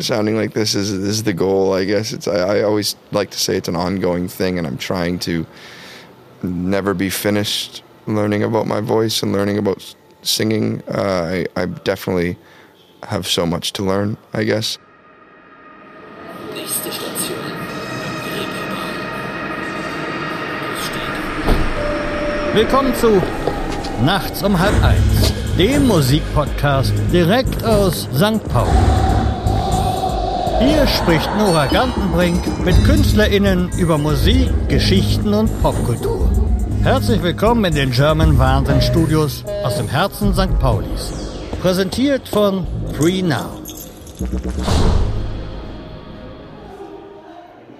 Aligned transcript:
sounding 0.00 0.36
like 0.36 0.52
this 0.54 0.74
is 0.74 0.90
is 0.90 1.22
the 1.24 1.32
goal. 1.32 1.74
I 1.74 1.84
guess 1.84 2.12
it's. 2.12 2.28
I, 2.28 2.58
I 2.58 2.62
always 2.62 2.96
like 3.12 3.30
to 3.30 3.38
say 3.38 3.56
it's 3.56 3.68
an 3.68 3.76
ongoing 3.76 4.28
thing, 4.28 4.58
and 4.58 4.66
I'm 4.66 4.78
trying 4.78 5.18
to 5.20 5.46
never 6.42 6.94
be 6.94 7.10
finished 7.10 7.82
learning 8.06 8.42
about 8.42 8.66
my 8.66 8.80
voice 8.80 9.22
and 9.22 9.32
learning 9.32 9.58
about 9.58 9.94
singing. 10.22 10.82
Uh, 10.88 11.44
I, 11.56 11.62
I 11.62 11.66
definitely 11.66 12.36
have 13.04 13.26
so 13.26 13.46
much 13.46 13.72
to 13.74 13.82
learn. 13.82 14.16
I 14.32 14.44
guess. 14.44 14.78
Willkommen 22.52 22.92
zu 22.96 23.22
Nachts 24.04 24.42
um 24.42 24.58
halb 24.58 24.74
eins, 24.82 25.32
dem 25.56 25.86
Musikpodcast 25.86 26.92
direkt 27.12 27.62
aus 27.64 28.08
St. 28.12 28.42
Pauli. 28.48 29.09
Hier 30.60 30.86
spricht 30.86 31.30
Nora 31.38 31.66
Gantenbrink 31.68 32.62
mit 32.66 32.84
KünstlerInnen 32.84 33.70
über 33.78 33.96
Musik, 33.96 34.50
Geschichten 34.68 35.32
und 35.32 35.48
Popkultur. 35.62 36.30
Herzlich 36.82 37.22
willkommen 37.22 37.64
in 37.64 37.74
den 37.74 37.90
German 37.90 38.38
Wahnsinn 38.38 38.82
Studios 38.82 39.42
aus 39.64 39.78
dem 39.78 39.88
Herzen 39.88 40.34
St. 40.34 40.58
Paulis. 40.58 41.12
Präsentiert 41.62 42.28
von 42.28 42.66
Free 42.92 43.22
Now. 43.22 43.58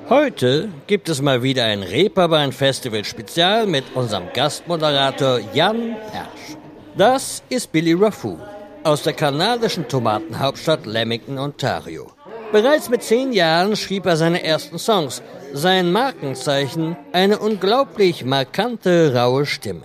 Heute 0.09 0.71
gibt 0.87 1.11
es 1.11 1.21
mal 1.21 1.43
wieder 1.43 1.67
ein 1.67 1.83
Reeperbahn 1.83 2.51
Festival 2.51 3.05
Spezial 3.05 3.67
mit 3.67 3.85
unserem 3.95 4.25
Gastmoderator 4.33 5.39
Jan 5.53 5.97
Persch. 6.11 6.57
Das 6.97 7.43
ist 7.51 7.73
Billy 7.73 7.93
Raffou 7.93 8.39
aus 8.85 9.03
der 9.03 9.13
kanadischen 9.13 9.87
Tomatenhauptstadt 9.87 10.87
Leamington, 10.87 11.39
Ontario. 11.39 12.11
Bereits 12.53 12.89
mit 12.89 13.05
zehn 13.05 13.33
Jahren 13.33 13.77
schrieb 13.77 14.07
er 14.07 14.17
seine 14.17 14.43
ersten 14.43 14.79
Songs. 14.79 15.23
Sein 15.53 15.93
Markenzeichen 15.93 16.97
eine 17.13 17.39
unglaublich 17.39 18.25
markante, 18.25 19.15
raue 19.15 19.47
Stimme. 19.47 19.83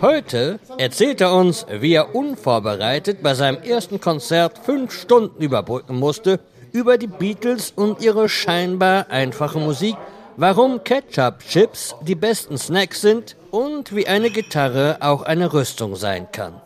Heute 0.00 0.58
erzählt 0.78 1.20
er 1.20 1.34
uns, 1.34 1.66
wie 1.70 1.92
er 1.92 2.14
unvorbereitet 2.14 3.22
bei 3.22 3.34
seinem 3.34 3.62
ersten 3.62 4.00
Konzert 4.00 4.58
fünf 4.58 4.92
Stunden 4.92 5.42
überbrücken 5.42 5.98
musste 5.98 6.40
über 6.72 6.96
die 6.96 7.06
Beatles 7.06 7.70
und 7.76 8.00
ihre 8.00 8.30
scheinbar 8.30 9.10
einfache 9.10 9.58
Musik, 9.58 9.96
warum 10.38 10.84
Ketchup-Chips 10.84 11.96
die 12.00 12.14
besten 12.14 12.56
Snacks 12.56 13.02
sind 13.02 13.36
und 13.50 13.94
wie 13.94 14.06
eine 14.06 14.30
Gitarre 14.30 14.98
auch 15.00 15.22
eine 15.22 15.52
Rüstung 15.52 15.96
sein 15.96 16.28
kann. 16.32 16.62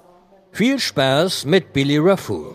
Viel 0.53 0.79
Spaß 0.79 1.45
mit 1.45 1.73
Billy 1.73 1.99
Raffou. 1.99 2.55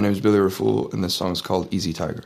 My 0.00 0.04
name 0.04 0.12
is 0.12 0.20
Billy 0.22 0.38
Raffoul, 0.40 0.90
and 0.94 1.04
this 1.04 1.12
song 1.12 1.32
is 1.32 1.42
called 1.42 1.68
Easy 1.70 1.92
Tiger. 1.92 2.24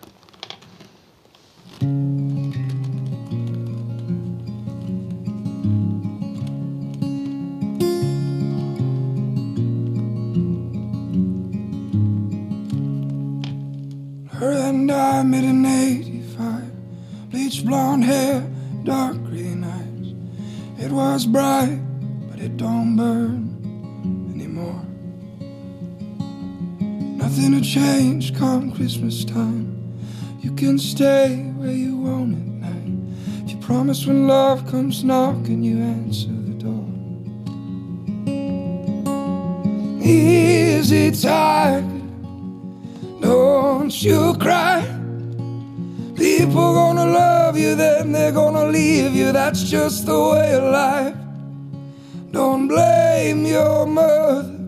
Christmas 29.14 29.33
time. 29.33 29.95
You 30.41 30.52
can 30.55 30.79
stay 30.79 31.36
where 31.57 31.70
you 31.70 31.97
want 31.97 32.35
at 32.35 32.47
night. 32.69 33.45
If 33.45 33.52
you 33.52 33.58
promise 33.58 34.07
when 34.07 34.27
love 34.27 34.67
comes 34.67 35.05
knocking, 35.05 35.63
you 35.63 35.79
answer 35.79 36.29
the 36.29 36.55
door. 36.64 36.86
Easy 40.03 41.11
tiger, 41.13 41.86
don't 43.20 44.03
you 44.03 44.35
cry. 44.39 44.83
People 46.17 46.74
gonna 46.74 47.07
love 47.07 47.57
you, 47.57 47.74
then 47.77 48.11
they're 48.11 48.33
gonna 48.33 48.67
leave 48.67 49.14
you. 49.14 49.33
That's 49.33 49.63
just 49.63 50.07
the 50.07 50.19
way 50.19 50.55
of 50.55 50.64
life. 50.64 51.17
Don't 52.33 52.67
blame 52.67 53.47
your 53.47 53.86
mother. 53.86 54.58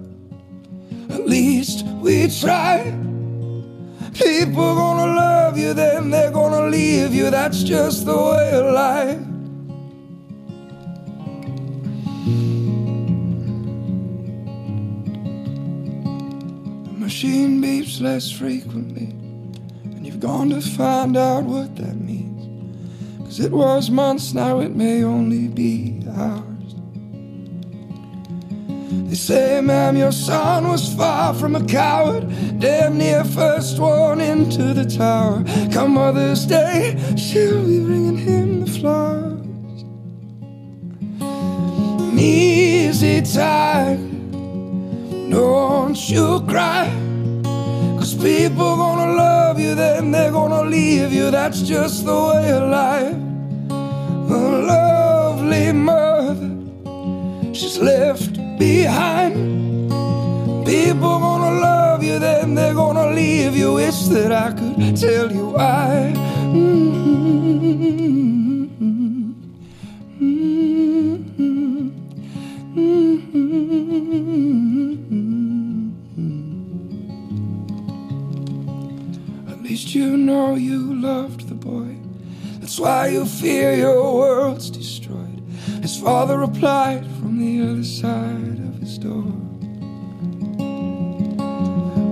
At 1.11 1.27
least 1.27 1.85
we 2.01 2.29
try. 2.29 3.06
People 4.19 4.75
gonna 4.75 5.15
love 5.15 5.59
you, 5.59 5.75
then 5.75 6.11
they're 6.11 6.31
gonna 6.31 6.69
leave 6.69 7.15
you. 7.15 7.31
That's 7.31 7.63
just 7.63 8.07
the 8.07 8.17
way 8.17 8.51
of 8.53 8.73
life. 8.73 9.21
The 16.85 16.93
machine 16.99 17.61
beeps 17.63 18.01
less 18.01 18.31
frequently, 18.31 19.09
and 19.85 20.07
you've 20.07 20.21
gone 20.21 20.49
to 20.51 20.63
find 20.63 21.17
out 21.17 21.45
what 21.45 21.77
that 21.77 21.97
means. 22.01 22.25
Cause 23.25 23.41
it 23.41 23.53
was 23.53 23.91
months, 23.91 24.33
now 24.33 24.61
it 24.61 24.75
may 24.75 25.05
only 25.05 25.49
be 25.49 26.03
hours. 26.17 26.46
They 29.17 29.21
say, 29.21 29.61
ma'am, 29.63 29.97
your 29.97 30.13
son 30.13 30.69
was 30.69 30.93
far 30.95 31.33
from 31.33 31.57
a 31.57 31.65
coward, 31.65 32.29
damn 32.61 32.99
near 32.99 33.25
first 33.25 33.79
one 33.79 34.21
into 34.21 34.75
the 34.75 34.85
tower. 34.85 35.43
Come 35.73 35.95
Mother's 35.95 36.45
Day, 36.45 37.03
she'll 37.17 37.65
be 37.65 37.81
bringing 37.81 38.19
him 38.19 38.61
the 38.67 38.71
flowers. 38.71 39.85
An 41.23 42.19
easy 42.19 43.23
time, 43.23 44.31
don't 45.31 45.99
you 46.11 46.45
cry. 46.47 46.93
Cause 47.99 48.15
people 48.15 48.77
gonna 48.77 49.15
love 49.15 49.59
you, 49.59 49.75
then 49.75 50.11
they're 50.11 50.31
gonna 50.31 50.69
leave 50.69 51.11
you. 51.11 51.31
That's 51.31 51.63
just 51.63 52.05
the 52.05 52.13
way 52.13 52.53
of 52.53 52.69
life. 52.69 53.17
A 54.31 54.41
lovely 54.75 55.73
mother 55.73 56.51
she's 57.55 57.79
left 57.79 58.36
behind. 58.59 59.35
People 60.67 61.19
gonna 61.21 61.61
love 61.61 62.03
you, 62.03 62.19
then 62.19 62.55
they're 62.55 62.75
gonna 62.75 63.13
leave 63.13 63.57
you. 63.57 63.75
Wish 63.75 64.09
that 64.09 64.33
I 64.33 64.53
could 64.53 64.97
tell 64.97 65.31
you 65.33 65.49
why. 65.51 66.13
Mm-hmm. 66.53 66.97
At 79.49 79.63
least 79.63 79.95
you 79.95 80.17
know 80.17 80.55
you 80.55 80.95
loved 81.01 81.49
the 81.49 81.55
boy. 81.55 81.97
That's 82.61 82.79
why 82.79 83.09
you 83.09 83.25
fear 83.25 83.75
your 83.75 84.15
world's 84.15 84.71
destroyed. 84.71 85.43
His 85.83 85.97
father 85.99 86.39
replied 86.39 87.07
from 87.19 87.39
the 87.39 87.63
other 87.63 87.85
side 87.85 88.36
door. 89.07 89.25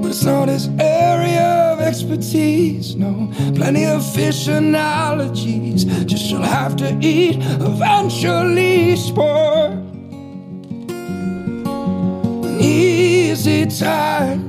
But 0.01 0.09
it's 0.11 0.25
not 0.25 0.49
his 0.49 0.69
area 0.79 1.73
of 1.73 1.81
expertise, 1.81 2.95
no. 2.95 3.31
Plenty 3.55 3.85
of 3.87 4.01
fish 4.15 4.49
analogies. 4.49 5.85
Just 6.05 6.31
you'll 6.31 6.43
have 6.43 6.77
to 6.77 6.89
eat 7.01 7.37
eventually, 7.71 8.97
sport. 8.97 9.73
An 12.49 12.61
easy 12.61 13.67
time, 13.67 14.43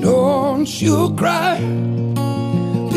don't 0.00 0.70
you 0.80 1.14
cry. 1.16 1.58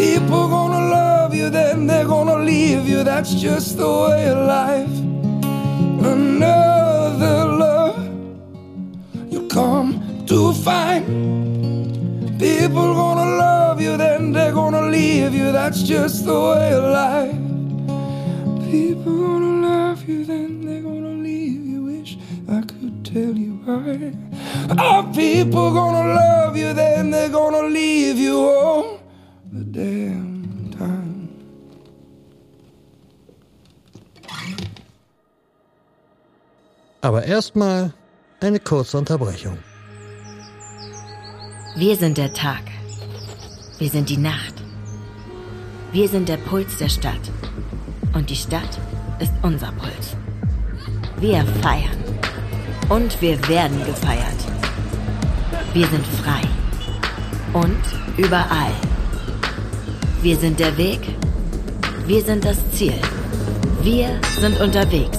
People 0.01 0.47
gonna 0.55 0.83
love 0.99 1.33
you, 1.35 1.49
then 1.49 1.87
they're 1.87 2.07
gonna 2.07 2.39
leave 2.43 2.87
you. 2.87 3.03
That's 3.03 3.33
just 3.35 3.77
the 3.77 3.91
way 4.03 4.27
of 4.29 4.37
life. 4.47 4.95
You'll 6.03 6.82
come 9.53 10.25
to 10.25 10.51
find. 10.53 11.05
People 12.39 12.95
gonna 12.95 13.37
love 13.37 13.79
you, 13.79 13.95
then 13.97 14.31
they're 14.33 14.51
gonna 14.51 14.89
leave 14.89 15.33
you. 15.33 15.51
That's 15.51 15.83
just 15.83 16.25
the 16.25 16.33
way 16.33 16.73
of 16.73 16.83
life. 16.83 17.37
People 18.71 19.13
gonna 19.13 19.67
love 19.67 20.09
you, 20.09 20.25
then 20.25 20.65
they're 20.65 20.81
gonna 20.81 21.15
leave 21.21 21.63
you. 21.65 21.83
Wish 21.83 22.17
I 22.49 22.61
could 22.61 23.05
tell 23.05 23.37
you 23.37 23.53
why. 23.63 24.13
Are 24.77 25.03
people 25.13 25.71
gonna 25.71 26.13
love 26.15 26.57
you, 26.57 26.73
then 26.73 27.11
they're 27.11 27.29
gonna 27.29 27.67
leave 27.69 28.17
you 28.17 28.39
all 28.39 28.99
the 29.51 29.63
damn 29.63 30.71
time. 30.71 31.29
Aber 37.01 37.23
erstmal 37.25 37.93
eine 38.43 38.59
kurze 38.59 38.97
Unterbrechung. 38.97 39.57
Wir 41.75 41.95
sind 41.95 42.17
der 42.17 42.33
Tag. 42.33 42.63
Wir 43.79 43.89
sind 43.89 44.09
die 44.09 44.17
Nacht. 44.17 44.53
Wir 45.91 46.07
sind 46.07 46.29
der 46.29 46.37
Puls 46.37 46.77
der 46.77 46.89
Stadt. 46.89 47.31
Und 48.13 48.29
die 48.29 48.35
Stadt 48.35 48.79
ist 49.19 49.33
unser 49.41 49.71
Puls. 49.71 50.15
Wir 51.17 51.45
feiern. 51.61 51.97
Und 52.89 53.19
wir 53.21 53.47
werden 53.47 53.83
gefeiert. 53.85 54.37
Wir 55.73 55.87
sind 55.87 56.05
frei. 56.05 56.41
Und 57.53 57.81
überall. 58.17 58.73
Wir 60.21 60.37
sind 60.37 60.59
der 60.59 60.77
Weg. 60.77 60.99
Wir 62.05 62.21
sind 62.23 62.45
das 62.45 62.57
Ziel. 62.71 62.99
Wir 63.81 64.19
sind 64.39 64.59
unterwegs. 64.59 65.17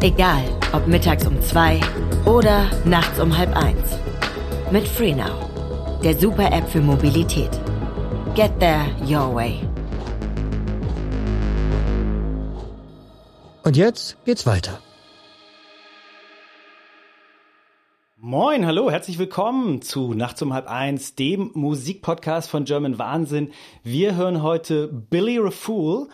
Egal, 0.00 0.44
ob 0.72 0.86
mittags 0.86 1.26
um 1.26 1.40
zwei 1.42 1.80
oder 2.24 2.70
nachts 2.84 3.20
um 3.20 3.36
halb 3.36 3.54
eins. 3.56 3.98
Mit 4.70 4.88
FreeNow, 4.88 5.50
der 6.02 6.18
Super-App 6.18 6.68
für 6.68 6.80
Mobilität. 6.80 7.50
Get 8.34 8.58
there 8.58 8.86
your 9.02 9.34
way. 9.34 9.60
Und 13.64 13.76
jetzt 13.76 14.16
geht's 14.24 14.46
weiter. 14.46 14.80
Moin, 18.16 18.64
hallo, 18.64 18.90
herzlich 18.90 19.18
willkommen 19.18 19.82
zu 19.82 20.14
Nachts 20.14 20.40
um 20.42 20.54
halb 20.54 20.68
eins, 20.68 21.16
dem 21.16 21.50
Musikpodcast 21.54 22.48
von 22.48 22.64
German 22.64 22.98
Wahnsinn. 22.98 23.52
Wir 23.82 24.16
hören 24.16 24.42
heute 24.42 24.88
Billy 24.88 25.38
Refool. 25.38 26.08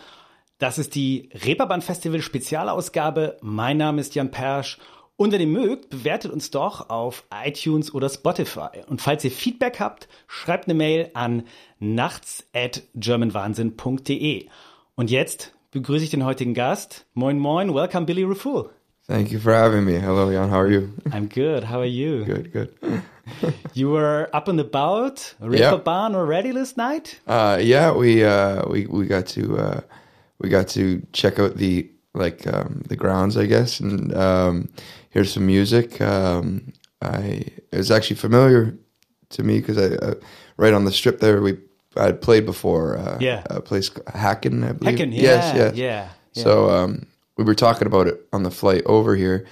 Das 0.59 0.77
ist 0.77 0.93
die 0.93 1.29
Reeperbahn 1.45 1.81
Festival 1.81 2.21
Spezialausgabe. 2.21 3.37
Mein 3.41 3.77
Name 3.77 4.01
ist 4.01 4.13
Jan 4.15 4.29
Persch. 4.29 4.77
Und 5.15 5.31
wenn 5.31 5.39
ihr 5.39 5.47
mögt, 5.47 5.89
bewertet 5.89 6.31
uns 6.33 6.51
doch 6.51 6.89
auf 6.89 7.23
iTunes 7.33 7.93
oder 7.93 8.09
Spotify. 8.09 8.83
Und 8.87 9.01
falls 9.01 9.23
ihr 9.23 9.31
Feedback 9.31 9.79
habt, 9.79 10.09
schreibt 10.27 10.65
eine 10.65 10.73
Mail 10.73 11.11
an 11.13 11.43
nachts 11.79 12.43
at 12.53 12.83
germanwahnsinn.de. 12.93 14.47
Und 14.95 15.09
jetzt 15.09 15.53
begrüße 15.71 16.03
ich 16.03 16.09
den 16.09 16.25
heutigen 16.25 16.53
Gast. 16.53 17.05
Moin, 17.13 17.39
moin, 17.39 17.73
welcome 17.73 18.05
Billy 18.05 18.25
Refool. 18.25 18.69
Thank 19.07 19.31
you 19.31 19.39
for 19.39 19.53
having 19.53 19.85
me. 19.85 19.97
Hello, 19.99 20.29
Jan. 20.29 20.51
How 20.51 20.59
are 20.59 20.69
you? 20.69 20.89
I'm 21.11 21.29
good. 21.29 21.69
How 21.69 21.79
are 21.79 21.85
you? 21.85 22.25
Good, 22.25 22.51
good. 22.51 22.69
You 23.73 23.91
were 23.91 24.27
up 24.33 24.49
and 24.49 24.59
about, 24.59 25.35
Yeah. 25.39 25.71
Reeperbahn 25.71 26.15
already 26.15 26.51
last 26.51 26.75
night? 26.77 27.19
Uh, 27.25 27.57
yeah, 27.61 27.91
we 27.93 28.25
uh, 28.25 28.67
we 28.69 28.87
we 28.87 29.05
got 29.07 29.25
to 29.27 29.57
uh, 29.57 29.81
we 30.39 30.49
got 30.49 30.67
to 30.69 31.05
check 31.13 31.39
out 31.39 31.55
the 31.55 31.89
like 32.13 32.47
um, 32.47 32.83
the 32.87 32.95
grounds, 32.95 33.37
I 33.37 33.45
guess, 33.45 33.79
and 33.79 34.15
um, 34.15 34.69
hear 35.11 35.25
some 35.25 35.45
music. 35.45 36.01
Um, 36.01 36.73
I 37.01 37.45
it 37.71 37.77
was 37.77 37.91
actually 37.91 38.17
familiar 38.17 38.77
to 39.29 39.43
me 39.43 39.59
because 39.59 39.77
I 39.77 39.95
uh, 39.95 40.15
right 40.57 40.73
on 40.73 40.85
the 40.85 40.91
strip 40.91 41.19
there 41.19 41.41
we 41.41 41.57
I 41.95 42.05
had 42.05 42.21
played 42.21 42.45
before. 42.45 42.97
Uh, 42.97 43.17
Yeah. 43.19 43.43
a 43.49 43.61
place 43.61 43.89
Häkken, 43.89 44.63
I 44.67 44.73
believe. 44.73 44.97
Häkken, 44.97 45.13
yeah, 45.13 45.21
yes, 45.21 45.55
yes. 45.55 45.75
yeah, 45.75 46.09
yeah. 46.33 46.43
So 46.43 46.69
um, 46.69 47.07
we 47.37 47.43
were 47.43 47.55
talking 47.55 47.87
about 47.87 48.07
it 48.07 48.27
on 48.31 48.43
the 48.43 48.51
flight 48.51 48.83
over 48.85 49.15
here. 49.15 49.45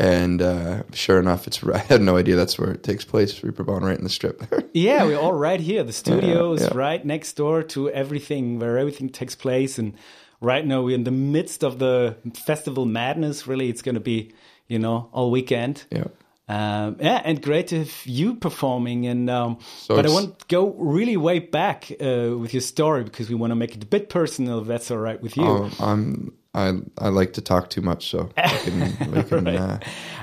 And 0.00 0.40
uh, 0.40 0.84
sure 0.92 1.18
enough, 1.18 1.46
it's 1.48 1.64
I 1.74 1.78
had 1.78 2.02
no 2.02 2.16
idea 2.16 2.36
that's 2.36 2.58
where 2.58 2.70
it 2.70 2.82
takes 2.82 3.04
place. 3.04 3.40
Reeperbahn, 3.40 3.82
right 3.82 3.98
in 3.98 4.04
the 4.04 4.10
strip. 4.10 4.42
Yeah, 4.74 5.04
we're 5.04 5.18
all 5.18 5.32
right 5.32 5.60
here. 5.60 5.82
The 5.82 5.92
studio 5.92 6.52
is 6.52 6.62
yeah. 6.62 6.68
right 6.74 7.04
next 7.04 7.32
door 7.32 7.64
to 7.64 7.90
everything 7.90 8.60
where 8.60 8.78
everything 8.78 9.08
takes 9.08 9.34
place. 9.34 9.76
And 9.76 9.94
right 10.40 10.64
now 10.64 10.82
we're 10.82 10.94
in 10.94 11.04
the 11.04 11.10
midst 11.10 11.62
of 11.64 11.78
the 11.78 12.16
festival 12.34 12.86
madness. 12.86 13.46
Really, 13.46 13.68
it's 13.68 13.82
going 13.82 13.94
to 13.96 14.00
be, 14.00 14.32
you 14.66 14.78
know, 14.78 15.08
all 15.12 15.30
weekend. 15.30 15.84
yeah. 15.90 16.04
Um, 16.50 16.96
yeah, 16.98 17.20
and 17.26 17.42
great 17.42 17.68
to 17.68 17.80
have 17.80 18.06
you 18.06 18.34
performing. 18.34 19.06
And 19.06 19.28
um, 19.28 19.58
So 19.80 19.94
but 19.94 20.06
I 20.06 20.08
want 20.08 20.38
to 20.38 20.46
go 20.48 20.70
really 20.78 21.18
way 21.18 21.40
back 21.40 21.92
uh, 22.00 22.38
with 22.38 22.54
your 22.54 22.62
story 22.62 23.04
because 23.04 23.28
we 23.28 23.34
want 23.34 23.50
to 23.50 23.54
make 23.54 23.74
it 23.76 23.82
a 23.82 23.86
bit 23.86 24.08
personal. 24.08 24.60
If 24.60 24.66
that's 24.66 24.90
all 24.90 24.96
right 24.96 25.20
with 25.20 25.36
you. 25.36 25.44
Oh, 25.44 25.70
I'm 25.78 26.32
I 26.54 26.72
I 26.96 27.08
like 27.10 27.34
to 27.34 27.42
talk 27.42 27.68
too 27.68 27.82
much, 27.82 28.08
so 28.08 28.30
we 28.36 28.70
can, 28.70 29.12
we 29.12 29.22
can 29.28 29.46
uh, 29.46 29.78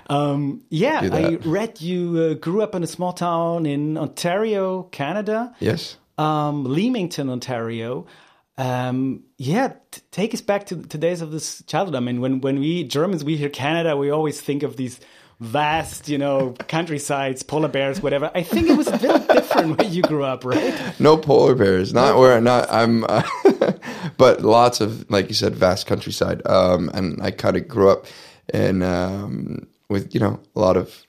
Um, 0.10 0.64
yeah, 0.70 1.10
I 1.12 1.36
read 1.46 1.80
you 1.80 2.18
uh, 2.18 2.34
grew 2.34 2.64
up 2.64 2.74
in 2.74 2.82
a 2.84 2.88
small 2.88 3.14
town 3.14 3.66
in 3.68 3.96
Ontario, 3.98 4.84
Canada. 4.92 5.54
yes. 5.60 5.98
um, 6.18 6.64
Leamington, 6.64 7.30
Ontario. 7.30 8.08
Um, 8.57 9.24
yeah, 9.38 9.74
t- 9.92 10.02
take 10.12 10.34
us 10.34 10.42
back 10.42 10.66
to 10.68 10.75
the 10.75 10.98
days 10.98 11.22
of 11.22 11.31
this 11.31 11.63
childhood. 11.68 11.96
I 11.96 12.00
mean, 12.00 12.22
when 12.22 12.42
when 12.42 12.60
we 12.60 12.84
Germans 12.84 13.24
we 13.24 13.36
hear 13.36 13.50
Canada, 13.50 13.98
we 13.98 14.10
always 14.10 14.40
think 14.40 14.63
of 14.63 14.78
these 14.78 15.00
vast, 15.40 16.07
you 16.07 16.18
know, 16.18 16.52
countrysides, 16.68 17.44
polar 17.44 17.68
bears, 17.68 18.02
whatever. 18.02 18.31
I 18.34 18.44
think 18.44 18.69
it 18.69 18.78
was 18.78 18.88
a 18.88 18.98
bit 18.98 19.28
different 19.34 19.78
where 19.78 19.88
you 19.88 20.02
grew 20.02 20.24
up, 20.24 20.46
right? 20.46 21.00
No 21.00 21.18
polar 21.18 21.56
bears. 21.56 21.94
Not 21.94 22.18
where 22.18 22.40
not 22.40 22.72
I'm, 22.72 23.04
uh, 23.06 23.24
but 24.18 24.42
lots 24.42 24.81
of 24.81 25.10
like 25.10 25.28
you 25.28 25.36
said, 25.36 25.56
vast 25.56 25.88
countryside. 25.88 26.46
Um, 26.46 26.90
and 26.94 27.22
I 27.22 27.31
kind 27.31 27.58
of 27.58 27.68
grew 27.68 27.90
up 27.90 28.06
in 28.54 28.84
um, 28.84 29.68
with 29.90 30.13
you 30.13 30.19
know 30.19 30.40
a 30.56 30.60
lot 30.60 30.78
of 30.78 31.06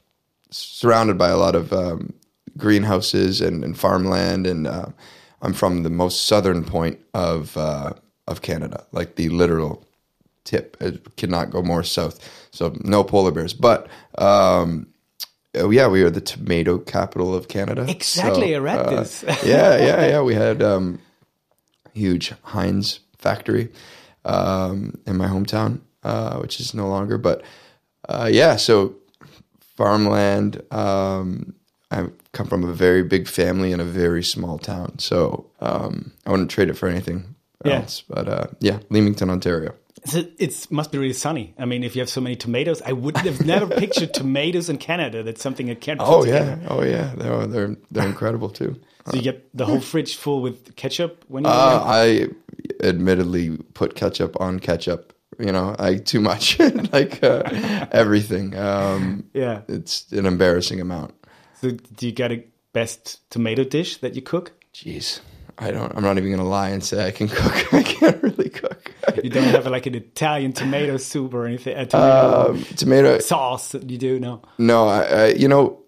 surrounded 0.51 1.19
by 1.19 1.29
a 1.29 1.37
lot 1.37 1.55
of 1.55 1.73
um, 1.73 2.13
greenhouses 2.57 3.41
and, 3.41 3.63
and 3.65 3.79
farmland, 3.79 4.47
and 4.47 4.67
uh, 4.67 4.87
I'm 5.43 5.53
from 5.53 5.83
the 5.83 5.91
most 5.91 6.27
southern 6.27 6.65
point 6.65 6.99
of 7.15 7.57
uh, 7.57 7.93
of 8.27 8.43
Canada, 8.43 8.85
like 8.93 9.17
the 9.17 9.29
literal 9.29 9.87
tip. 10.45 10.77
It 10.81 11.17
cannot 11.17 11.51
go 11.51 11.63
more 11.63 11.83
south. 11.83 12.21
So 12.51 12.75
no 12.81 13.05
polar 13.05 13.33
bears. 13.33 13.53
But 13.53 13.89
um, 14.17 14.87
oh, 15.55 15.71
yeah, 15.71 15.89
we 15.89 16.03
are 16.03 16.11
the 16.11 16.21
tomato 16.21 16.79
capital 16.79 17.35
of 17.35 17.49
Canada. 17.49 17.85
Exactly, 17.89 18.55
I 18.55 18.59
read 18.59 18.79
uh, 18.79 18.91
this. 18.91 19.25
yeah, 19.45 19.77
yeah, 19.77 20.07
yeah. 20.07 20.23
We 20.23 20.35
had 20.35 20.63
um, 20.63 21.01
huge 21.93 22.33
Heinz 22.43 23.01
factory 23.19 23.71
um, 24.25 24.99
in 25.07 25.17
my 25.17 25.27
hometown, 25.27 25.81
uh, 26.03 26.39
which 26.39 26.61
is 26.61 26.73
no 26.75 26.89
longer. 26.89 27.19
But 27.19 27.43
uh, 28.09 28.31
yeah, 28.33 28.57
so 28.57 28.97
farmland. 29.77 30.63
Um, 30.73 31.55
I 31.91 32.07
come 32.37 32.47
from 32.49 32.65
a 32.65 32.73
very 32.73 33.03
big 33.03 33.27
family 33.29 33.73
in 33.73 33.81
a 33.81 33.85
very 33.85 34.23
small 34.23 34.59
town, 34.59 34.99
so 34.99 35.47
um, 35.61 36.13
I 36.27 36.31
wouldn't 36.31 36.51
trade 36.51 36.69
it 36.71 36.75
for 36.77 36.89
anything 36.89 37.35
Yeah. 37.65 37.81
else. 37.81 38.03
But 38.09 38.29
uh, 38.29 38.47
yeah, 38.61 38.79
Leamington, 38.91 39.31
Ontario. 39.31 39.73
So 40.05 40.19
it 40.39 40.71
must 40.71 40.93
be 40.93 40.99
really 40.99 41.15
sunny. 41.15 41.55
I 41.59 41.65
mean, 41.65 41.83
if 41.83 41.97
you 41.97 42.01
have 42.03 42.11
so 42.11 42.21
many 42.21 42.37
tomatoes, 42.37 42.81
I 42.83 42.93
would 42.93 43.17
have 43.17 43.45
never 43.45 43.67
pictured 43.67 44.15
tomatoes 44.21 44.69
in 44.69 44.79
Canada. 44.79 45.23
That's 45.23 45.43
something 45.43 45.71
I 45.71 45.75
can't. 45.75 46.01
Oh 46.03 46.25
yeah, 46.25 46.59
oh 46.69 46.83
yeah, 46.85 47.13
they're 47.17 47.47
they're, 47.47 47.77
they're 47.91 48.07
incredible 48.07 48.51
too. 48.51 48.77
So 49.11 49.17
you 49.17 49.23
get 49.23 49.49
the 49.57 49.65
whole 49.65 49.81
fridge 49.81 50.17
full 50.17 50.43
with 50.43 50.77
ketchup 50.77 51.25
when 51.29 51.45
you. 51.45 51.51
Uh, 51.51 51.81
I 51.85 52.29
admittedly 52.83 53.57
put 53.75 53.95
ketchup 53.95 54.41
on 54.41 54.61
ketchup. 54.61 55.13
You 55.39 55.53
know, 55.53 55.75
I 55.79 55.97
too 55.97 56.21
much 56.21 56.59
like 56.93 57.23
uh, 57.23 57.43
everything. 57.93 58.57
Um, 58.57 59.25
yeah. 59.35 59.63
it's 59.69 60.11
an 60.13 60.25
embarrassing 60.27 60.81
amount. 60.81 61.13
Do 61.73 62.07
you 62.07 62.13
get 62.13 62.33
a 62.33 62.45
best 62.73 63.29
tomato 63.31 63.65
dish 63.65 63.99
that 63.99 64.15
you 64.15 64.23
cook? 64.23 64.53
Jeez, 64.75 65.21
I 65.59 65.71
don't. 65.71 65.93
I'm 65.97 66.03
not 66.03 66.19
even 66.19 66.31
gonna 66.31 66.49
lie 66.49 66.69
and 66.71 66.83
say 66.85 67.07
I 67.07 67.11
can 67.11 67.29
cook. 67.31 67.73
I 67.75 67.83
can't 67.83 68.23
really 68.23 68.51
cook. 68.51 68.93
You 69.23 69.31
don't 69.31 69.45
have 69.45 69.67
like 69.67 69.87
an 69.87 69.95
Italian 69.95 70.53
tomato 70.53 70.97
soup 70.99 71.33
or 71.35 71.47
anything, 71.47 71.77
a 71.77 71.87
tomato 71.87 72.51
Um, 72.51 72.65
tomato. 72.77 73.19
sauce 73.21 73.73
that 73.73 73.89
you 73.89 73.97
do? 73.99 74.19
No. 74.21 74.43
No, 74.59 74.89
I, 74.89 75.03
I. 75.03 75.27
You 75.29 75.49
know, 75.49 75.81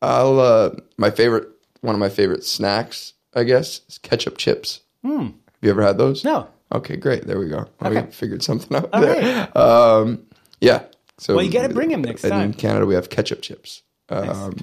I'll. 0.00 0.40
Uh, 0.40 0.70
my 0.96 1.10
favorite. 1.10 1.48
One 1.82 1.94
of 1.96 1.98
my 2.00 2.10
favorite 2.10 2.44
snacks, 2.44 3.12
I 3.34 3.42
guess, 3.42 3.80
is 3.88 3.98
ketchup 3.98 4.38
chips. 4.38 4.80
Have 5.04 5.32
you 5.62 5.70
ever 5.70 5.82
had 5.82 5.98
those? 5.98 6.22
Hmm. 6.22 6.28
No. 6.28 6.48
Okay, 6.72 6.96
great. 6.96 7.26
There 7.26 7.38
we 7.40 7.48
go. 7.48 7.66
Okay. 7.84 8.02
We 8.02 8.10
figured 8.12 8.42
something 8.44 8.76
out 8.76 8.88
All 8.92 9.00
there. 9.00 9.58
Um, 9.58 10.22
yeah. 10.60 10.84
So 11.18 11.34
Well, 11.34 11.44
you 11.44 11.50
gotta 11.52 11.74
bring 11.74 11.92
'em 11.92 12.02
next 12.02 12.22
time. 12.22 12.40
in. 12.40 12.54
Canada, 12.54 12.86
we 12.86 12.94
have 12.94 13.10
ketchup 13.10 13.42
chips, 13.42 13.82
um, 14.10 14.56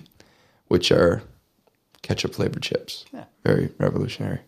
which 0.69 0.91
are 0.91 1.21
ketchup 2.01 2.33
flavored 2.33 2.63
chips. 2.63 3.05
Yeah. 3.13 3.25
Very 3.43 3.69
revolutionary. 3.77 4.39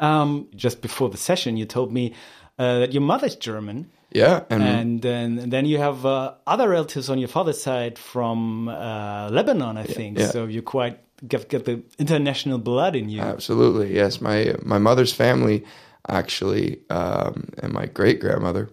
Um, 0.00 0.48
just 0.56 0.80
before 0.82 1.08
the 1.10 1.16
session, 1.16 1.56
you 1.56 1.64
told 1.66 1.92
me 1.92 2.12
uh, 2.58 2.80
that 2.80 2.92
your 2.92 3.02
mother's 3.02 3.36
German, 3.36 3.86
Yeah, 4.14 4.42
and, 4.50 4.62
and 4.62 5.00
then 5.02 5.38
and 5.38 5.52
then 5.52 5.64
you 5.66 5.78
have 5.78 6.04
uh, 6.04 6.34
other 6.46 6.68
relatives 6.68 7.08
on 7.08 7.18
your 7.18 7.28
father's 7.28 7.62
side 7.62 7.98
from 7.98 8.68
uh, 8.68 9.28
Lebanon, 9.30 9.76
I 9.78 9.84
think. 9.84 10.18
yeah. 10.18 10.30
So 10.32 10.46
you 10.46 10.60
quite 10.62 10.98
get, 11.28 11.48
get 11.48 11.64
the 11.64 11.82
international 11.98 12.58
blood 12.58 12.96
in 12.96 13.08
you. 13.08 13.20
absolutely 13.22 13.94
yes. 13.94 14.20
My 14.20 14.54
my 14.64 14.78
mother's 14.78 15.12
family 15.14 15.62
actually, 16.08 16.80
um, 16.90 17.48
and 17.62 17.72
my 17.72 17.86
great 17.86 18.18
grandmother, 18.20 18.68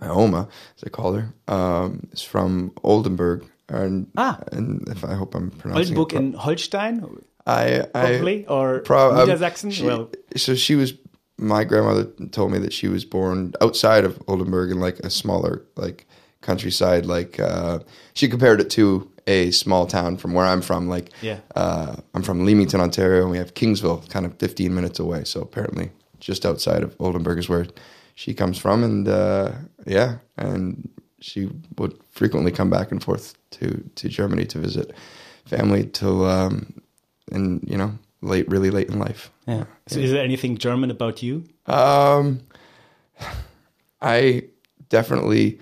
my 0.00 0.08
Oma, 0.08 0.48
as 0.76 0.84
I 0.84 0.90
call 0.90 1.14
her, 1.14 1.32
um, 1.48 2.08
is 2.12 2.22
from 2.22 2.72
Oldenburg. 2.82 3.44
And, 3.68 4.06
Ah. 4.16 4.38
and 4.52 4.86
if 4.88 5.04
I 5.04 5.14
hope 5.14 5.34
I'm 5.34 5.50
pronouncing 5.50 5.96
Oldenburg 5.96 6.12
it 6.12 6.24
in 6.24 6.32
Holstein, 6.34 7.04
I, 7.46 7.80
I 7.80 7.84
probably, 8.06 8.46
or 8.46 8.80
Pro- 8.80 9.10
um, 9.18 9.28
Niedersachsen. 9.28 9.72
she- 9.72 9.84
well, 9.86 10.10
so 10.36 10.54
she 10.54 10.74
was. 10.76 10.94
My 11.38 11.64
grandmother 11.64 12.04
told 12.30 12.50
me 12.52 12.58
that 12.60 12.72
she 12.72 12.88
was 12.88 13.04
born 13.04 13.52
outside 13.60 14.04
of 14.04 14.18
Oldenburg 14.26 14.70
in 14.70 14.80
like 14.80 14.98
a 15.00 15.10
smaller 15.10 15.62
like 15.76 16.06
countryside. 16.40 17.04
Like 17.06 17.38
uh, 17.40 17.80
she 18.14 18.26
compared 18.28 18.60
it 18.60 18.70
to 18.70 19.10
a 19.26 19.50
small 19.50 19.86
town 19.86 20.16
from 20.16 20.32
where 20.32 20.46
I'm 20.46 20.62
from. 20.62 20.88
Like 20.88 21.10
Yeah. 21.20 21.40
uh, 21.54 21.96
I'm 22.14 22.22
from 22.22 22.46
Leamington, 22.46 22.80
Ontario, 22.80 23.22
and 23.22 23.30
we 23.30 23.36
have 23.38 23.52
Kingsville, 23.54 24.08
kind 24.08 24.24
of 24.24 24.38
15 24.38 24.74
minutes 24.74 24.98
away. 24.98 25.24
So 25.24 25.40
apparently, 25.42 25.90
just 26.20 26.46
outside 26.46 26.82
of 26.82 26.96
Oldenburg 27.00 27.38
is 27.38 27.48
where 27.48 27.66
she 28.14 28.32
comes 28.32 28.56
from, 28.58 28.82
and 28.82 29.06
uh, 29.06 29.52
yeah, 29.86 30.16
and 30.38 30.88
she 31.20 31.50
would 31.78 31.98
frequently 32.10 32.52
come 32.52 32.70
back 32.70 32.90
and 32.92 33.02
forth 33.02 33.34
to 33.52 33.82
to 33.94 34.08
Germany 34.08 34.44
to 34.46 34.58
visit 34.58 34.94
family 35.46 35.86
till 35.86 36.26
um, 36.26 36.80
and 37.30 37.62
you 37.68 37.76
know 37.76 37.98
late, 38.22 38.48
really 38.48 38.70
late 38.70 38.88
in 38.88 38.98
life. 38.98 39.30
Yeah. 39.46 39.64
So 39.86 40.00
is 40.00 40.10
there 40.10 40.24
anything 40.24 40.58
German 40.58 40.90
about 40.90 41.22
you? 41.22 41.44
Um, 41.66 42.40
I 44.00 44.44
definitely 44.88 45.60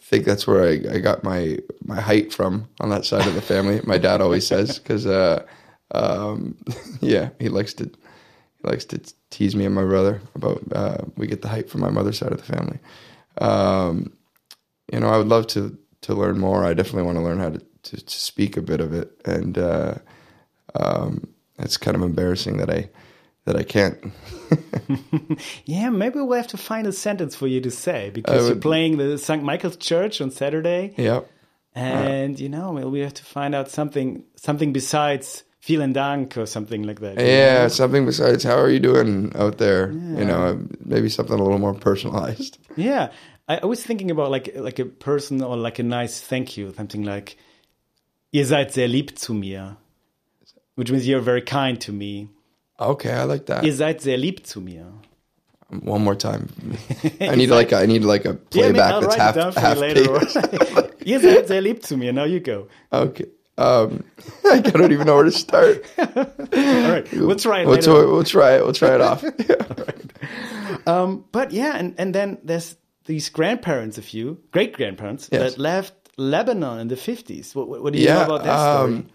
think 0.00 0.24
that's 0.24 0.46
where 0.46 0.64
I, 0.64 0.96
I 0.96 0.98
got 0.98 1.24
my 1.24 1.58
my 1.84 2.00
height 2.00 2.32
from 2.32 2.68
on 2.80 2.90
that 2.90 3.04
side 3.04 3.26
of 3.26 3.34
the 3.34 3.40
family. 3.40 3.80
my 3.84 3.98
dad 3.98 4.20
always 4.20 4.46
says 4.46 4.78
because 4.78 5.06
uh, 5.06 5.44
um, 5.92 6.56
yeah, 7.00 7.30
he 7.38 7.48
likes 7.48 7.74
to 7.74 7.84
he 7.84 8.68
likes 8.68 8.84
to 8.86 9.00
tease 9.30 9.56
me 9.56 9.64
and 9.64 9.74
my 9.74 9.84
brother 9.84 10.20
about 10.34 10.62
uh, 10.72 10.98
we 11.16 11.26
get 11.26 11.42
the 11.42 11.48
height 11.48 11.70
from 11.70 11.80
my 11.80 11.90
mother's 11.90 12.18
side 12.18 12.32
of 12.32 12.38
the 12.38 12.52
family. 12.52 12.78
Um, 13.38 14.12
you 14.90 15.00
know, 15.00 15.08
I 15.08 15.18
would 15.18 15.28
love 15.28 15.46
to 15.48 15.76
to 16.02 16.14
learn 16.14 16.38
more. 16.38 16.64
I 16.64 16.74
definitely 16.74 17.04
want 17.04 17.18
to 17.18 17.22
learn 17.22 17.38
how 17.38 17.50
to, 17.50 17.58
to, 17.58 18.04
to 18.04 18.18
speak 18.18 18.56
a 18.56 18.62
bit 18.62 18.80
of 18.80 18.92
it, 18.92 19.20
and 19.24 19.56
uh, 19.58 19.94
um, 20.74 21.28
it's 21.58 21.76
kind 21.76 21.96
of 21.96 22.02
embarrassing 22.02 22.56
that 22.58 22.70
I 22.70 22.90
that 23.44 23.56
I 23.56 23.62
can't. 23.62 23.98
Yeah, 25.64 25.88
maybe 25.88 26.20
we'll 26.20 26.36
have 26.36 26.48
to 26.48 26.58
find 26.58 26.86
a 26.86 26.92
sentence 26.92 27.34
for 27.34 27.46
you 27.46 27.62
to 27.62 27.70
say 27.70 28.10
because 28.10 28.48
you're 28.48 28.56
playing 28.56 28.98
the 28.98 29.16
St. 29.16 29.42
Michael's 29.42 29.76
Church 29.76 30.20
on 30.20 30.30
Saturday, 30.30 30.92
yeah. 30.98 31.20
and 31.74 32.38
you 32.38 32.50
know 32.50 32.72
well, 32.72 32.90
we 32.90 33.00
have 33.00 33.14
to 33.14 33.24
find 33.24 33.54
out 33.54 33.70
something 33.70 34.24
something 34.36 34.74
besides 34.74 35.44
vielen 35.62 35.92
Dank 35.92 36.36
or 36.36 36.46
something 36.46 36.82
like 36.82 37.00
that. 37.00 37.18
Yeah, 37.18 37.62
know? 37.62 37.68
something 37.68 38.04
besides 38.04 38.44
how 38.44 38.58
are 38.58 38.68
you 38.68 38.80
doing 38.80 39.32
out 39.36 39.58
there? 39.58 39.92
You 39.92 40.24
know, 40.24 40.60
maybe 40.84 41.08
something 41.08 41.38
a 41.38 41.42
little 41.42 41.58
more 41.58 41.74
personalized. 41.74 42.58
Yeah, 42.76 43.12
I, 43.48 43.58
I 43.62 43.66
was 43.66 43.82
thinking 43.82 44.10
about 44.10 44.30
like 44.30 44.50
like 44.56 44.78
a 44.80 44.84
person 44.84 45.42
or 45.42 45.56
like 45.56 45.78
a 45.78 45.84
nice 45.84 46.20
thank 46.20 46.56
you, 46.56 46.72
something 46.76 47.04
like 47.04 47.36
"Ihr 48.32 48.44
seid 48.44 48.72
sehr 48.72 48.88
lieb 48.88 49.16
zu 49.16 49.34
mir," 49.34 49.76
which 50.74 50.90
means 50.90 51.06
you're 51.06 51.20
very 51.20 51.42
kind 51.42 51.80
to 51.80 51.92
me. 51.92 52.28
Okay, 52.80 53.12
I 53.12 53.24
like 53.24 53.46
that. 53.46 53.64
Ihr 53.64 53.72
seid 53.72 54.00
sehr 54.00 54.18
lieb 54.18 54.44
zu 54.44 54.60
mir. 54.60 54.86
One 55.80 56.04
more 56.04 56.16
time. 56.16 56.48
I 57.20 57.36
need 57.36 57.48
like 57.48 57.72
a, 57.72 57.78
I 57.78 57.86
need 57.86 58.04
like 58.04 58.26
a 58.26 58.36
Yeah, 58.50 58.66
I 58.66 58.72
mean, 58.72 58.74
playback 58.74 58.92
I'll 58.92 59.00
that's 59.00 59.16
write 59.16 59.20
half 59.20 59.36
it 59.36 59.38
down 59.38 59.52
for 59.52 59.60
half 59.60 59.76
you 59.76 59.80
later. 59.80 60.90
Ihr 61.04 61.20
seid 61.20 61.46
sehr 61.46 61.62
lieb 61.62 61.82
zu 61.82 61.96
mir. 61.96 62.12
Now 62.12 62.24
you 62.24 62.40
go. 62.40 62.68
Okay. 62.92 63.26
Um, 63.62 64.04
I 64.50 64.58
don't 64.60 64.92
even 64.92 65.06
know 65.06 65.16
where 65.16 65.24
to 65.24 65.32
start. 65.32 65.84
All 65.98 66.04
right, 66.92 67.06
we'll 67.12 67.36
try 67.36 67.62
it 67.62 67.66
We'll, 67.66 68.12
we'll 68.12 68.24
try 68.24 68.56
it. 68.56 68.64
We'll 68.64 68.72
try 68.72 68.94
it 68.94 69.00
off. 69.00 69.24
Um, 70.86 71.24
but 71.30 71.52
yeah, 71.52 71.76
and, 71.76 71.94
and 71.96 72.12
then 72.12 72.38
there's 72.42 72.76
these 73.04 73.28
grandparents 73.28 73.98
of 73.98 74.12
you, 74.14 74.40
great 74.50 74.72
grandparents, 74.72 75.28
Yes. 75.30 75.54
that 75.54 75.60
left 75.60 75.94
Lebanon 76.16 76.80
in 76.80 76.88
the 76.88 76.96
50s. 76.96 77.54
What, 77.54 77.68
what, 77.68 77.92
do 77.92 77.98
you 77.98 78.06
know 78.06 78.24
about 78.24 78.44
that 78.44 78.58
story? 78.58 78.94
Um, 78.94 79.08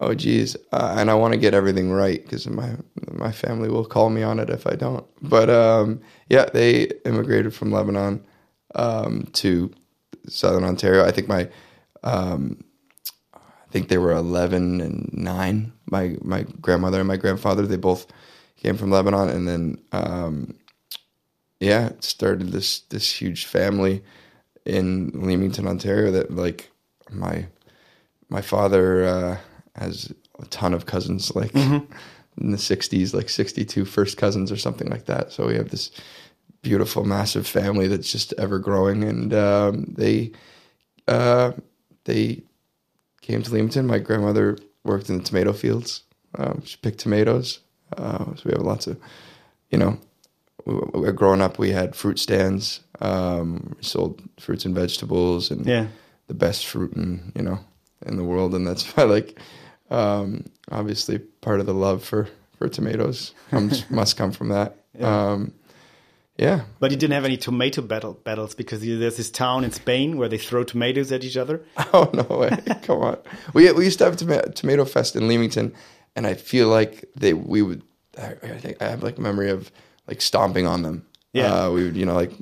oh, 0.00 0.14
geez. 0.14 0.56
Uh, 0.72 0.96
and 0.98 1.10
I 1.10 1.14
want 1.14 1.32
to 1.32 1.38
get 1.38 1.54
everything 1.54 1.90
right 1.90 2.22
because 2.22 2.46
my 2.46 2.76
my 3.12 3.32
family 3.32 3.68
will 3.68 3.84
call 3.84 4.10
me 4.10 4.22
on 4.22 4.38
it 4.38 4.50
if 4.50 4.66
I 4.66 4.74
don't. 4.74 5.06
But 5.22 5.48
um, 5.48 6.00
yeah, 6.28 6.46
they 6.52 6.90
immigrated 7.06 7.54
from 7.54 7.70
Lebanon 7.72 8.24
um, 8.74 9.28
to 9.34 9.72
Southern 10.28 10.64
Ontario. 10.64 11.04
I 11.04 11.12
think 11.12 11.28
my 11.28 11.48
um, 12.02 12.62
think 13.74 13.88
they 13.88 13.98
were 13.98 14.12
11 14.12 14.80
and 14.80 15.10
9. 15.12 15.72
My 15.90 16.16
my 16.22 16.42
grandmother 16.60 17.00
and 17.00 17.08
my 17.08 17.16
grandfather, 17.16 17.66
they 17.66 17.76
both 17.76 18.06
came 18.56 18.76
from 18.76 18.92
Lebanon 18.92 19.28
and 19.28 19.48
then 19.48 19.78
um, 19.90 20.54
yeah, 21.58 21.90
started 21.98 22.52
this 22.52 22.80
this 22.90 23.10
huge 23.10 23.46
family 23.46 24.04
in 24.64 25.10
Leamington, 25.12 25.66
Ontario 25.66 26.12
that 26.12 26.30
like 26.30 26.70
my 27.10 27.46
my 28.28 28.40
father 28.40 29.04
uh, 29.04 29.36
has 29.74 30.14
a 30.38 30.46
ton 30.46 30.72
of 30.72 30.86
cousins 30.86 31.34
like 31.34 31.54
in 31.54 32.50
the 32.50 32.56
60s 32.56 33.14
like 33.14 33.28
62 33.28 33.84
first 33.84 34.16
cousins 34.16 34.50
or 34.50 34.56
something 34.56 34.88
like 34.88 35.04
that 35.04 35.30
so 35.30 35.46
we 35.46 35.54
have 35.54 35.70
this 35.70 35.92
beautiful 36.62 37.04
massive 37.04 37.46
family 37.46 37.86
that's 37.86 38.10
just 38.10 38.32
ever 38.36 38.58
growing 38.58 39.04
and 39.04 39.32
um, 39.32 39.84
they 39.96 40.32
uh, 41.06 41.52
they 42.04 42.42
came 43.26 43.42
to 43.42 43.50
Leamington 43.52 43.86
my 43.86 43.98
grandmother 43.98 44.56
worked 44.84 45.08
in 45.10 45.18
the 45.18 45.24
tomato 45.24 45.52
fields 45.52 46.02
um, 46.36 46.62
she 46.64 46.76
picked 46.78 46.98
tomatoes 47.00 47.60
uh, 47.96 48.24
so 48.36 48.42
we 48.44 48.52
have 48.52 48.62
lots 48.62 48.86
of 48.86 48.98
you 49.70 49.78
know 49.78 49.98
growing 51.14 51.40
up 51.42 51.58
we 51.58 51.70
had 51.70 51.94
fruit 51.94 52.18
stands 52.18 52.80
um, 53.00 53.74
we 53.76 53.82
sold 53.82 54.22
fruits 54.40 54.64
and 54.64 54.74
vegetables 54.74 55.50
and 55.50 55.66
Yeah. 55.66 55.86
the 56.28 56.34
best 56.34 56.66
fruit 56.66 56.92
in 56.94 57.32
you 57.34 57.42
know 57.42 57.58
in 58.06 58.16
the 58.16 58.24
world, 58.24 58.54
and 58.54 58.66
that's 58.66 58.84
why 58.96 59.04
like 59.04 59.38
um, 59.90 60.44
obviously 60.70 61.18
part 61.18 61.60
of 61.60 61.66
the 61.66 61.74
love 61.74 62.02
for 62.04 62.28
for 62.58 62.68
tomatoes 62.68 63.34
comes 63.50 63.88
must 63.90 64.16
come 64.16 64.30
from 64.32 64.48
that. 64.48 64.76
Yeah. 64.98 65.30
Um, 65.32 65.52
yeah. 66.36 66.62
But 66.80 66.90
you 66.90 66.96
didn't 66.96 67.14
have 67.14 67.24
any 67.24 67.36
tomato 67.36 67.82
battle 67.82 68.14
battles 68.14 68.54
because 68.54 68.80
there's 68.80 69.16
this 69.16 69.30
town 69.30 69.64
in 69.64 69.70
Spain 69.70 70.16
where 70.16 70.28
they 70.28 70.38
throw 70.38 70.64
tomatoes 70.64 71.12
at 71.12 71.24
each 71.24 71.36
other. 71.36 71.64
Oh 71.92 72.10
no 72.12 72.36
way! 72.36 72.50
Come 72.82 73.02
on. 73.02 73.18
We 73.52 73.70
we 73.72 73.84
used 73.84 73.98
to 73.98 74.04
have 74.04 74.16
toma- 74.16 74.50
tomato 74.50 74.84
fest 74.84 75.14
in 75.14 75.28
Leamington, 75.28 75.72
and 76.16 76.26
I 76.26 76.34
feel 76.34 76.68
like 76.68 77.04
they 77.14 77.34
we 77.34 77.62
would. 77.62 77.82
I, 78.18 78.34
I 78.42 78.58
think 78.58 78.82
I 78.82 78.88
have 78.88 79.02
like 79.02 79.18
a 79.18 79.20
memory 79.20 79.50
of 79.50 79.70
like 80.08 80.20
stomping 80.20 80.66
on 80.66 80.82
them. 80.82 81.06
Yeah. 81.32 81.52
Uh, 81.66 81.70
we 81.70 81.84
would 81.84 81.96
you 81.96 82.04
know 82.04 82.14
like 82.14 82.32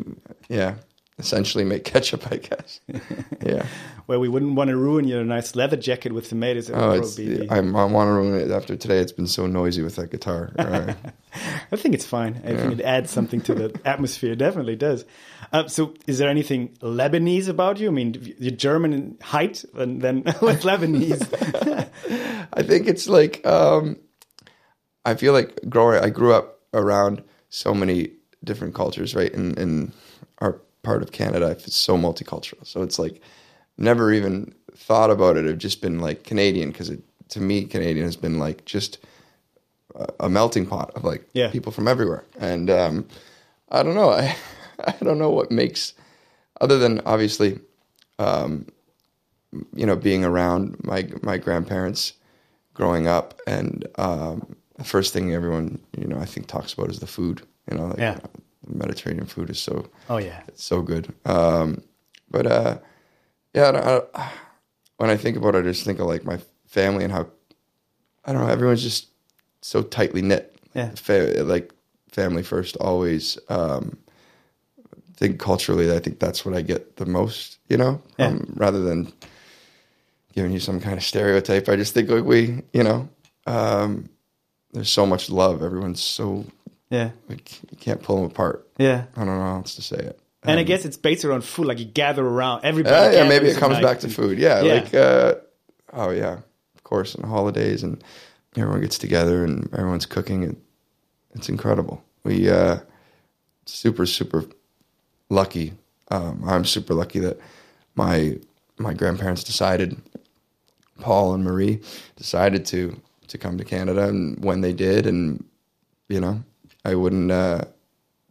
yeah 0.49 0.77
essentially 1.23 1.65
make 1.65 1.85
ketchup 1.85 2.31
I 2.31 2.37
guess. 2.37 2.81
yeah. 3.47 3.65
Where 4.07 4.19
we 4.19 4.29
wouldn't 4.29 4.55
want 4.55 4.69
to 4.69 4.77
ruin 4.77 5.07
your 5.07 5.25
nice 5.25 5.55
leather 5.55 5.77
jacket 5.77 6.13
with 6.13 6.29
tomatoes. 6.29 6.69
It 6.69 6.75
Oh, 6.75 6.91
it's, 6.93 7.19
I'm, 7.51 7.77
I 7.77 7.85
want 7.85 8.09
to 8.09 8.13
ruin 8.13 8.41
it 8.41 8.51
after 8.51 8.77
today. 8.77 8.99
It's 8.99 9.13
been 9.13 9.29
so 9.29 9.47
noisy 9.47 9.83
with 9.83 9.97
that 9.97 10.11
guitar. 10.11 10.53
Uh, 10.73 10.95
I 11.71 11.77
think 11.77 11.95
it's 11.95 12.05
fine. 12.05 12.41
I 12.45 12.55
think 12.55 12.79
it 12.79 12.83
adds 12.83 13.11
something 13.11 13.41
to 13.43 13.55
the 13.55 13.81
atmosphere. 13.87 14.33
It 14.33 14.37
definitely 14.37 14.77
does. 14.77 15.05
Uh, 15.53 15.67
so, 15.67 15.95
is 16.07 16.19
there 16.19 16.29
anything 16.29 16.69
Lebanese 16.83 17.49
about 17.49 17.81
you? 17.81 17.89
I 17.89 17.91
mean, 17.91 18.35
you're 18.39 18.53
German 18.53 18.93
in 18.93 19.19
height, 19.23 19.65
and 19.75 20.01
then 20.01 20.23
what's 20.41 20.65
Lebanese? 20.65 21.23
I 22.53 22.63
think 22.63 22.87
it's 22.87 23.09
like 23.09 23.45
um, 23.47 23.97
I 25.05 25.15
feel 25.15 25.33
like 25.33 25.59
growing. 25.69 26.03
I 26.03 26.11
grew 26.11 26.33
up 26.33 26.61
around 26.73 27.23
so 27.49 27.75
many 27.75 28.13
different 28.45 28.75
cultures, 28.75 29.15
right? 29.15 29.33
And 29.33 29.59
in 29.59 29.87
our 29.87 29.93
part 30.83 31.03
of 31.03 31.13
Canada, 31.13 31.51
it's 31.51 31.77
so 31.77 31.97
multicultural. 31.97 32.67
So 32.67 32.83
it's 32.83 32.99
like 32.99 33.21
never 33.79 34.13
even 34.13 34.55
thought 34.77 35.11
about 35.11 35.37
it. 35.37 35.47
I've 35.49 35.59
just 35.59 35.81
been 35.83 36.01
like 36.01 36.25
Canadian 36.25 36.71
because 36.71 36.91
it 36.91 37.01
to 37.31 37.41
me 37.41 37.65
Canadian 37.65 38.05
has 38.05 38.17
been 38.17 38.39
like 38.39 38.65
just 38.65 38.99
a, 39.95 40.07
a 40.21 40.29
melting 40.29 40.67
pot 40.67 40.91
of 40.95 41.05
like 41.05 41.27
Yeah. 41.33 41.51
people 41.51 41.73
from 41.73 41.89
everywhere. 41.89 42.25
And 42.39 42.69
um, 42.71 43.07
I 43.71 43.83
don't 43.83 43.95
know. 43.95 44.11
I 44.11 44.37
I 44.85 44.95
don't 45.03 45.19
know 45.19 45.31
what 45.31 45.51
makes 45.51 45.95
other 46.61 46.79
than 46.79 47.01
obviously 47.07 47.61
um, 48.19 48.67
you 49.75 49.87
know, 49.87 49.97
being 49.97 50.25
around 50.25 50.83
my 50.85 51.09
my 51.23 51.37
grandparents 51.39 52.15
growing 52.75 53.07
up, 53.07 53.39
and 53.47 53.87
um, 53.97 54.57
the 54.77 54.85
first 54.85 55.13
thing 55.13 55.33
everyone 55.35 55.79
you 55.97 56.07
know 56.07 56.19
I 56.19 56.25
think 56.25 56.47
talks 56.47 56.73
about 56.73 56.91
is 56.91 56.99
the 57.01 57.07
food. 57.07 57.43
You 57.71 57.77
know, 57.77 57.87
like, 57.89 57.99
Yeah. 57.99 58.19
Mediterranean 58.67 59.27
food 59.27 59.51
is 59.51 59.61
so 59.61 59.89
oh 60.09 60.19
yeah, 60.19 60.43
it's 60.49 60.63
so 60.65 60.83
good. 60.83 61.13
Um, 61.25 61.83
but 62.31 62.47
uh, 62.47 62.79
yeah, 63.55 63.71
I, 64.15 64.21
I, 64.21 64.31
when 64.97 65.11
I 65.11 65.17
think 65.17 65.37
about 65.37 65.55
it, 65.55 65.59
I 65.61 65.63
just 65.63 65.85
think 65.85 65.99
of 65.99 66.07
like 66.07 66.25
my 66.25 66.39
family 66.67 67.05
and 67.05 67.13
how 67.13 67.27
I 68.25 68.33
don't 68.33 68.43
know. 68.43 68.53
Everyone's 68.53 68.83
just 68.83 69.09
so 69.63 69.83
tightly 69.83 70.23
knit. 70.23 70.57
Yeah. 70.75 70.91
Fa- 70.95 71.43
like 71.45 71.73
family 72.11 72.43
first, 72.43 72.77
always. 72.77 73.39
Um, 73.49 73.99
think 75.17 75.39
culturally, 75.39 75.95
I 75.95 75.99
think 75.99 76.19
that's 76.19 76.45
what 76.45 76.55
I 76.57 76.63
get 76.63 76.97
the 76.97 77.07
most. 77.07 77.59
You 77.69 77.77
know, 77.77 78.03
Yeah. 78.19 78.29
um, 78.29 78.53
rather 78.57 78.81
than 78.81 79.13
giving 80.35 80.53
you 80.53 80.61
some 80.61 80.81
kind 80.81 80.97
of 80.97 81.05
stereotype, 81.05 81.69
I 81.69 81.77
just 81.77 81.95
think 81.95 82.09
like 82.09 82.25
we, 82.25 82.63
you 82.73 82.83
know, 82.83 83.09
um, 83.47 84.09
there's 84.73 84.89
so 84.91 85.05
much 85.07 85.29
love. 85.31 85.63
Everyone's 85.63 86.03
so 86.03 86.47
yeah, 86.93 87.11
like 87.29 87.61
you 87.71 87.77
can't 87.79 88.03
pull 88.03 88.17
them 88.17 88.27
apart. 88.27 88.69
yeah. 88.79 89.07
I 89.17 89.25
don't 89.25 89.35
know 89.39 89.43
how 89.43 89.57
else 89.57 89.75
to 89.77 89.83
say 89.83 89.97
it. 89.97 90.19
And 90.45 90.59
I 90.59 90.63
Um, 90.63 90.67
guess 90.67 90.85
it's 90.85 90.97
based 90.97 91.25
around 91.25 91.43
food. 91.43 91.67
Like 91.67 91.79
you 91.79 91.85
gather 91.87 92.25
around 92.27 92.65
everybody. 92.65 92.95
uh, 92.95 93.11
yeah, 93.23 93.29
maybe 93.29 93.47
it 93.49 93.57
comes 93.57 93.77
at 93.77 93.83
back 93.83 94.01
to 94.01 94.09
food. 94.09 94.39
Yeah, 94.39 94.61
Yeah. 94.63 94.75
like 94.75 94.95
uh, 94.95 95.35
oh 95.93 96.11
yeah, 96.11 96.39
of 96.77 96.83
course, 96.85 97.15
and 97.15 97.25
holidays 97.25 97.83
and 97.83 98.03
everyone 98.57 98.81
gets 98.83 98.99
together 98.99 99.45
and 99.45 99.69
everyone's 99.73 100.07
cooking 100.07 100.45
and 100.45 100.57
it's 101.35 101.49
incredible. 101.49 102.03
We 102.25 102.51
uh, 102.51 102.79
super 103.67 104.05
super 104.07 104.45
lucky. 105.31 105.73
Um, 106.11 106.43
I'm 106.47 106.65
super 106.65 106.93
lucky 106.95 107.21
that 107.21 107.39
my 107.95 108.39
my 108.79 108.93
grandparents 108.95 109.45
decided, 109.45 109.97
Paul 111.01 111.35
and 111.35 111.45
Marie 111.45 111.81
decided 112.17 112.67
to 112.67 113.01
to 113.29 113.39
come 113.39 113.57
to 113.59 113.65
Canada, 113.65 114.09
and 114.09 114.43
when 114.45 114.61
they 114.61 114.73
did, 114.75 115.07
and 115.07 115.45
you 116.09 116.21
know, 116.21 116.43
I 116.85 116.95
wouldn't 116.95 117.31
uh, 117.31 117.63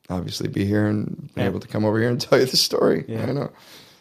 obviously 0.10 0.48
be 0.50 0.66
here 0.66 0.86
and 0.88 1.30
be 1.36 1.42
Yeah. 1.42 1.48
able 1.48 1.60
to 1.60 1.68
come 1.68 1.86
over 1.86 2.00
here 2.00 2.10
and 2.10 2.20
tell 2.30 2.40
you 2.40 2.46
the 2.46 2.58
story. 2.58 3.06
Yeah. 3.08 3.24
I 3.28 3.32
know. 3.32 3.52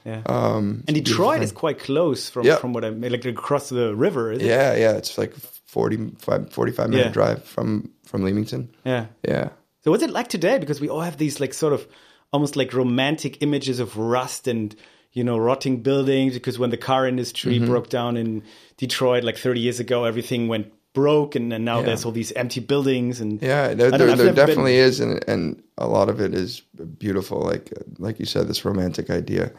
Yeah. 0.05 0.23
Um, 0.27 0.83
and 0.89 0.97
it's 0.97 1.11
a 1.11 1.15
beautiful 1.15 1.25
Detroit 1.27 1.43
is 1.43 1.53
quite 1.53 1.79
close 1.79 2.31
from 2.31 2.47
Yeah. 2.47 2.57
from 2.57 2.73
what 2.73 2.85
I 2.85 2.91
mean, 2.91 3.13
like 3.13 3.25
across 3.27 3.69
the 3.69 3.95
river. 3.95 4.33
Is 4.33 4.41
it? 4.43 4.47
Yeah, 4.47 4.75
yeah, 4.75 4.97
it's 4.97 5.19
like 5.19 5.35
45, 5.67 6.53
45 6.53 6.89
minute 6.91 7.07
Yeah. 7.07 7.13
drive 7.13 7.45
from 7.45 7.91
from 8.07 8.25
Leamington. 8.25 8.71
Yeah. 8.85 9.07
Yeah. 9.23 9.51
So 9.85 9.91
what's 9.91 10.03
it 10.03 10.11
like 10.11 10.29
today? 10.29 10.59
Because 10.59 10.81
we 10.81 10.89
all 10.89 11.01
have 11.03 11.17
these 11.17 11.39
like 11.41 11.55
sort 11.55 11.73
of 11.73 11.87
almost 12.33 12.57
like 12.57 12.73
romantic 12.75 13.43
images 13.43 13.79
of 13.81 13.97
rust 13.97 14.49
and 14.49 14.75
you 15.13 15.23
know 15.25 15.39
rotting 15.39 15.83
buildings. 15.83 16.35
Because 16.35 16.59
when 16.59 16.71
the 16.71 16.77
car 16.79 17.07
industry 17.07 17.57
Mm-hmm. 17.57 17.67
broke 17.67 17.89
down 17.91 18.17
in 18.17 18.43
Detroit 18.79 19.23
like 19.23 19.37
30 19.37 19.61
years 19.61 19.81
ago, 19.81 20.05
everything 20.05 20.49
went 20.49 20.73
broke, 20.93 21.35
and, 21.37 21.53
and 21.53 21.65
now 21.65 21.79
Yeah. 21.81 21.87
there's 21.87 22.05
all 22.05 22.13
these 22.13 22.33
empty 22.33 22.61
buildings. 22.61 23.21
And 23.21 23.41
Yeah, 23.43 23.75
there, 23.75 23.93
I 23.93 23.97
don't 23.97 24.01
know, 24.01 24.07
there, 24.07 24.17
there 24.17 24.17
never 24.17 24.25
been- 24.25 24.35
definitely 24.35 24.77
is, 24.77 25.01
and 25.01 25.23
and 25.29 25.63
a 25.79 25.87
lot 25.87 26.09
of 26.09 26.21
it 26.21 26.35
is 26.35 26.61
beautiful. 26.99 27.41
Like 27.41 27.73
like 27.99 28.19
you 28.19 28.27
said, 28.27 28.49
this 28.49 28.65
romantic 28.65 29.11
idea 29.11 29.53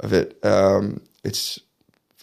of 0.00 0.12
it. 0.12 0.38
Um, 0.44 1.00
it's 1.22 1.58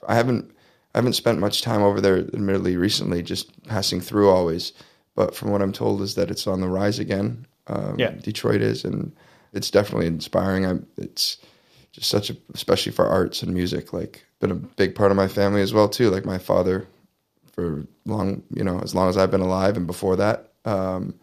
I 0.07 0.15
haven't 0.15 0.51
I 0.93 0.97
haven't 0.97 1.13
spent 1.13 1.39
much 1.39 1.61
time 1.61 1.81
over 1.81 2.01
there, 2.01 2.17
admittedly, 2.17 2.75
recently, 2.77 3.23
just 3.23 3.63
passing 3.63 4.01
through 4.01 4.29
always. 4.29 4.73
But 5.15 5.35
from 5.35 5.51
what 5.51 5.61
I'm 5.61 5.71
told, 5.73 6.01
is 6.01 6.15
that 6.15 6.29
it's 6.31 6.47
on 6.47 6.61
the 6.61 6.67
rise 6.69 6.99
again. 6.99 7.45
Um, 7.67 7.95
Yeah. 7.99 8.11
Detroit 8.11 8.61
is, 8.61 8.83
and 8.85 9.11
it's 9.53 9.69
definitely 9.71 10.07
inspiring. 10.07 10.65
I, 10.65 10.79
it's 10.97 11.37
just 11.91 12.09
such 12.09 12.29
a, 12.29 12.37
especially 12.53 12.91
for 12.93 13.05
arts 13.07 13.43
and 13.43 13.53
music, 13.53 13.93
like 13.93 14.25
been 14.39 14.51
a 14.51 14.55
big 14.55 14.95
part 14.95 15.11
of 15.11 15.17
my 15.17 15.27
family 15.27 15.61
as 15.61 15.73
well 15.73 15.87
too. 15.89 16.09
Like 16.09 16.25
my 16.25 16.37
father, 16.37 16.87
for 17.61 17.87
long, 18.05 18.43
you 18.53 18.63
know, 18.63 18.79
as 18.79 18.95
long 18.95 19.09
as 19.09 19.17
I've 19.17 19.31
been 19.31 19.41
alive, 19.41 19.77
and 19.77 19.87
before 19.87 20.15
that, 20.17 20.53
um, 20.65 21.13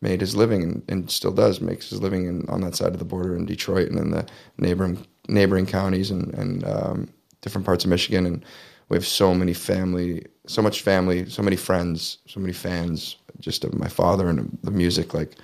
made 0.00 0.20
his 0.20 0.36
living 0.36 0.62
and, 0.62 0.82
and 0.88 1.10
still 1.10 1.32
does 1.32 1.60
makes 1.60 1.90
his 1.90 2.00
living 2.00 2.26
in, 2.26 2.48
on 2.48 2.60
that 2.60 2.74
side 2.74 2.92
of 2.92 2.98
the 2.98 3.04
border 3.04 3.34
in 3.36 3.46
Detroit 3.46 3.88
and 3.90 3.98
in 3.98 4.10
the 4.10 4.26
neighboring 4.58 5.06
neighboring 5.28 5.66
counties 5.66 6.10
and 6.10 6.34
and 6.34 6.64
um, 6.64 7.08
different 7.40 7.64
parts 7.64 7.84
of 7.84 7.90
Michigan. 7.90 8.26
And 8.26 8.44
we 8.88 8.96
have 8.96 9.06
so 9.06 9.34
many 9.34 9.54
family, 9.54 10.24
so 10.46 10.62
much 10.62 10.82
family, 10.82 11.28
so 11.28 11.42
many 11.42 11.56
friends, 11.56 12.18
so 12.26 12.40
many 12.40 12.52
fans, 12.52 13.16
just 13.40 13.64
of 13.64 13.74
my 13.74 13.88
father 13.88 14.28
and 14.28 14.58
the 14.62 14.70
music, 14.70 15.14
like 15.14 15.36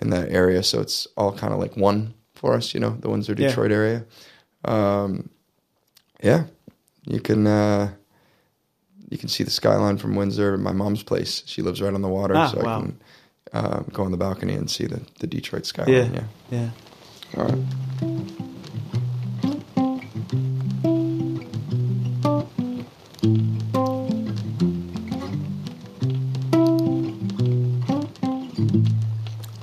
in 0.00 0.10
that 0.10 0.30
area. 0.30 0.62
So 0.62 0.80
it's 0.80 1.06
all 1.16 1.32
kind 1.32 1.52
of 1.52 1.58
like 1.58 1.76
one 1.76 2.14
for 2.34 2.54
us, 2.54 2.74
you 2.74 2.80
know, 2.80 2.96
the 3.00 3.10
Windsor 3.10 3.34
Yeah. 3.36 3.48
Detroit 3.48 3.72
area. 3.72 4.04
Um, 4.64 5.28
yeah, 6.22 6.44
you 7.06 7.20
can. 7.20 7.46
Uh, 7.46 7.92
you 9.10 9.18
can 9.18 9.28
see 9.28 9.44
the 9.44 9.50
skyline 9.50 9.98
from 9.98 10.14
Windsor. 10.14 10.56
My 10.56 10.72
mom's 10.72 11.02
place. 11.02 11.42
She 11.46 11.62
lives 11.62 11.82
right 11.82 11.92
on 11.92 12.00
the 12.02 12.08
water, 12.08 12.34
Ah, 12.36 12.48
so 12.48 12.62
wow. 12.62 12.78
I 12.78 12.80
can 12.80 13.00
uh, 13.52 13.80
go 13.92 14.04
on 14.04 14.12
the 14.12 14.16
balcony 14.16 14.54
and 14.54 14.70
see 14.70 14.86
the, 14.86 15.02
the 15.18 15.26
Detroit 15.26 15.66
skyline. 15.66 16.14
Yeah. 16.14 16.24
yeah. 16.50 16.70
All 17.36 17.44
right. 17.44 18.70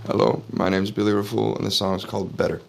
Hello, 0.06 0.44
my 0.52 0.70
name 0.70 0.84
is 0.84 0.92
Billy 0.92 1.14
Raffoul, 1.14 1.56
and 1.58 1.66
the 1.66 1.72
song 1.72 1.96
is 1.96 2.06
called 2.06 2.36
Better. 2.36 2.62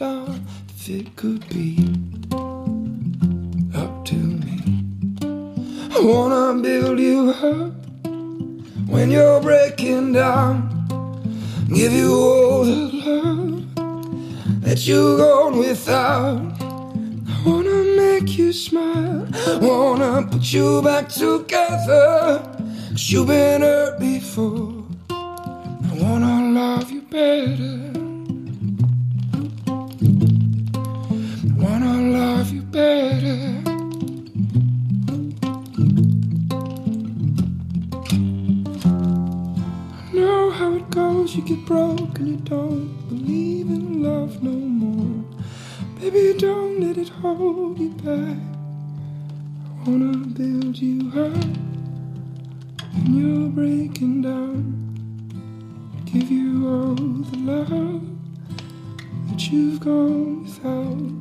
If 0.00 0.88
it 0.88 1.16
could 1.16 1.48
be 1.48 1.76
up 3.74 4.04
to 4.04 4.14
me, 4.14 4.84
I 5.92 6.00
wanna 6.00 6.62
build 6.62 7.00
you 7.00 7.30
up 7.30 7.72
when 8.88 9.10
you're 9.10 9.40
breaking 9.40 10.12
down. 10.12 10.70
Give 11.74 11.92
you 11.92 12.14
all 12.14 12.64
the 12.64 12.90
love 13.04 14.62
that 14.62 14.86
you've 14.86 15.18
gone 15.18 15.58
without. 15.58 16.42
I 16.62 17.42
wanna 17.44 17.82
make 17.96 18.38
you 18.38 18.52
smile, 18.52 19.26
wanna 19.60 20.28
put 20.30 20.52
you 20.52 20.80
back 20.80 21.08
together. 21.08 22.40
Cause 22.90 23.10
you've 23.10 23.26
been 23.26 23.62
hurt 23.62 23.98
before. 23.98 24.84
I 25.10 25.92
wanna 26.00 26.52
love 26.52 26.88
you 26.92 27.02
better. 27.02 27.87
You 41.38 41.56
get 41.56 41.64
broke 41.66 42.18
and 42.18 42.28
you 42.28 42.36
don't 42.38 43.08
believe 43.08 43.68
in 43.68 44.02
love 44.02 44.42
no 44.42 44.50
more. 44.50 45.24
Baby, 46.00 46.36
don't 46.36 46.80
let 46.80 46.98
it 46.98 47.08
hold 47.08 47.78
you 47.78 47.90
back. 47.90 48.38
I 49.70 49.88
wanna 49.88 50.16
build 50.38 50.76
you 50.76 51.08
up 51.10 51.44
when 52.92 53.14
you're 53.14 53.50
breaking 53.50 54.22
down. 54.22 54.64
Give 56.06 56.28
you 56.28 56.66
all 56.66 56.94
the 56.96 57.36
love 57.36 58.02
that 59.28 59.52
you've 59.52 59.78
gone 59.78 60.42
without. 60.42 61.14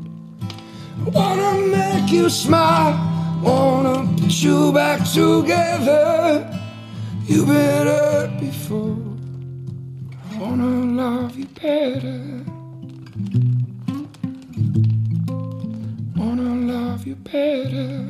I 1.06 1.36
wanna 1.36 1.67
make 1.67 2.12
you 2.12 2.27
smile, 2.32 2.97
wanna 3.43 4.08
put 4.19 4.32
you 4.41 4.71
back 4.73 5.08
together. 5.08 6.60
You've 7.27 7.45
been 7.45 7.86
hurt 7.86 8.39
before. 8.39 9.07
I 10.38 10.39
wanna 10.39 11.02
love 11.02 11.36
you 11.38 11.45
better. 11.47 12.43
Wanna 16.15 16.56
love 16.73 17.08
you 17.08 17.15
better. 17.15 18.06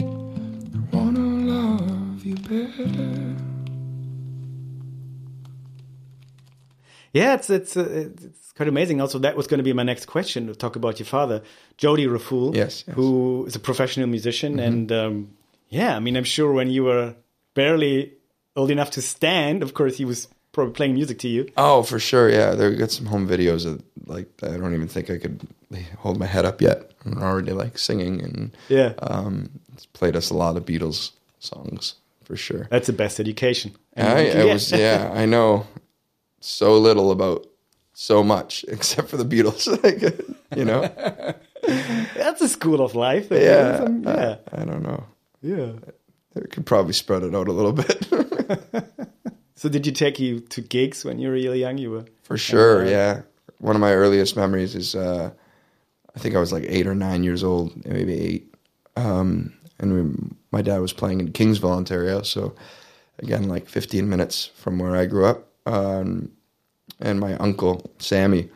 I 0.00 0.96
wanna 0.96 1.20
love 1.52 2.24
you 2.24 2.36
better. 2.36 3.34
Yeah, 7.12 7.34
it's 7.34 7.50
it's 7.50 7.76
uh, 7.76 8.08
it's 8.22 8.52
quite 8.52 8.68
amazing. 8.68 9.00
Also, 9.02 9.18
that 9.18 9.36
was 9.36 9.46
going 9.46 9.58
to 9.58 9.64
be 9.64 9.72
my 9.74 9.82
next 9.82 10.06
question 10.06 10.46
to 10.46 10.54
talk 10.54 10.76
about 10.76 10.98
your 10.98 11.06
father, 11.06 11.42
Jody 11.76 12.06
Raffoul, 12.06 12.54
Yes, 12.56 12.84
yes. 12.86 12.94
who 12.96 13.44
is 13.46 13.56
a 13.56 13.60
professional 13.60 14.06
musician, 14.06 14.52
Mm-hmm. 14.54 14.60
and 14.72 14.92
um, 14.92 15.30
yeah, 15.68 15.96
I 15.96 16.00
mean, 16.00 16.16
I'm 16.16 16.24
sure 16.24 16.52
when 16.52 16.70
you 16.70 16.84
were 16.84 17.14
barely 17.54 18.12
old 18.58 18.70
enough 18.70 18.90
to 18.92 19.02
stand, 19.02 19.62
of 19.62 19.72
course, 19.74 19.96
he 19.96 20.04
was 20.04 20.28
probably 20.52 20.72
playing 20.72 20.94
music 20.94 21.18
to 21.20 21.28
you. 21.28 21.48
Oh, 21.56 21.82
for 21.82 21.98
sure. 21.98 22.28
Yeah, 22.28 22.54
there 22.54 22.70
got 22.74 22.90
some 22.90 23.06
home 23.06 23.28
videos 23.28 23.64
of 23.66 23.82
like 24.06 24.28
I 24.42 24.56
don't 24.56 24.74
even 24.74 24.88
think 24.88 25.10
I 25.10 25.18
could 25.18 25.46
hold 25.98 26.18
my 26.18 26.26
head 26.26 26.44
up 26.44 26.60
yet. 26.60 26.90
I'm 27.04 27.18
already 27.22 27.52
like 27.52 27.78
singing 27.78 28.20
and 28.22 28.56
Yeah. 28.68 28.94
um, 28.98 29.50
it's 29.74 29.86
played 29.86 30.16
us 30.16 30.30
a 30.30 30.34
lot 30.34 30.56
of 30.56 30.64
Beatles 30.64 31.12
songs 31.38 31.94
for 32.24 32.36
sure. 32.36 32.66
That's 32.70 32.86
the 32.88 32.92
best 32.92 33.20
education. 33.20 33.72
I, 33.96 34.30
I 34.30 34.44
was 34.44 34.72
yeah. 34.72 35.10
I 35.14 35.24
know 35.26 35.66
so 36.40 36.76
little 36.78 37.10
about 37.10 37.46
so 37.92 38.22
much 38.24 38.64
except 38.68 39.08
for 39.08 39.16
the 39.16 39.24
Beatles. 39.24 39.66
you 40.56 40.64
know. 40.64 40.82
That's 42.16 42.40
a 42.40 42.48
school 42.48 42.80
of 42.80 42.94
life. 42.94 43.28
Yeah. 43.30 43.88
Yeah. 44.02 44.36
I, 44.52 44.62
I 44.62 44.64
don't 44.64 44.82
know. 44.82 45.04
Yeah. 45.42 45.72
it 46.34 46.50
could 46.50 46.66
probably 46.66 46.92
spread 46.94 47.22
it 47.22 47.34
out 47.34 47.48
a 47.48 47.52
little 47.52 47.72
bit. 47.84 48.08
So 49.58 49.68
did 49.68 49.84
you 49.86 49.90
take 49.90 50.20
you 50.20 50.38
to 50.38 50.60
gigs 50.60 51.04
when 51.04 51.18
you 51.18 51.26
were 51.26 51.34
really 51.34 51.58
young? 51.58 51.78
You 51.78 51.90
were 51.90 52.04
For 52.22 52.38
sure, 52.38 52.86
yeah. 52.86 53.22
One 53.58 53.74
of 53.74 53.80
my 53.80 53.92
earliest 53.92 54.36
memories 54.36 54.76
is 54.76 54.94
uh, 54.94 55.32
I 56.14 56.18
think 56.20 56.36
I 56.36 56.38
was 56.38 56.52
like 56.52 56.62
eight 56.68 56.86
or 56.86 56.94
nine 56.94 57.24
years 57.24 57.42
old, 57.42 57.84
maybe 57.84 58.20
eight. 58.20 58.54
Um, 58.94 59.52
and 59.80 59.92
we, 59.92 60.36
my 60.52 60.62
dad 60.62 60.78
was 60.78 60.92
playing 60.92 61.18
in 61.18 61.32
Kingsville, 61.32 61.72
Ontario. 61.72 62.22
So, 62.22 62.54
again, 63.18 63.48
like 63.48 63.68
15 63.68 64.08
minutes 64.08 64.46
from 64.54 64.78
where 64.78 64.94
I 64.94 65.06
grew 65.06 65.24
up. 65.24 65.48
Um, 65.66 66.30
and 67.00 67.18
my 67.18 67.34
uncle, 67.38 67.90
Sammy, 67.98 68.50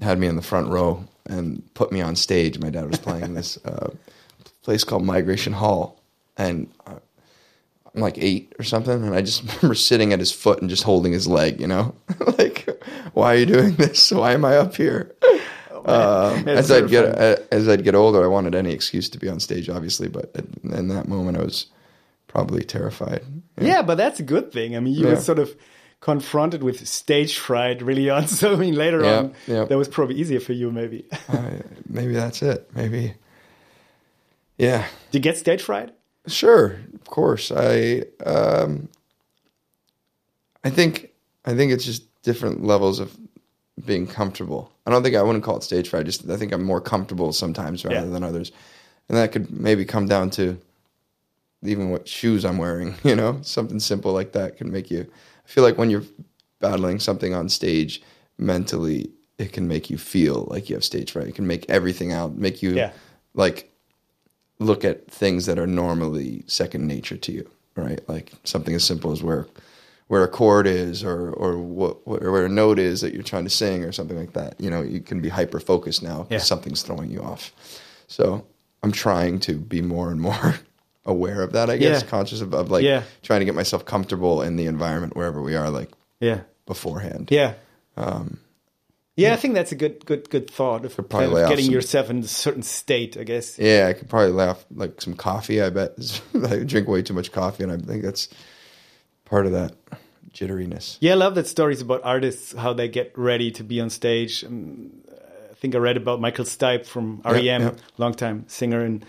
had 0.00 0.18
me 0.18 0.26
in 0.26 0.36
the 0.36 0.42
front 0.42 0.68
row 0.68 1.04
and 1.26 1.62
put 1.74 1.92
me 1.92 2.00
on 2.00 2.16
stage. 2.16 2.58
My 2.58 2.70
dad 2.70 2.88
was 2.88 2.98
playing 2.98 3.24
in 3.24 3.34
this 3.34 3.58
uh, 3.66 3.90
place 4.62 4.84
called 4.84 5.04
Migration 5.04 5.52
Hall. 5.52 6.00
And 6.38 6.72
uh, 6.86 6.94
I'm 7.98 8.02
like 8.02 8.18
eight 8.18 8.54
or 8.58 8.62
something, 8.62 8.92
and 9.04 9.14
I 9.14 9.22
just 9.22 9.42
remember 9.56 9.74
sitting 9.74 10.12
at 10.12 10.20
his 10.20 10.30
foot 10.30 10.60
and 10.60 10.70
just 10.70 10.84
holding 10.84 11.12
his 11.12 11.26
leg. 11.26 11.60
You 11.60 11.66
know, 11.66 11.94
like, 12.38 12.68
why 13.12 13.34
are 13.34 13.38
you 13.38 13.46
doing 13.46 13.74
this? 13.74 14.10
Why 14.12 14.32
am 14.32 14.44
I 14.44 14.56
up 14.56 14.76
here? 14.76 15.14
Um, 15.84 16.46
as 16.48 16.70
I'd 16.70 16.88
get 16.88 17.16
fun. 17.16 17.46
as 17.50 17.68
I'd 17.68 17.82
get 17.82 17.94
older, 17.94 18.22
I 18.22 18.26
wanted 18.28 18.54
any 18.54 18.72
excuse 18.72 19.08
to 19.10 19.18
be 19.18 19.28
on 19.28 19.40
stage, 19.40 19.68
obviously. 19.68 20.08
But 20.08 20.30
in 20.62 20.88
that 20.88 21.08
moment, 21.08 21.38
I 21.38 21.42
was 21.42 21.66
probably 22.26 22.62
terrified. 22.62 23.24
Yeah, 23.60 23.82
but 23.82 23.96
that's 23.96 24.20
a 24.20 24.22
good 24.22 24.52
thing. 24.52 24.76
I 24.76 24.80
mean, 24.80 24.94
you 24.94 25.06
were 25.06 25.16
sort 25.16 25.38
of 25.38 25.56
confronted 26.00 26.62
with 26.62 26.86
stage 26.86 27.38
fright 27.38 27.82
really 27.82 28.08
on. 28.10 28.28
So 28.28 28.52
I 28.52 28.56
mean, 28.56 28.74
later 28.74 29.02
Yeah, 29.02 29.18
on, 29.18 29.34
yeah. 29.48 29.64
that 29.64 29.76
was 29.78 29.88
probably 29.88 30.16
easier 30.16 30.40
for 30.40 30.52
you. 30.52 30.70
Maybe. 30.70 31.06
I, 31.28 31.62
maybe 31.88 32.12
that's 32.14 32.42
it. 32.42 32.70
Maybe, 32.74 33.14
yeah. 34.58 34.86
Did 35.10 35.18
you 35.18 35.20
get 35.22 35.38
stage 35.38 35.62
fright? 35.62 35.90
Sure, 36.28 36.78
of 36.94 37.04
course. 37.04 37.50
I 37.50 38.04
um, 38.26 38.88
I 40.64 40.70
think 40.70 41.10
I 41.44 41.54
think 41.54 41.72
it's 41.72 41.84
just 41.84 42.04
different 42.22 42.64
levels 42.64 43.00
of 43.00 43.16
being 43.84 44.06
comfortable. 44.06 44.72
I 44.86 44.90
don't 44.90 45.02
think 45.02 45.16
I 45.16 45.22
wouldn't 45.22 45.44
call 45.44 45.56
it 45.56 45.62
stage 45.62 45.88
fright. 45.88 46.06
Just 46.06 46.28
I 46.28 46.36
think 46.36 46.52
I'm 46.52 46.64
more 46.64 46.80
comfortable 46.80 47.32
sometimes 47.32 47.84
rather 47.84 48.06
Yeah. 48.06 48.12
than 48.12 48.22
others, 48.24 48.52
and 49.08 49.16
that 49.16 49.32
could 49.32 49.50
maybe 49.50 49.84
come 49.84 50.06
down 50.06 50.30
to 50.30 50.58
even 51.62 51.90
what 51.90 52.06
shoes 52.08 52.44
I'm 52.44 52.58
wearing. 52.58 52.94
You 53.04 53.16
know, 53.16 53.38
something 53.42 53.80
simple 53.80 54.12
like 54.12 54.32
that 54.32 54.56
can 54.56 54.70
make 54.70 54.90
you. 54.90 55.02
I 55.44 55.48
feel 55.48 55.64
like 55.64 55.78
when 55.78 55.90
you're 55.90 56.04
battling 56.60 56.98
something 57.00 57.34
on 57.34 57.48
stage 57.48 58.02
mentally, 58.36 59.10
it 59.38 59.52
can 59.52 59.66
make 59.68 59.88
you 59.90 59.96
feel 59.98 60.46
like 60.50 60.68
you 60.68 60.76
have 60.76 60.84
stage 60.84 61.12
fright. 61.12 61.28
It 61.28 61.34
can 61.36 61.46
make 61.46 61.68
everything 61.70 62.12
out, 62.12 62.36
make 62.36 62.62
you 62.62 62.74
Yeah. 62.74 62.92
like 63.34 63.70
look 64.58 64.84
at 64.84 65.10
things 65.10 65.46
that 65.46 65.58
are 65.58 65.66
normally 65.66 66.42
second 66.46 66.86
nature 66.86 67.16
to 67.16 67.32
you, 67.32 67.48
right? 67.76 68.00
Like 68.08 68.32
something 68.44 68.74
as 68.74 68.84
simple 68.84 69.12
as 69.12 69.22
where 69.22 69.46
where 70.08 70.24
a 70.24 70.28
chord 70.28 70.66
is 70.66 71.04
or 71.04 71.30
or 71.32 71.58
what, 71.58 71.98
or 72.06 72.32
where 72.32 72.46
a 72.46 72.48
note 72.48 72.78
is 72.78 73.02
that 73.02 73.12
you're 73.12 73.22
trying 73.22 73.44
to 73.44 73.50
sing 73.50 73.84
or 73.84 73.92
something 73.92 74.16
like 74.18 74.32
that. 74.32 74.58
You 74.60 74.70
know, 74.70 74.80
you 74.82 75.00
can 75.00 75.20
be 75.20 75.28
hyper 75.28 75.60
focused 75.60 76.02
now 76.02 76.22
because 76.24 76.42
Yeah. 76.42 76.46
something's 76.46 76.82
throwing 76.82 77.10
you 77.10 77.20
off. 77.22 77.52
So 78.06 78.46
I'm 78.82 78.92
trying 78.92 79.38
to 79.40 79.54
be 79.58 79.82
more 79.82 80.10
and 80.10 80.20
more 80.20 80.54
aware 81.04 81.42
of 81.42 81.52
that. 81.52 81.68
I 81.70 81.76
guess 81.76 82.02
Yeah. 82.02 82.08
conscious 82.08 82.40
of, 82.40 82.54
of 82.54 82.70
like 82.70 82.84
Yeah. 82.84 83.02
trying 83.22 83.40
to 83.40 83.44
get 83.44 83.54
myself 83.54 83.84
comfortable 83.84 84.40
in 84.42 84.56
the 84.56 84.64
environment 84.66 85.14
wherever 85.14 85.42
we 85.42 85.54
are, 85.56 85.68
like 85.70 85.90
Yeah. 86.20 86.40
beforehand. 86.66 87.28
Yeah. 87.30 87.54
Um, 87.96 88.38
yeah, 89.18 89.32
I 89.32 89.36
think 89.36 89.54
that's 89.54 89.72
a 89.72 89.74
good, 89.74 90.04
good, 90.06 90.30
good 90.30 90.48
thought 90.50 90.84
of, 90.84 90.94
probably 90.94 91.26
kind 91.26 91.38
of 91.38 91.48
getting 91.48 91.66
some- 91.66 91.74
yourself 91.74 92.10
in 92.10 92.20
a 92.20 92.28
certain 92.28 92.62
state. 92.62 93.16
I 93.16 93.24
guess. 93.24 93.58
Yeah, 93.58 93.86
I 93.88 93.92
could 93.92 94.08
probably 94.08 94.32
laugh 94.32 94.64
like 94.74 95.00
some 95.00 95.14
coffee. 95.14 95.60
I 95.60 95.70
bet 95.70 96.22
I 96.48 96.58
drink 96.58 96.88
way 96.88 97.02
too 97.02 97.14
much 97.14 97.32
coffee, 97.32 97.64
and 97.64 97.72
I 97.72 97.76
think 97.78 98.02
that's 98.02 98.28
part 99.24 99.46
of 99.46 99.52
that 99.52 99.74
jitteriness. 100.32 100.98
Yeah, 101.00 101.12
I 101.12 101.16
love 101.16 101.34
that 101.34 101.46
stories 101.46 101.80
about 101.80 102.02
artists 102.04 102.52
how 102.52 102.72
they 102.72 102.88
get 102.88 103.12
ready 103.16 103.50
to 103.52 103.64
be 103.64 103.80
on 103.80 103.90
stage. 103.90 104.44
Um, 104.44 104.90
I 105.50 105.54
think 105.54 105.74
I 105.74 105.78
read 105.78 105.96
about 105.96 106.20
Michael 106.20 106.44
Stipe 106.44 106.86
from 106.86 107.20
REM, 107.24 107.62
yeah. 107.62 107.72
longtime 107.96 108.44
singer, 108.46 108.82
and 108.84 109.04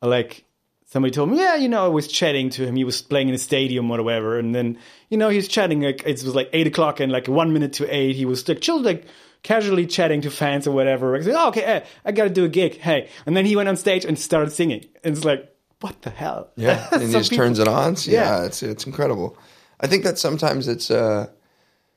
like 0.00 0.44
somebody 0.86 1.12
told 1.12 1.30
me, 1.30 1.38
yeah, 1.38 1.54
you 1.54 1.68
know, 1.68 1.84
I 1.84 1.88
was 1.88 2.08
chatting 2.08 2.50
to 2.50 2.66
him. 2.66 2.74
He 2.74 2.84
was 2.84 3.00
playing 3.00 3.28
in 3.28 3.34
a 3.34 3.38
stadium 3.38 3.90
or 3.90 4.02
whatever, 4.02 4.38
and 4.38 4.54
then 4.54 4.78
you 5.08 5.16
know 5.16 5.28
he 5.28 5.36
was 5.36 5.46
chatting 5.46 5.82
like 5.82 6.02
it 6.04 6.22
was 6.24 6.34
like 6.34 6.50
eight 6.52 6.66
o'clock 6.66 6.98
and 6.98 7.12
like 7.12 7.28
one 7.28 7.52
minute 7.52 7.74
to 7.74 7.94
eight, 7.94 8.16
he 8.16 8.24
was 8.24 8.48
like 8.48 8.60
chill 8.60 8.80
like 8.82 9.06
casually 9.42 9.86
chatting 9.86 10.20
to 10.22 10.30
fans 10.30 10.66
or 10.66 10.72
whatever. 10.72 11.20
Said, 11.22 11.34
oh, 11.36 11.48
okay, 11.48 11.62
eh, 11.64 11.80
I 12.04 12.12
got 12.12 12.24
to 12.24 12.30
do 12.30 12.44
a 12.44 12.48
gig, 12.48 12.78
hey, 12.78 13.08
and 13.26 13.36
then 13.36 13.44
he 13.46 13.56
went 13.56 13.68
on 13.68 13.76
stage 13.76 14.04
and 14.04 14.18
started 14.18 14.52
singing, 14.52 14.84
and 15.04 15.16
it's 15.16 15.24
like. 15.24 15.48
What 15.80 16.00
the 16.02 16.10
hell? 16.10 16.48
Yeah, 16.54 16.86
and 16.92 17.02
he 17.02 17.10
just 17.10 17.30
people- 17.30 17.44
turns 17.44 17.58
it 17.58 17.66
on. 17.66 17.96
So, 17.96 18.12
Yeah. 18.12 18.38
yeah, 18.38 18.44
it's 18.46 18.62
it's 18.62 18.86
incredible. 18.86 19.36
I 19.80 19.88
think 19.88 20.04
that 20.04 20.16
sometimes 20.16 20.68
it's 20.68 20.92
uh, 20.92 21.26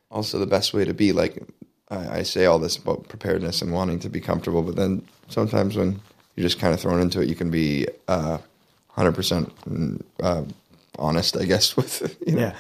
also 0.10 0.40
the 0.40 0.48
best 0.48 0.74
way 0.74 0.86
to 0.86 0.94
be. 0.96 1.12
Like 1.14 1.38
I, 1.92 2.18
I 2.20 2.24
say 2.24 2.46
all 2.46 2.58
this 2.58 2.78
about 2.78 3.08
preparedness 3.10 3.62
and 3.62 3.72
wanting 3.72 4.00
to 4.00 4.10
be 4.10 4.20
comfortable, 4.20 4.64
but 4.64 4.76
then 4.76 5.04
sometimes 5.30 5.76
when 5.78 6.00
you're 6.36 6.48
just 6.48 6.58
kind 6.60 6.74
of 6.74 6.80
thrown 6.80 7.00
into 7.00 7.22
it, 7.22 7.30
you 7.30 7.36
can 7.36 7.52
be 7.52 7.86
uh, 8.08 8.40
100% 8.98 10.02
uh, 10.24 10.44
honest, 10.98 11.38
I 11.38 11.46
guess. 11.46 11.76
With 11.78 12.18
you 12.26 12.34
know, 12.34 12.42
Yeah. 12.42 12.56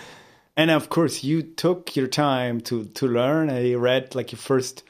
And 0.58 0.72
of 0.72 0.90
course, 0.90 1.24
you 1.24 1.42
took 1.42 1.96
your 1.96 2.08
time 2.08 2.62
to 2.62 2.86
to 2.86 3.08
learn. 3.08 3.50
I 3.50 3.74
read 3.74 4.16
like 4.16 4.32
your 4.32 4.40
first 4.40 4.84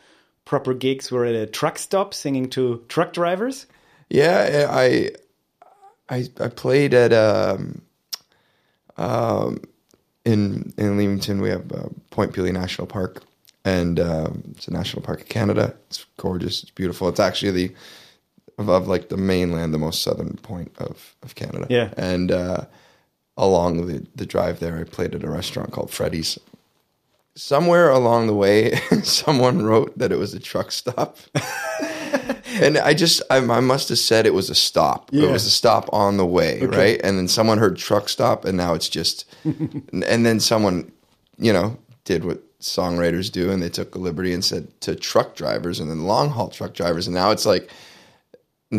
proper 0.45 0.73
gigs 0.73 1.11
were 1.11 1.25
at 1.25 1.35
a 1.35 1.47
truck 1.47 1.79
stop 1.79 2.13
singing 2.13 2.49
to 2.51 2.83
truck 2.87 3.13
drivers. 3.13 3.65
Yeah, 4.09 4.67
I 4.69 5.11
I 6.09 6.27
I 6.39 6.47
played 6.49 6.93
at 6.93 7.13
um, 7.13 7.81
um, 8.97 9.61
in 10.23 10.73
in 10.77 10.97
Leamington. 10.97 11.41
We 11.41 11.49
have 11.49 11.71
uh, 11.71 11.89
Point 12.11 12.33
Pelee 12.33 12.51
National 12.53 12.87
Park, 12.87 13.23
and 13.63 13.99
um, 13.99 14.43
it's 14.55 14.67
a 14.67 14.73
national 14.73 15.01
park 15.01 15.21
of 15.21 15.29
Canada. 15.29 15.75
It's 15.87 16.05
gorgeous. 16.17 16.61
It's 16.61 16.71
beautiful. 16.71 17.09
It's 17.09 17.19
actually 17.19 17.51
the 17.51 17.75
of, 18.59 18.69
of 18.69 18.87
like 18.87 19.09
the 19.09 19.17
mainland, 19.17 19.73
the 19.73 19.79
most 19.79 20.03
southern 20.03 20.37
point 20.43 20.71
of 20.77 21.15
of 21.23 21.33
Canada. 21.33 21.65
Yeah. 21.69 21.91
and 21.97 22.31
uh, 22.31 22.65
along 23.37 23.87
the 23.87 24.05
the 24.15 24.25
drive 24.25 24.59
there, 24.59 24.77
I 24.77 24.83
played 24.83 25.15
at 25.15 25.23
a 25.23 25.29
restaurant 25.29 25.71
called 25.71 25.91
Freddy's. 25.91 26.39
Somewhere 27.37 27.89
along 27.89 28.27
the 28.27 28.33
way, 28.33 28.75
someone 29.03 29.63
wrote 29.63 29.97
that 29.97 30.11
it 30.11 30.17
was 30.17 30.33
a 30.33 30.39
truck 30.39 30.71
stop. 30.71 31.17
And 32.61 32.77
I 32.77 32.93
just, 32.93 33.21
I, 33.29 33.37
I 33.37 33.59
must 33.59 33.89
have 33.89 33.97
said 33.97 34.25
it 34.25 34.33
was 34.33 34.49
a 34.49 34.55
stop. 34.55 35.09
Yeah. 35.11 35.27
It 35.27 35.31
was 35.31 35.45
a 35.45 35.51
stop 35.51 35.89
on 35.91 36.17
the 36.17 36.25
way, 36.25 36.61
right? 36.61 36.99
And 37.03 37.17
then 37.17 37.27
someone 37.27 37.57
heard 37.57 37.77
truck 37.77 38.09
stop, 38.09 38.45
and 38.45 38.57
now 38.57 38.73
it's 38.73 38.89
just, 38.89 39.25
and 39.43 40.25
then 40.25 40.39
someone, 40.39 40.91
you 41.37 41.51
know, 41.51 41.77
did 42.05 42.23
what 42.23 42.41
songwriters 42.59 43.31
do, 43.31 43.51
and 43.51 43.61
they 43.61 43.69
took 43.69 43.95
a 43.95 43.99
liberty 43.99 44.33
and 44.33 44.43
said 44.43 44.69
to 44.81 44.95
truck 44.95 45.35
drivers, 45.35 45.79
and 45.79 45.89
then 45.89 46.05
long 46.05 46.29
haul 46.29 46.49
truck 46.49 46.73
drivers, 46.73 47.07
and 47.07 47.13
now 47.15 47.31
it's 47.31 47.45
like, 47.45 47.69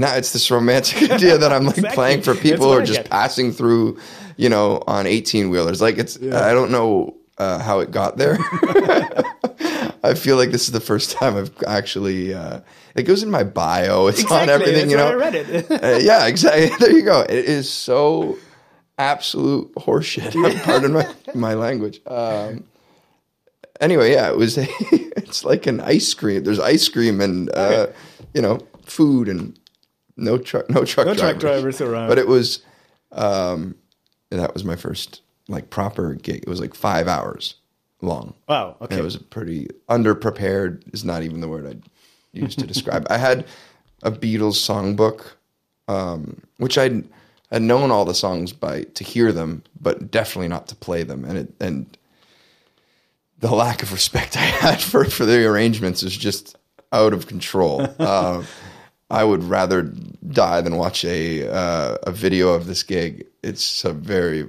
now 0.00 0.14
it's 0.14 0.32
this 0.32 0.50
romantic 0.50 1.10
idea 1.10 1.38
that 1.38 1.52
I'm 1.52 1.64
like 1.64 1.78
Exactly. 1.78 1.94
playing 1.94 2.22
for 2.22 2.34
people 2.34 2.66
who 2.66 2.78
are 2.78 2.84
just 2.84 3.08
passing 3.08 3.52
through, 3.52 3.98
you 4.36 4.48
know, 4.48 4.82
on 4.86 5.06
18 5.06 5.50
wheelers. 5.50 5.80
Like 5.80 5.98
it's, 5.98 6.16
I 6.16 6.52
don't 6.52 6.70
know 6.70 7.16
uh, 7.38 7.58
how 7.58 7.80
it 7.80 7.90
got 7.90 8.16
there. 8.16 8.38
I 10.02 10.14
feel 10.14 10.36
like 10.36 10.50
this 10.50 10.62
is 10.66 10.72
the 10.72 10.80
first 10.80 11.10
time 11.12 11.36
I've 11.36 11.50
actually. 11.66 12.32
Uh, 12.32 12.60
it 12.94 13.02
goes 13.02 13.22
in 13.22 13.30
my 13.30 13.44
bio. 13.44 14.06
It's 14.06 14.24
on 14.30 14.48
everything. 14.48 14.88
That's 14.88 14.90
you 14.90 14.96
know. 14.96 15.08
I 15.08 15.14
read 15.14 15.34
it. 15.34 15.70
Uh, 15.82 15.98
yeah, 16.00 16.26
exactly. 16.26 16.70
There 16.78 16.92
you 16.96 17.02
go. 17.02 17.20
It 17.22 17.44
is 17.44 17.68
so 17.68 18.38
absolute 18.98 19.74
horseshit. 19.74 20.62
Pardon 20.62 20.92
my 20.92 21.06
my 21.34 21.54
language. 21.54 22.00
Um, 22.06 22.64
anyway, 23.80 24.12
yeah, 24.12 24.30
it 24.30 24.36
was. 24.36 24.56
A, 24.58 24.66
it's 25.16 25.44
like 25.44 25.66
an 25.66 25.80
ice 25.80 26.14
cream. 26.14 26.44
There's 26.44 26.60
ice 26.60 26.88
cream 26.88 27.20
and 27.20 27.50
uh, 27.50 27.88
you 28.32 28.40
know 28.40 28.60
food 28.84 29.28
and 29.28 29.58
no 30.16 30.38
truck, 30.38 30.68
no 30.70 30.84
truck, 30.84 31.06
No 31.06 31.14
drivers. 31.14 31.40
truck 31.40 31.52
drivers 31.52 31.80
around. 31.80 32.08
But 32.08 32.18
it 32.18 32.26
was. 32.26 32.62
Um, 33.12 33.76
that 34.30 34.52
was 34.52 34.64
my 34.64 34.76
first 34.76 35.22
like 35.48 35.70
proper 35.70 36.14
gig. 36.14 36.42
It 36.42 36.48
was 36.48 36.60
like 36.60 36.74
five 36.74 37.06
hours 37.08 37.54
long. 38.02 38.34
wow. 38.48 38.76
And 38.80 38.90
Okay. 38.92 39.00
It 39.00 39.04
was 39.04 39.16
pretty 39.16 39.68
underprepared. 39.88 40.82
Is 40.92 41.04
not 41.04 41.22
even 41.22 41.40
the 41.40 41.48
word 41.48 41.66
I'd 41.66 41.82
use 42.32 42.56
to 42.56 42.66
describe. 42.72 43.06
I 43.10 43.18
had 43.18 43.46
a 44.02 44.10
Beatles 44.10 44.56
songbook, 44.58 45.22
um, 45.88 46.42
which 46.58 46.76
I'd 46.76 47.04
had 47.52 47.62
known 47.62 47.90
all 47.92 48.04
the 48.04 48.14
songs 48.14 48.52
by 48.52 48.82
to 48.82 49.04
hear 49.04 49.30
them, 49.32 49.62
but 49.80 50.10
definitely 50.10 50.48
not 50.48 50.66
to 50.68 50.74
play 50.74 51.04
them. 51.04 51.24
And 51.24 51.38
it 51.38 51.54
and 51.60 51.96
the 53.38 53.54
lack 53.54 53.82
of 53.82 53.92
respect 53.92 54.36
I 54.36 54.40
had 54.40 54.80
for 54.82 55.04
for 55.04 55.24
the 55.24 55.44
arrangements 55.46 56.02
is 56.02 56.16
just 56.16 56.56
out 56.92 57.12
of 57.12 57.26
control. 57.28 57.82
uh, 57.98 58.42
I 59.10 59.24
would 59.24 59.44
rather 59.44 59.82
die 59.82 60.60
than 60.60 60.76
watch 60.76 61.04
a 61.04 61.48
uh, 61.48 61.96
a 62.02 62.12
video 62.12 62.50
of 62.50 62.66
this 62.66 62.82
gig. 62.82 63.26
It's 63.42 63.84
a 63.84 63.92
very 63.92 64.48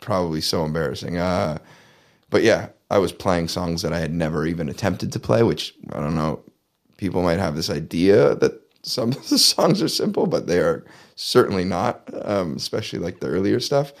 probably 0.00 0.40
so 0.40 0.64
embarrassing. 0.64 1.18
Uh, 1.18 1.58
but 2.30 2.42
yeah, 2.42 2.68
I 2.90 2.98
was 2.98 3.12
playing 3.12 3.48
songs 3.48 3.82
that 3.82 3.92
I 3.92 4.00
had 4.00 4.12
never 4.12 4.46
even 4.46 4.68
attempted 4.68 5.12
to 5.12 5.20
play, 5.20 5.42
which 5.42 5.74
I 5.92 6.00
don't 6.00 6.16
know. 6.16 6.40
People 6.96 7.22
might 7.22 7.38
have 7.38 7.56
this 7.56 7.70
idea 7.70 8.34
that 8.36 8.60
some 8.82 9.10
of 9.10 9.28
the 9.28 9.38
songs 9.54 9.82
are 9.82 9.88
simple, 9.88 10.26
but 10.26 10.46
they 10.46 10.58
are 10.58 10.84
certainly 11.16 11.64
not, 11.64 12.08
um, 12.22 12.56
especially 12.56 12.98
like 12.98 13.20
the 13.20 13.28
earlier 13.28 13.60
stuff 13.60 13.92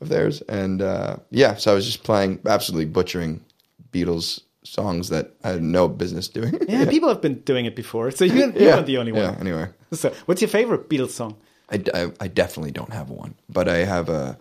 of 0.00 0.08
theirs. 0.08 0.40
And 0.42 0.82
uh, 0.82 1.16
yeah, 1.30 1.56
so 1.56 1.72
I 1.72 1.74
was 1.74 1.86
just 1.86 2.04
playing, 2.04 2.40
absolutely 2.46 2.86
butchering 2.86 3.44
Beatles 3.92 4.40
songs 4.70 5.08
that 5.08 5.32
I 5.44 5.50
had 5.50 5.62
no 5.62 5.88
business 5.88 6.28
doing. 6.28 6.56
Yeah, 6.68 6.84
people 6.90 7.08
have 7.08 7.20
been 7.20 7.40
doing 7.40 7.66
it 7.66 7.74
before, 7.76 8.10
so 8.10 8.24
you, 8.24 8.32
you 8.34 8.52
Yeah. 8.56 8.74
weren't 8.76 8.86
the 8.86 8.98
only 8.98 9.12
one. 9.12 9.22
Yeah, 9.22 9.36
anyway. 9.40 9.68
So, 9.92 10.12
what's 10.26 10.40
your 10.40 10.48
favorite 10.48 10.88
Beatles 10.88 11.10
song? 11.10 11.36
I, 11.70 11.82
I, 11.94 12.12
I 12.20 12.28
definitely 12.28 12.70
don't 12.72 12.92
have 12.92 13.10
one, 13.10 13.34
but 13.48 13.68
I 13.68 13.78
have 13.84 14.08
uh, 14.08 14.34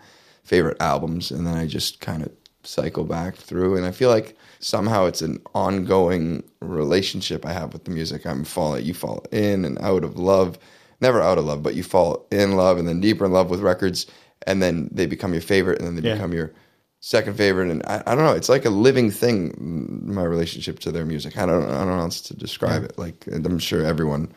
favorite 0.44 0.78
albums, 0.80 1.32
and 1.32 1.46
then 1.48 1.56
I 1.56 1.66
just 1.68 2.00
kind 2.02 2.22
of 2.24 2.32
cycle 2.64 3.04
back 3.04 3.36
through, 3.36 3.76
and 3.78 3.86
I 3.86 3.92
feel 3.92 4.10
like 4.10 4.36
somehow 4.60 5.06
it's 5.06 5.22
an 5.22 5.42
ongoing 5.56 6.44
relationship 6.62 7.46
I 7.46 7.54
have 7.54 7.74
with 7.74 7.86
the 7.86 7.92
music. 7.92 8.26
I'm 8.26 8.44
fall 8.44 8.78
you 8.80 8.94
fall 8.94 9.24
in 9.32 9.66
and 9.66 9.78
out 9.80 10.04
of 10.04 10.18
love, 10.18 10.58
never 11.02 11.22
out 11.22 11.38
of 11.38 11.46
love, 11.46 11.64
but 11.64 11.76
you 11.76 11.84
fall 11.84 12.28
in 12.32 12.56
love 12.56 12.78
and 12.78 12.88
then 12.88 13.00
deeper 13.02 13.26
in 13.26 13.32
love 13.32 13.50
with 13.50 13.62
records, 13.62 14.06
and 14.48 14.62
then 14.62 14.90
they 14.92 15.06
become 15.06 15.34
your 15.34 15.42
favorite, 15.42 15.80
and 15.80 15.88
then 15.88 15.96
they 15.96 16.08
Yeah. 16.08 16.16
become 16.16 16.34
your 16.34 16.52
second 17.00 17.36
favorite, 17.36 17.70
and 17.70 17.84
I, 17.86 18.04
I 18.06 18.16
don't 18.16 18.26
know. 18.26 18.34
It's 18.34 18.50
like 18.50 18.66
a 18.66 18.70
living 18.70 19.12
thing. 19.12 20.04
My 20.06 20.24
relationship 20.24 20.80
to 20.80 20.92
their 20.92 21.06
music. 21.06 21.38
I 21.38 21.46
don't 21.46 21.64
I 21.64 21.80
don't 21.80 21.88
know 21.88 21.96
how 21.96 22.02
else 22.02 22.22
to 22.22 22.36
describe 22.36 22.84
it. 22.84 22.98
Like 22.98 23.26
I'm 23.34 23.60
sure 23.60 23.86
everyone 23.86 24.32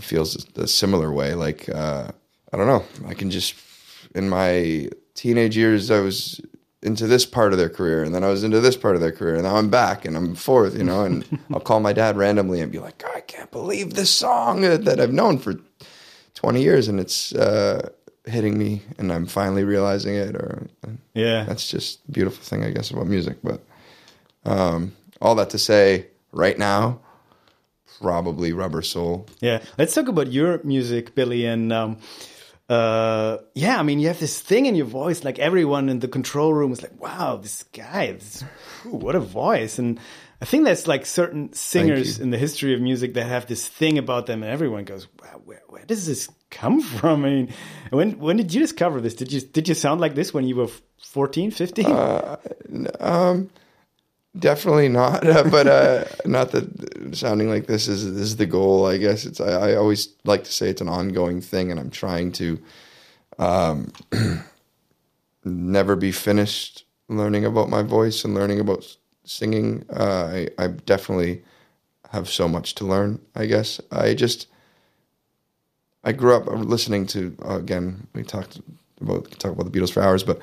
feels 0.00 0.46
a 0.56 0.66
similar 0.66 1.12
way. 1.12 1.34
Like 1.34 1.68
uh, 1.68 2.08
I 2.52 2.56
don't 2.56 2.66
know. 2.66 2.84
I 3.06 3.14
can 3.14 3.30
just 3.30 3.54
in 4.14 4.28
my 4.28 4.88
teenage 5.14 5.56
years, 5.56 5.90
I 5.90 6.00
was 6.00 6.40
into 6.82 7.06
this 7.08 7.26
part 7.26 7.52
of 7.52 7.58
their 7.58 7.68
career, 7.68 8.04
and 8.04 8.14
then 8.14 8.22
I 8.22 8.28
was 8.28 8.44
into 8.44 8.60
this 8.60 8.76
part 8.76 8.94
of 8.94 9.00
their 9.00 9.12
career, 9.12 9.34
and 9.34 9.44
now 9.44 9.56
I'm 9.56 9.68
back 9.68 10.04
and 10.04 10.16
I'm 10.16 10.34
fourth. 10.34 10.76
You 10.76 10.84
know, 10.84 11.04
and 11.04 11.24
I'll 11.52 11.60
call 11.60 11.80
my 11.80 11.92
dad 11.92 12.16
randomly 12.16 12.60
and 12.60 12.72
be 12.72 12.78
like, 12.78 13.04
"I 13.14 13.20
can't 13.20 13.50
believe 13.50 13.94
this 13.94 14.10
song 14.10 14.62
that 14.62 15.00
I've 15.00 15.12
known 15.12 15.38
for 15.38 15.54
20 16.34 16.62
years, 16.62 16.86
and 16.86 17.00
it's 17.00 17.34
uh, 17.34 17.88
hitting 18.28 18.58
me, 18.58 18.82
and 18.98 19.12
I'm 19.12 19.26
finally 19.26 19.64
realizing 19.64 20.14
it." 20.14 20.36
Or 20.36 20.66
Yeah. 21.14 21.44
that's 21.44 21.68
just 21.70 22.00
a 22.08 22.12
beautiful 22.12 22.42
thing, 22.44 22.64
I 22.64 22.70
guess, 22.70 22.90
about 22.90 23.06
music. 23.06 23.38
But 23.42 23.60
um, 24.44 24.92
all 25.20 25.34
that 25.36 25.50
to 25.50 25.58
say, 25.58 26.06
right 26.32 26.58
now, 26.58 27.00
probably 28.00 28.52
Rubber 28.52 28.82
Soul. 28.82 29.26
Yeah, 29.40 29.62
let's 29.78 29.94
talk 29.94 30.08
about 30.08 30.32
your 30.32 30.60
music, 30.64 31.14
Billy. 31.14 31.44
And 31.46 31.72
um, 31.72 31.98
uh, 32.68 33.38
yeah, 33.54 33.78
I 33.78 33.82
mean, 33.82 33.98
you 33.98 34.08
have 34.08 34.20
this 34.20 34.40
thing 34.40 34.66
in 34.66 34.74
your 34.74 34.86
voice. 34.86 35.24
Like 35.24 35.38
everyone 35.38 35.88
in 35.88 36.00
the 36.00 36.08
control 36.08 36.52
room 36.54 36.72
is 36.72 36.82
like, 36.82 37.00
"Wow, 37.00 37.36
this 37.42 37.64
guy, 37.72 38.12
this, 38.12 38.44
whew, 38.82 38.92
what 38.92 39.14
a 39.16 39.20
voice!" 39.20 39.78
And 39.78 39.98
I 40.40 40.44
think 40.44 40.64
there's 40.64 40.86
like 40.86 41.04
certain 41.04 41.52
singers 41.52 42.20
in 42.20 42.30
the 42.30 42.38
history 42.38 42.72
of 42.72 42.80
music 42.80 43.14
that 43.14 43.24
have 43.24 43.46
this 43.46 43.66
thing 43.66 43.98
about 43.98 44.26
them, 44.26 44.42
and 44.42 44.52
everyone 44.52 44.84
goes, 44.84 45.08
"Wow, 45.20 45.40
where, 45.44 45.62
where 45.68 45.84
does 45.84 46.06
this 46.06 46.28
come 46.50 46.80
from?" 46.98 47.24
I 47.24 47.28
mean, 47.28 47.54
when 47.90 48.18
when 48.18 48.36
did 48.36 48.54
you 48.54 48.60
discover 48.60 49.00
this? 49.00 49.14
Did 49.14 49.32
you 49.32 49.40
did 49.40 49.68
you 49.68 49.74
sound 49.74 50.00
like 50.00 50.14
this 50.14 50.32
when 50.32 50.44
you 50.44 50.56
were 50.56 50.68
14, 51.02 51.50
15? 51.50 51.86
Definitely 54.38 54.88
not, 54.88 55.22
but 55.50 55.66
uh, 55.66 56.04
not 56.24 56.52
that 56.52 57.16
sounding 57.16 57.48
like 57.48 57.66
this 57.66 57.88
is 57.88 58.04
is 58.04 58.36
the 58.36 58.46
goal. 58.46 58.86
I 58.86 58.98
guess 58.98 59.24
it's. 59.24 59.40
I, 59.40 59.70
I 59.70 59.74
always 59.76 60.08
like 60.24 60.44
to 60.44 60.52
say 60.52 60.68
it's 60.68 60.80
an 60.80 60.88
ongoing 60.88 61.40
thing, 61.40 61.70
and 61.70 61.80
I'm 61.80 61.90
trying 61.90 62.30
to 62.32 62.60
um, 63.38 63.92
never 65.44 65.96
be 65.96 66.12
finished 66.12 66.84
learning 67.08 67.44
about 67.44 67.70
my 67.70 67.82
voice 67.82 68.24
and 68.24 68.34
learning 68.34 68.60
about 68.60 68.96
singing. 69.28 69.84
Uh, 69.90 70.46
I, 70.58 70.64
I 70.64 70.66
definitely 70.68 71.42
have 72.10 72.28
so 72.28 72.48
much 72.48 72.74
to 72.76 72.84
learn. 72.84 73.20
I 73.34 73.46
guess 73.46 73.80
I 73.90 74.14
just 74.14 74.46
I 76.04 76.12
grew 76.12 76.34
up 76.34 76.46
listening 76.46 77.06
to 77.08 77.36
uh, 77.44 77.58
again. 77.58 78.06
We 78.14 78.22
talked 78.22 78.60
about 79.00 79.30
talk 79.38 79.52
about 79.52 79.70
the 79.70 79.78
Beatles 79.78 79.92
for 79.92 80.02
hours, 80.02 80.22
but 80.22 80.40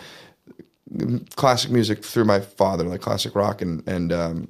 classic 1.36 1.72
music 1.72 2.04
through 2.04 2.26
my 2.26 2.40
father, 2.40 2.84
like 2.84 3.02
classic 3.02 3.36
rock, 3.36 3.62
and 3.62 3.84
and 3.88 4.14
um, 4.14 4.48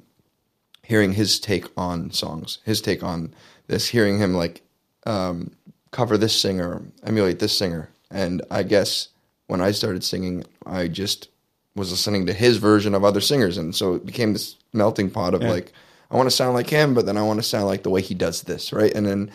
hearing 0.82 1.12
his 1.12 1.40
take 1.40 1.66
on 1.76 2.10
songs, 2.10 2.58
his 2.64 2.80
take 2.80 3.02
on 3.02 3.34
this, 3.66 3.88
hearing 3.88 4.18
him 4.18 4.34
like 4.34 4.62
um, 5.06 5.52
cover 5.90 6.18
this 6.18 6.38
singer, 6.38 6.82
emulate 7.04 7.38
this 7.38 7.56
singer, 7.56 7.90
and 8.10 8.42
I 8.50 8.62
guess 8.62 9.08
when 9.46 9.60
I 9.60 9.70
started 9.70 10.04
singing, 10.04 10.44
I 10.66 10.88
just 10.88 11.28
was 11.76 11.90
listening 11.92 12.26
to 12.26 12.32
his 12.32 12.56
version 12.56 12.94
of 12.94 13.04
other 13.04 13.20
singers, 13.20 13.58
and 13.58 13.74
so 13.74 13.94
it 13.94 14.04
became 14.04 14.32
this 14.32 14.56
melting 14.72 15.10
pot 15.10 15.34
of 15.34 15.42
like 15.42 15.72
I 16.10 16.16
want 16.16 16.28
to 16.28 16.34
sound 16.34 16.54
like 16.54 16.70
him, 16.70 16.94
but 16.94 17.06
then 17.06 17.16
I 17.16 17.22
want 17.22 17.38
to 17.38 17.42
sound 17.42 17.66
like 17.66 17.82
the 17.82 17.90
way 17.90 18.00
he 18.00 18.14
does 18.14 18.42
this, 18.42 18.72
right? 18.72 18.92
And 18.92 19.06
then 19.06 19.30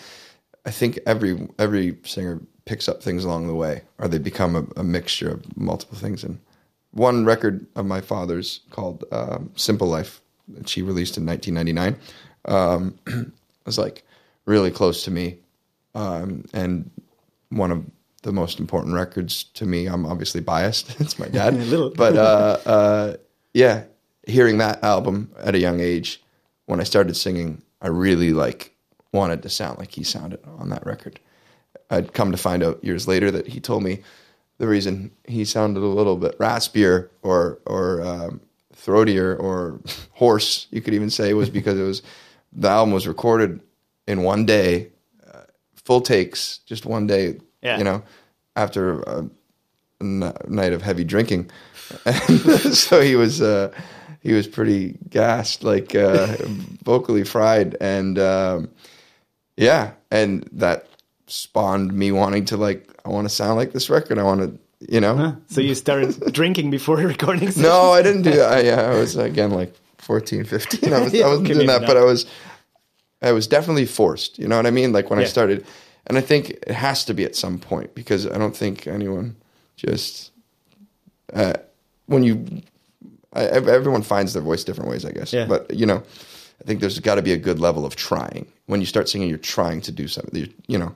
I 0.66 0.72
think 0.72 1.00
every 1.06 1.48
every 1.60 1.98
singer 2.04 2.42
picks 2.66 2.88
up 2.88 3.02
things 3.04 3.24
along 3.24 3.48
the 3.48 3.56
way, 3.56 3.84
or 3.98 4.08
they 4.08 4.20
become 4.20 4.56
a, 4.56 4.66
a 4.80 4.84
mixture 4.84 5.30
of 5.32 5.58
multiple 5.58 5.98
things. 5.98 6.24
And 6.24 6.40
one 6.92 7.26
record 7.26 7.66
of 7.76 7.86
my 7.86 8.02
father's 8.02 8.62
called 8.70 9.04
um, 9.12 9.52
"Simple 9.56 9.88
Life" 9.88 10.22
that 10.50 10.70
she 10.70 10.82
released 10.82 11.18
in 11.18 11.26
1999 11.26 11.96
um, 12.46 13.34
was 13.66 13.78
like 13.78 14.04
really 14.46 14.72
close 14.72 15.04
to 15.06 15.12
me, 15.12 15.38
um, 15.96 16.46
and 16.54 16.90
one 17.50 17.72
of 17.72 17.86
the 18.24 18.32
most 18.32 18.60
important 18.60 18.94
records 18.94 19.44
to 19.44 19.66
me. 19.66 19.88
I'm 19.88 20.06
obviously 20.06 20.42
biased; 20.42 21.00
it's 21.00 21.20
my 21.20 21.28
dad, 21.28 21.56
little. 21.68 21.92
but 21.92 22.16
uh, 22.16 22.58
uh, 22.66 23.18
yeah, 23.54 23.84
hearing 24.28 24.58
that 24.60 24.84
album 24.84 25.32
at 25.40 25.56
a 25.56 25.60
young 25.60 25.80
age, 25.80 26.22
when 26.66 26.80
I 26.80 26.84
started 26.84 27.16
singing, 27.16 27.62
I 27.82 27.88
really 27.88 28.34
like 28.34 28.76
wanted 29.14 29.44
to 29.44 29.50
sound 29.50 29.80
like 29.80 29.92
he 29.92 30.04
sounded 30.04 30.40
on 30.46 30.70
that 30.70 30.86
record. 30.86 31.20
I'd 31.90 32.14
come 32.14 32.32
to 32.32 32.38
find 32.38 32.64
out 32.64 32.84
years 32.84 33.08
later 33.08 33.32
that 33.32 33.48
he 33.48 33.60
told 33.60 33.84
me 33.84 34.04
the 34.58 34.68
reason 34.68 35.12
he 35.28 35.44
sounded 35.44 35.82
a 35.82 35.86
little 35.86 36.16
bit 36.16 36.38
raspier 36.40 37.10
or 37.22 37.60
or 37.66 38.02
um, 38.02 38.42
throatier 38.76 39.40
or 39.40 39.80
hoarse, 40.12 40.68
you 40.72 40.82
could 40.82 40.94
even 40.94 41.10
say, 41.10 41.34
was 41.34 41.50
because 41.50 41.80
it 41.80 41.84
was 41.84 42.02
the 42.54 42.68
album 42.70 42.94
was 42.94 43.08
recorded 43.08 43.62
in 44.08 44.24
one 44.24 44.46
day, 44.46 44.90
uh, 45.34 45.44
full 45.76 46.02
takes, 46.02 46.60
just 46.60 46.86
one 46.86 47.08
day. 47.08 47.40
Yeah. 47.62 47.78
You 47.78 47.84
know, 47.84 48.04
after 48.56 49.02
a 49.02 49.30
n- 50.02 50.34
night 50.48 50.74
of 50.74 50.82
heavy 50.82 51.04
drinking, 51.04 51.50
and 52.06 52.40
so 52.74 53.02
he 53.02 53.16
was 53.16 53.42
uh, 53.42 53.72
he 54.22 54.34
was 54.34 54.48
pretty 54.48 54.98
gassed, 55.10 55.64
like 55.64 55.96
uh, 55.96 56.28
vocally 56.84 57.24
fried, 57.24 57.78
and 57.80 58.18
um, 58.20 58.70
yeah, 59.58 59.92
and 60.10 60.48
that 60.54 60.88
spawned 61.28 61.94
me 61.94 62.12
wanting 62.12 62.46
to 62.46 62.58
like 62.58 62.88
I 63.06 63.10
want 63.10 63.26
to 63.26 63.34
sound 63.34 63.58
like 63.58 63.74
this 63.74 63.90
record. 63.90 64.18
I 64.18 64.24
want 64.24 64.42
to, 64.42 64.94
you 64.94 65.00
know. 65.02 65.38
so 65.48 65.62
you 65.62 65.76
started 65.76 66.34
drinking 66.34 66.72
before 66.72 66.98
recording? 66.98 67.48
sessions? 67.50 67.64
No, 67.64 67.92
I 67.92 68.02
didn't 68.02 68.24
do 68.24 68.32
that. 68.32 68.52
I, 68.54 68.62
yeah, 68.62 68.82
I 68.92 68.98
was 68.98 69.16
again 69.16 69.52
like 69.52 69.74
14, 70.00 70.44
15. 70.46 70.94
I 70.94 71.00
was 71.02 71.14
I 71.14 71.28
wasn't 71.28 71.46
Okay, 71.48 71.54
doing 71.54 71.68
that, 71.68 71.86
but. 71.86 71.98
I 71.98 72.04
was 72.04 72.26
I 73.24 73.34
was 73.34 73.46
definitely 73.46 73.86
forced. 73.86 74.40
You 74.40 74.48
know 74.48 74.56
what 74.58 74.66
I 74.66 74.72
mean? 74.72 74.94
Like 74.94 75.12
when 75.12 75.20
I 75.20 75.26
started, 75.26 75.64
and 76.12 76.18
I 76.18 76.22
think 76.22 76.50
it 76.50 76.72
has 76.72 77.06
to 77.06 77.14
be 77.14 77.24
at 77.24 77.38
some 77.38 77.58
point 77.58 77.96
because 77.96 78.28
I 78.28 78.38
don't 78.38 78.54
think 78.54 78.86
anyone 78.86 79.38
just 79.78 80.32
uh, 81.32 81.54
when 82.08 82.22
you 82.24 82.62
I, 83.32 83.44
everyone 83.46 84.02
finds 84.02 84.34
their 84.34 84.42
voice 84.42 84.66
different 84.66 84.90
ways, 84.90 85.06
I 85.06 85.12
guess. 85.12 85.32
Yeah. 85.32 85.46
But 85.46 85.74
you 85.74 85.86
know, 85.86 86.04
I 86.60 86.64
think 86.66 86.82
there's 86.82 87.00
got 87.00 87.16
to 87.16 87.22
be 87.22 87.32
a 87.32 87.38
good 87.38 87.60
level 87.60 87.86
of 87.86 87.96
trying. 87.96 88.52
When 88.66 88.82
you 88.82 88.86
start 88.86 89.08
singing, 89.08 89.30
you're 89.30 89.38
trying 89.38 89.80
to 89.84 89.92
do 89.94 90.10
something. 90.10 90.54
You, 90.68 90.78
know, 90.80 90.96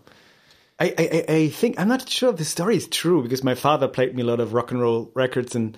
I, 0.81 0.93
I, 0.97 1.33
I- 1.33 1.47
think 1.47 1.79
I'm 1.79 1.87
not 1.87 2.09
sure 2.09 2.31
if 2.31 2.35
the 2.35 2.43
story 2.43 2.75
is 2.75 2.85
true 2.89 3.23
because 3.23 3.41
my 3.41 3.55
father 3.55 3.87
played 3.87 4.13
me 4.15 4.21
a 4.21 4.25
lot 4.25 4.41
of 4.41 4.51
rock 4.51 4.71
and 4.71 4.81
roll 4.81 5.11
records 5.13 5.55
and 5.55 5.77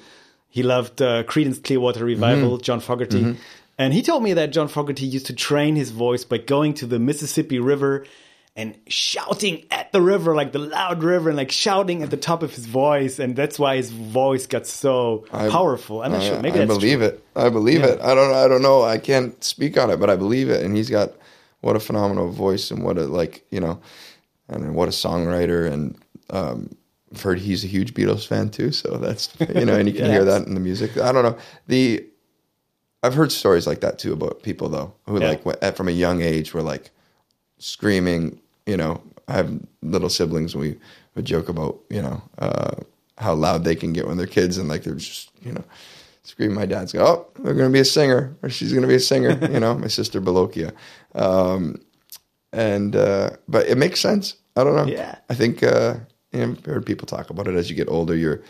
he 0.49 0.63
loved 0.63 0.99
uh, 0.99 1.25
Creedence 1.25 1.63
Clearwater 1.63 2.03
Revival, 2.03 2.57
John 2.57 2.79
Fogerty, 2.79 3.37
and 3.77 3.93
he 3.93 4.01
told 4.01 4.23
me 4.23 4.33
that 4.33 4.51
John 4.51 4.67
Fogerty 4.67 5.05
used 5.05 5.27
to 5.27 5.35
train 5.35 5.75
his 5.75 5.91
voice 5.91 6.23
by 6.25 6.39
going 6.39 6.73
to 6.75 6.87
the 6.87 6.97
Mississippi 6.97 7.59
River 7.59 8.03
and 8.57 8.75
shouting 8.87 9.65
at 9.71 9.91
the 9.91 10.01
river 10.01 10.33
like 10.35 10.51
the 10.51 10.57
loud 10.59 11.03
river 11.03 11.29
and 11.29 11.37
like 11.37 11.51
shouting 11.51 12.01
at 12.03 12.09
the 12.09 12.17
top 12.17 12.41
of 12.43 12.53
his 12.53 12.65
voice, 12.65 13.19
and 13.19 13.35
that's 13.35 13.57
why 13.59 13.77
his 13.77 13.91
voice 13.91 14.47
got 14.47 14.65
so 14.67 15.23
powerful. 15.29 16.01
I'm 16.01 16.11
not 16.11 16.23
sure. 16.23 16.41
Maybe 16.41 16.59
I 16.59 16.65
believe 16.65 16.97
true. 16.99 17.07
it. 17.07 17.23
I 17.35 17.49
believe 17.49 17.83
it. 17.83 18.01
I 18.01 18.15
don't. 18.15 18.33
I 18.33 18.47
don't 18.47 18.61
know. 18.63 18.81
I 18.83 18.97
can't 18.97 19.41
speak 19.43 19.77
on 19.77 19.89
it, 19.91 19.97
but 19.99 20.09
I 20.09 20.15
believe 20.15 20.49
it. 20.49 20.65
And 20.65 20.75
he's 20.75 20.89
got 20.89 21.13
what 21.61 21.75
a 21.75 21.79
phenomenal 21.79 22.29
voice 22.31 22.71
and 22.71 22.83
what 22.83 22.97
a 22.97 23.05
like 23.05 23.45
you 23.51 23.59
know, 23.59 23.79
and 24.49 24.73
what 24.75 24.87
a 24.87 24.91
songwriter. 24.91 25.71
And 25.71 25.95
um, 26.31 26.75
I've 27.13 27.21
heard 27.21 27.39
he's 27.39 27.63
a 27.63 27.67
huge 27.67 27.93
Beatles 27.93 28.25
fan 28.27 28.49
too. 28.49 28.71
So 28.71 28.97
that's 28.97 29.29
you 29.55 29.65
know, 29.65 29.75
and 29.77 29.87
you 29.87 29.93
can 29.99 30.05
hear 30.09 30.25
that 30.25 30.47
in 30.47 30.55
the 30.55 30.59
music. 30.59 30.97
I 30.97 31.11
don't 31.11 31.23
know 31.23 31.37
the. 31.67 32.03
I've 33.03 33.13
heard 33.13 33.31
stories 33.31 33.67
like 33.67 33.81
that 33.81 33.99
too 33.99 34.13
about 34.13 34.41
people 34.41 34.67
though 34.69 34.95
who 35.05 35.21
Yeah. 35.21 35.29
like 35.29 35.45
went- 35.45 35.61
at, 35.61 35.77
from 35.77 35.87
a 35.87 35.91
young 35.91 36.23
age 36.23 36.55
were 36.55 36.63
like 36.63 36.89
screaming. 37.59 38.41
You 38.67 38.77
know, 38.77 39.01
I 39.27 39.33
have 39.33 39.59
little 39.81 40.09
siblings. 40.09 40.53
and 40.53 40.61
We 40.61 40.77
would 41.15 41.25
joke 41.25 41.49
about 41.49 41.79
you 41.89 42.01
know 42.03 42.21
uh, 42.37 42.75
how 43.17 43.33
loud 43.33 43.63
they 43.63 43.75
can 43.75 43.93
get 43.93 44.05
when 44.07 44.17
they're 44.17 44.27
kids, 44.27 44.57
and 44.59 44.69
like 44.69 44.83
they're 44.83 44.95
just 44.95 45.31
you 45.41 45.53
know 45.53 45.63
screaming. 46.23 46.55
My 46.55 46.65
dad's 46.67 46.91
go, 46.93 47.03
oh, 47.05 47.27
they're 47.43 47.53
going 47.55 47.69
to 47.71 47.73
be 47.73 47.79
a 47.79 47.85
singer, 47.85 48.35
or 48.43 48.49
she's 48.49 48.71
going 48.73 48.81
to 48.83 48.87
be 48.87 48.95
a 48.95 48.99
singer. 48.99 49.39
you 49.51 49.59
know, 49.59 49.73
my 49.75 49.87
sister 49.87 50.21
Balokia, 50.21 50.73
um, 51.15 51.81
and 52.53 52.95
uh, 52.95 53.31
but 53.47 53.67
it 53.67 53.77
makes 53.77 53.99
sense. 53.99 54.35
I 54.55 54.63
don't 54.63 54.75
know. 54.75 54.85
Yeah. 54.85 55.15
I 55.29 55.33
think 55.35 55.63
uh, 55.63 55.95
you 56.31 56.39
know, 56.45 56.51
I've 56.53 56.65
heard 56.65 56.85
people 56.85 57.05
talk 57.07 57.29
about 57.29 57.47
it 57.47 57.55
as 57.55 57.69
you 57.69 57.75
get 57.75 57.89
older. 57.89 58.15
You're 58.15 58.41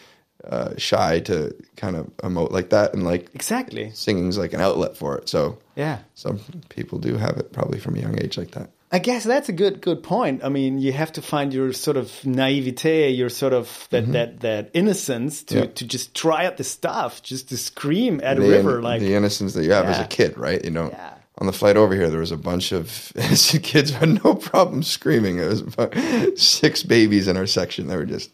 uh, 0.45 0.73
shy 0.77 1.19
to 1.21 1.53
kind 1.75 1.95
of 1.95 2.05
emote 2.17 2.51
like 2.51 2.69
that, 2.69 2.93
and 2.93 3.03
like 3.03 3.29
Exactly. 3.35 3.91
singing's 3.93 4.37
like 4.37 4.53
an 4.53 4.61
outlet 4.61 4.95
for 4.97 5.17
it. 5.17 5.27
So 5.29 5.57
Yeah. 5.75 5.99
some 6.15 6.39
people 6.69 6.99
do 6.99 7.17
have 7.17 7.37
it 7.37 7.51
probably 7.53 7.79
from 7.79 7.95
a 7.95 7.99
young 7.99 8.17
age 8.21 8.37
like 8.37 8.51
that. 8.51 8.69
I 8.89 8.99
guess 8.99 9.25
that's 9.25 9.49
a 9.49 9.53
good 9.53 9.81
good 9.81 10.01
point. 10.01 10.43
I 10.45 10.49
mean, 10.49 10.79
you 10.79 10.93
have 10.93 11.11
to 11.13 11.21
find 11.21 11.53
your 11.53 11.73
sort 11.73 11.97
of 11.97 12.25
naivete, 12.25 13.09
your 13.11 13.29
sort 13.29 13.51
of 13.53 13.87
that 13.89 14.11
that 14.13 14.39
that 14.41 14.69
innocence 14.73 15.43
to 15.43 15.55
Mm-hmm. 15.55 15.63
Yeah. 15.65 15.71
to 15.73 15.85
just 15.85 16.15
try 16.15 16.45
out 16.45 16.55
the 16.57 16.63
stuff, 16.63 17.21
just 17.21 17.49
to 17.49 17.57
scream 17.57 18.21
at 18.23 18.37
a 18.37 18.41
the, 18.41 18.47
river 18.49 18.81
like 18.81 19.01
the 19.01 19.13
innocence 19.15 19.53
that 19.55 19.65
you 19.65 19.71
have 19.73 19.85
as 19.87 19.99
a 19.99 20.07
kid, 20.07 20.37
right? 20.37 20.63
You 20.63 20.71
know, 20.71 20.89
Yeah. 20.89 21.13
on 21.39 21.47
the 21.47 21.53
flight 21.53 21.75
over 21.75 21.93
here, 21.95 22.09
there 22.09 22.21
was 22.21 22.31
a 22.31 22.37
bunch 22.37 22.71
of 22.71 23.11
innocent 23.15 23.63
kids 23.63 23.91
who 23.91 23.97
had 23.97 24.23
no 24.23 24.35
problem 24.35 24.83
screaming. 24.83 25.37
It 25.39 25.47
was 25.47 25.61
about 25.61 25.93
six 26.37 26.83
babies 26.83 27.27
in 27.27 27.35
our 27.35 27.45
section 27.47 27.87
that 27.87 27.97
were 27.97 28.05
just 28.05 28.29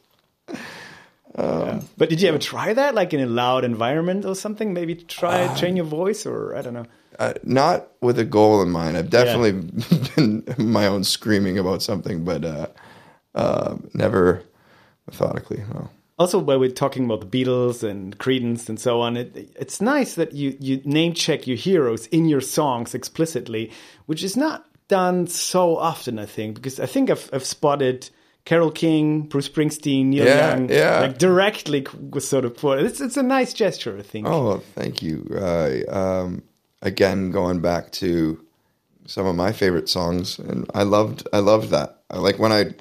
But 1.35 2.09
did 2.09 2.21
you 2.21 2.29
ever 2.29 2.37
try 2.37 2.73
that, 2.73 2.93
like 2.93 3.13
in 3.13 3.19
a 3.21 3.25
loud 3.25 3.63
environment 3.65 4.23
or 4.25 4.35
something? 4.35 4.73
Maybe 4.73 4.93
try 4.95 5.45
Uh, 5.45 5.57
train 5.57 5.75
your 5.75 5.85
voice, 5.85 6.25
or 6.27 6.55
I 6.55 6.61
don't 6.61 6.73
know. 6.75 6.85
Uh, 7.19 7.33
not 7.43 7.87
with 8.01 8.17
a 8.19 8.25
goal 8.25 8.61
in 8.61 8.69
mind. 8.69 8.97
I've 8.97 9.09
definitely 9.09 9.51
been 10.15 10.43
my 10.57 10.87
own 10.87 11.03
screaming 11.03 11.57
about 11.57 11.81
something, 11.81 12.23
but 12.25 12.43
uh, 12.45 12.67
uh, 13.35 13.75
never 13.93 14.43
methodically. 15.07 15.63
No. 15.73 15.89
Also, 16.19 16.37
while 16.39 16.59
we're 16.59 16.69
talking 16.69 17.05
about 17.05 17.21
the 17.21 17.43
Beatles 17.43 17.83
and 17.83 18.17
Creedence 18.19 18.69
and 18.69 18.79
so 18.79 19.01
on, 19.01 19.17
it, 19.17 19.35
it's 19.59 19.81
nice 19.81 20.15
that 20.15 20.33
you 20.33 20.55
you 20.59 20.81
name 20.85 21.13
check 21.13 21.47
your 21.47 21.57
heroes 21.57 22.05
in 22.07 22.25
your 22.29 22.41
songs 22.41 22.93
explicitly, 22.93 23.71
which 24.05 24.23
is 24.23 24.37
not 24.37 24.65
done 24.87 25.25
so 25.27 25.75
often. 25.75 26.19
I 26.19 26.25
think 26.25 26.55
because 26.55 26.79
I 26.79 26.85
think 26.85 27.09
I've 27.09 27.29
I've 27.33 27.45
spotted. 27.45 28.09
Carole 28.45 28.71
King, 28.71 29.21
Bruce 29.21 29.47
Springsteen, 29.47 30.07
Neil 30.07 30.25
Yeah, 30.25 30.49
Young, 30.49 30.69
yeah. 30.69 30.99
like 30.99 31.17
directly 31.17 31.87
was 32.11 32.27
sort 32.27 32.43
of 32.43 32.57
put. 32.57 32.79
It's 32.79 32.99
it's 32.99 33.15
a 33.15 33.23
nice 33.23 33.53
gesture, 33.53 33.97
I 33.97 34.01
think. 34.01 34.27
Oh, 34.27 34.57
thank 34.75 35.01
you. 35.01 35.25
Uh, 35.33 35.79
um, 35.87 36.43
again, 36.83 37.31
going 37.31 37.59
back 37.61 37.91
to 37.93 38.39
some 39.07 39.25
of 39.25 39.35
my 39.35 39.51
favorite 39.51 39.89
songs, 39.89 40.37
and 40.37 40.69
I 40.73 40.83
loved, 40.83 41.27
I 41.33 41.39
loved 41.39 41.69
that. 41.71 42.01
I, 42.11 42.19
like 42.19 42.37
when 42.37 42.51
I, 42.51 42.73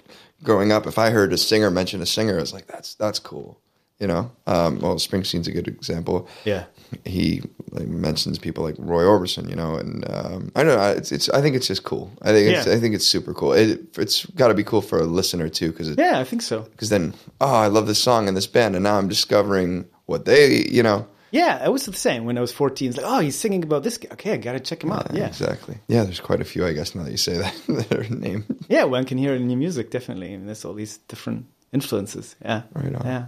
growing 0.45 0.71
up, 0.71 0.87
if 0.87 0.99
I 0.99 1.11
heard 1.11 1.33
a 1.33 1.39
singer 1.39 1.71
mention 1.71 2.03
a 2.03 2.07
singer, 2.07 2.37
I 2.37 2.41
was 2.41 2.53
like, 2.53 2.67
that's 2.67 2.95
that's 2.95 3.19
cool, 3.19 3.59
you 3.99 4.07
know. 4.07 4.31
Um, 4.47 4.79
well, 4.81 4.97
Springsteen's 4.97 5.49
a 5.49 5.53
good 5.53 5.67
example. 5.69 6.29
Yeah. 6.45 6.65
he 7.05 7.43
like, 7.71 7.89
mentions 7.89 8.39
people 8.39 8.63
like 8.63 8.75
Roy 8.79 9.03
Orbison, 9.03 9.49
you 9.49 9.57
know, 9.57 9.77
and 9.77 10.05
um, 10.11 10.53
I 10.55 10.63
don't 10.63 10.77
know. 10.77 10.91
It's, 10.91 11.11
it's 11.11 11.29
I 11.31 11.41
think 11.41 11.57
it's 11.57 11.67
just 11.67 11.85
cool. 11.85 12.13
I 12.23 12.33
think 12.33 12.55
it's 12.55 12.67
Yeah. 12.67 12.75
I 12.75 12.79
think 12.79 12.95
it's 12.95 13.07
super 13.07 13.33
cool. 13.33 13.53
It, 13.55 13.99
it's 13.99 14.27
got 14.27 14.49
to 14.49 14.55
be 14.55 14.63
cool 14.65 14.83
for 14.83 14.99
a 14.99 15.05
listener 15.05 15.49
too, 15.49 15.73
because 15.73 15.89
Yeah, 15.97 16.19
I 16.21 16.25
think 16.25 16.43
so. 16.43 16.63
because 16.63 16.91
then 16.91 17.15
oh, 17.41 17.55
I 17.55 17.69
love 17.69 17.87
this 17.87 18.03
song 18.03 18.29
and 18.29 18.37
this 18.37 18.47
band, 18.47 18.77
and 18.77 18.85
now 18.85 18.99
I'm 18.99 19.09
discovering 19.09 19.87
what 20.07 20.25
they, 20.25 20.67
you 20.69 20.83
know. 20.83 21.07
Yeah, 21.33 21.65
it 21.65 21.73
was 21.73 21.87
the 21.87 21.95
same 21.95 22.27
when 22.27 22.37
I 22.37 22.43
was 22.43 22.53
14. 22.53 22.91
It's 22.91 22.99
like, 22.99 23.07
oh, 23.09 23.21
he's 23.21 23.39
singing 23.39 23.65
about 23.65 23.83
this 23.83 23.97
guy. 23.97 24.11
Okay, 24.13 24.35
I 24.35 24.37
got 24.37 24.53
to 24.53 24.61
check 24.61 24.85
him 24.85 24.93
out. 24.93 25.15
Yeah. 25.15 25.27
exactly. 25.27 25.79
Yeah, 25.89 26.05
there's 26.05 26.21
quite 26.21 26.43
a 26.43 26.45
few, 26.45 26.67
I 26.67 26.75
guess, 26.75 26.95
now 26.95 27.05
that 27.05 27.11
you 27.11 27.17
say 27.17 27.39
that 27.39 27.55
that 27.89 28.11
name. 28.11 28.45
Yeah, 28.69 28.85
one 28.85 29.07
can 29.07 29.17
hear 29.17 29.33
it 29.35 29.41
in 29.41 29.49
your 29.49 29.59
music, 29.59 29.91
definitely. 29.91 30.35
And 30.35 30.47
there's 30.47 30.65
all 30.67 30.75
these 30.75 30.99
different 31.09 31.47
influences. 31.73 32.37
Yeah. 32.45 32.63
Right 32.75 32.95
on. 32.95 33.07
Yeah. 33.07 33.27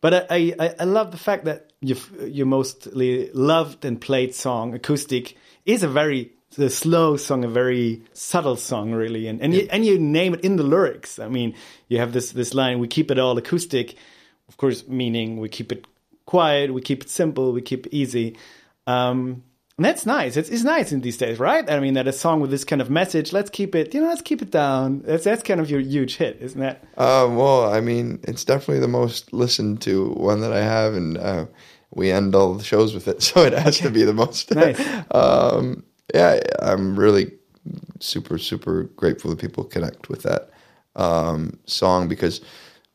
But 0.00 0.26
I, 0.30 0.54
I, 0.58 0.74
I 0.80 0.84
love 0.84 1.12
the 1.12 1.18
fact 1.18 1.44
that 1.44 1.72
your, 1.80 1.98
your 2.26 2.46
mostly 2.46 3.30
loved 3.32 3.84
and 3.84 4.00
played 4.00 4.34
song, 4.34 4.74
Acoustic, 4.74 5.36
is 5.64 5.84
a 5.84 5.88
very 5.88 6.32
the 6.56 6.68
slow 6.68 7.16
song, 7.16 7.44
a 7.44 7.48
very 7.48 8.02
subtle 8.12 8.56
song, 8.56 8.92
really. 8.92 9.28
And, 9.28 9.40
and, 9.40 9.54
you, 9.54 9.68
and 9.70 9.84
you 9.84 9.98
name 9.98 10.34
it 10.34 10.40
in 10.40 10.56
the 10.56 10.64
lyrics. 10.64 11.20
I 11.20 11.28
mean, 11.28 11.54
you 11.88 11.98
have 11.98 12.12
this, 12.12 12.32
this 12.32 12.54
line, 12.54 12.80
we 12.80 12.88
keep 12.88 13.12
it 13.12 13.20
all 13.20 13.38
acoustic, 13.38 13.94
of 14.48 14.56
course, 14.56 14.86
meaning 14.88 15.38
we 15.38 15.48
keep 15.48 15.70
it 15.70 15.86
quiet, 16.30 16.72
we 16.72 16.80
keep 16.80 17.02
it 17.02 17.10
simple, 17.10 17.52
we 17.52 17.60
keep 17.60 17.86
it 17.86 17.92
easy. 17.92 18.36
Um, 18.86 19.42
and 19.76 19.84
that's 19.84 20.06
nice. 20.06 20.36
It's, 20.36 20.48
it's 20.48 20.62
nice 20.62 20.92
in 20.92 21.00
these 21.00 21.16
days, 21.16 21.40
right? 21.40 21.68
I 21.68 21.80
mean, 21.80 21.94
that 21.94 22.06
a 22.06 22.12
song 22.12 22.40
with 22.40 22.50
this 22.50 22.62
kind 22.64 22.80
of 22.80 22.88
message, 22.88 23.32
let's 23.32 23.50
keep 23.50 23.74
it, 23.74 23.92
you 23.92 24.00
know, 24.00 24.06
let's 24.06 24.22
keep 24.22 24.40
it 24.40 24.52
down. 24.52 25.02
That's, 25.04 25.24
that's 25.24 25.42
kind 25.42 25.60
of 25.60 25.68
your 25.68 25.80
huge 25.80 26.18
hit, 26.18 26.38
isn't 26.40 26.60
that? 26.60 26.84
Uh, 26.96 27.26
well, 27.28 27.74
I 27.74 27.80
mean, 27.80 28.20
it's 28.22 28.44
definitely 28.44 28.78
the 28.78 28.86
most 28.86 29.32
listened 29.32 29.82
to 29.82 30.10
one 30.10 30.40
that 30.42 30.52
I 30.52 30.62
have, 30.62 30.94
and 30.94 31.18
uh, 31.18 31.46
we 31.92 32.12
end 32.12 32.36
all 32.36 32.54
the 32.54 32.62
shows 32.62 32.94
with 32.94 33.08
it, 33.08 33.22
so 33.28 33.42
it 33.42 33.52
has 33.52 33.78
to 33.78 33.90
be 33.90 34.04
the 34.04 34.14
most. 34.14 34.54
Nice. 34.54 34.80
um, 35.10 35.82
yeah, 36.14 36.38
I'm 36.60 36.96
really 36.96 37.32
super, 37.98 38.38
super 38.38 38.84
grateful 38.84 39.30
that 39.30 39.40
people 39.40 39.64
connect 39.64 40.08
with 40.08 40.22
that 40.22 40.50
um, 40.94 41.58
song 41.66 42.06
because 42.06 42.40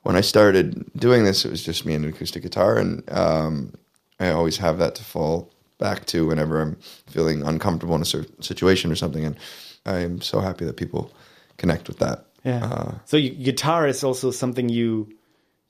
when 0.05 0.15
I 0.15 0.21
started 0.21 0.85
doing 0.95 1.23
this, 1.23 1.45
it 1.45 1.49
was 1.49 1.63
just 1.63 1.83
me 1.83 1.95
and 1.95 2.05
an 2.05 2.11
acoustic 2.11 2.43
guitar, 2.43 2.77
and 2.77 3.03
um, 3.11 3.73
I 4.19 4.29
always 4.29 4.57
have 4.57 4.77
that 4.77 4.93
to 4.95 5.03
fall 5.03 5.51
back 5.79 6.05
to 6.05 6.27
whenever 6.27 6.61
I'm 6.61 6.75
feeling 7.07 7.41
uncomfortable 7.41 7.95
in 7.95 8.03
a 8.03 8.05
certain 8.05 8.39
situation 8.43 8.91
or 8.91 8.95
something, 8.95 9.25
and 9.25 9.35
I'm 9.83 10.21
so 10.21 10.41
happy 10.41 10.63
that 10.65 10.77
people 10.77 11.11
connect 11.57 11.87
with 11.87 11.97
that. 11.97 12.27
Yeah. 12.43 12.65
Uh, 12.65 12.91
so 13.05 13.17
you, 13.17 13.31
guitar 13.31 13.87
is 13.87 14.03
also 14.03 14.29
something 14.29 14.69
you 14.69 15.09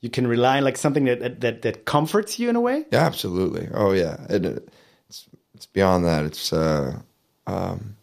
you 0.02 0.10
can 0.10 0.26
rely 0.26 0.58
on, 0.58 0.64
like 0.64 0.76
something 0.76 1.06
that 1.06 1.40
that 1.40 1.62
that 1.62 1.86
comforts 1.86 2.38
you 2.38 2.50
in 2.50 2.56
a 2.56 2.60
way. 2.60 2.84
Yeah, 2.92 3.06
absolutely. 3.06 3.70
Oh 3.72 3.92
yeah, 3.92 4.18
it, 4.28 4.44
it's 5.08 5.26
it's 5.54 5.64
beyond 5.64 6.04
that. 6.04 6.26
It's 6.26 6.52
uh, 6.52 7.00
um, 7.46 7.95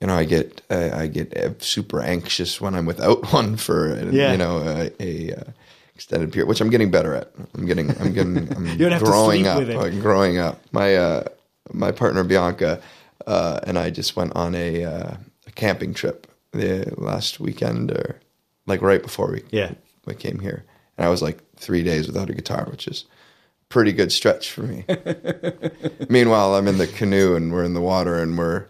you 0.00 0.06
know, 0.06 0.16
I 0.16 0.24
get 0.24 0.62
I, 0.70 1.02
I 1.02 1.06
get 1.06 1.36
uh, 1.36 1.50
super 1.58 2.00
anxious 2.00 2.60
when 2.60 2.74
I'm 2.74 2.86
without 2.86 3.32
one 3.32 3.56
for 3.56 3.96
Yeah. 4.10 4.32
you 4.32 4.38
know 4.38 4.58
a, 4.58 4.90
a 5.02 5.34
uh, 5.34 5.42
extended 5.94 6.32
period, 6.32 6.48
which 6.48 6.60
I'm 6.60 6.70
getting 6.70 6.90
better 6.90 7.14
at. 7.14 7.32
I'm 7.54 7.66
getting 7.66 7.90
I'm 8.00 8.12
getting 8.12 8.36
I'm 8.56 8.76
don't 8.76 8.92
have 8.92 9.00
to 9.00 9.06
growing 9.06 9.42
sleep 9.44 9.46
up. 9.52 9.58
with 9.58 9.70
it. 9.70 9.76
I'm 9.76 10.00
growing 10.00 10.38
up. 10.38 10.60
My 10.72 10.96
uh, 10.96 11.24
my 11.72 11.92
partner 11.92 12.22
Bianca 12.24 12.80
uh, 13.26 13.60
and 13.66 13.78
I 13.78 13.90
just 13.90 14.14
went 14.16 14.36
on 14.36 14.54
a, 14.54 14.84
uh, 14.84 15.16
a 15.46 15.50
camping 15.56 15.94
trip 15.94 16.26
the 16.52 16.92
last 16.96 17.40
weekend, 17.40 17.90
or 17.90 18.20
like 18.66 18.82
right 18.82 19.02
before 19.02 19.32
we 19.32 19.42
Yeah. 19.50 19.72
we 20.04 20.14
came 20.14 20.38
here, 20.38 20.64
and 20.96 21.06
I 21.06 21.10
was 21.10 21.22
like 21.22 21.38
three 21.56 21.82
days 21.82 22.06
without 22.06 22.30
a 22.30 22.34
guitar, 22.34 22.66
which 22.70 22.86
is 22.86 23.04
pretty 23.68 23.92
good 23.92 24.12
stretch 24.12 24.50
for 24.52 24.62
me. 24.62 24.84
Meanwhile, 26.08 26.54
I'm 26.54 26.68
in 26.68 26.78
the 26.78 26.86
canoe 26.86 27.34
and 27.34 27.52
we're 27.52 27.64
in 27.64 27.74
the 27.74 27.80
water 27.80 28.22
and 28.22 28.36
we're, 28.38 28.66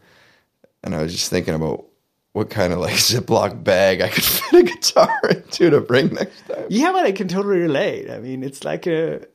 and 0.86 0.94
I 0.94 1.02
was 1.02 1.12
just 1.12 1.28
thinking 1.28 1.54
about 1.54 1.84
what 2.32 2.48
kind 2.48 2.72
of 2.72 2.78
like 2.78 2.94
Ziploc 3.10 3.62
bag 3.62 4.00
I 4.00 4.08
could 4.08 4.24
fit 4.24 4.60
a 4.60 4.62
guitar 4.62 5.20
into 5.28 5.70
to 5.70 5.80
bring 5.80 6.14
next 6.14 6.46
time. 6.46 6.66
Yeah, 6.70 6.92
but 6.92 7.04
I 7.04 7.12
can 7.12 7.28
totally 7.28 7.58
relate. 7.58 8.10
I 8.10 8.20
mean, 8.20 8.42
it's 8.42 8.64
like 8.64 8.86
a 8.86 9.26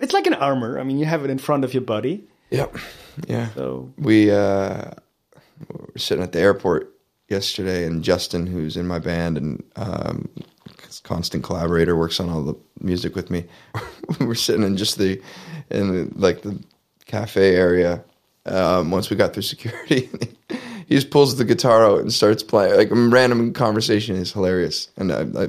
it's 0.00 0.12
like 0.12 0.26
an 0.26 0.34
armor. 0.34 0.78
I 0.78 0.82
mean, 0.82 0.98
you 0.98 1.06
have 1.06 1.24
it 1.24 1.30
in 1.30 1.38
front 1.38 1.64
of 1.64 1.72
your 1.72 1.82
body. 1.82 2.24
Yep. 2.50 2.76
Yeah. 3.26 3.48
So 3.54 3.92
We 3.96 4.30
uh, 4.30 4.90
were 5.70 5.98
sitting 5.98 6.22
at 6.22 6.32
the 6.32 6.40
airport 6.40 6.92
yesterday, 7.28 7.84
and 7.84 8.02
Justin, 8.02 8.46
who's 8.46 8.76
in 8.76 8.86
my 8.86 8.98
band 8.98 9.36
and 9.36 9.62
um, 9.76 10.28
constant 11.02 11.44
collaborator, 11.44 11.96
works 11.96 12.20
on 12.20 12.28
all 12.28 12.42
the 12.42 12.54
music 12.80 13.14
with 13.14 13.30
me. 13.30 13.44
we 14.18 14.26
were 14.26 14.34
sitting 14.34 14.64
in 14.64 14.76
just 14.76 14.98
the 14.98 15.20
in 15.70 15.92
the, 15.92 16.10
like 16.18 16.42
the 16.42 16.58
cafe 17.06 17.54
area. 17.54 18.02
Um, 18.46 18.90
once 18.90 19.10
we 19.10 19.16
got 19.16 19.34
through 19.34 19.42
security, 19.42 20.08
he 20.88 20.94
just 20.94 21.10
pulls 21.10 21.36
the 21.36 21.44
guitar 21.44 21.84
out 21.84 22.00
and 22.00 22.12
starts 22.12 22.42
playing. 22.42 22.76
Like 22.76 22.88
random 22.90 23.52
conversation 23.52 24.16
is 24.16 24.32
hilarious. 24.32 24.88
And 24.96 25.12
I, 25.12 25.20
I, 25.44 25.48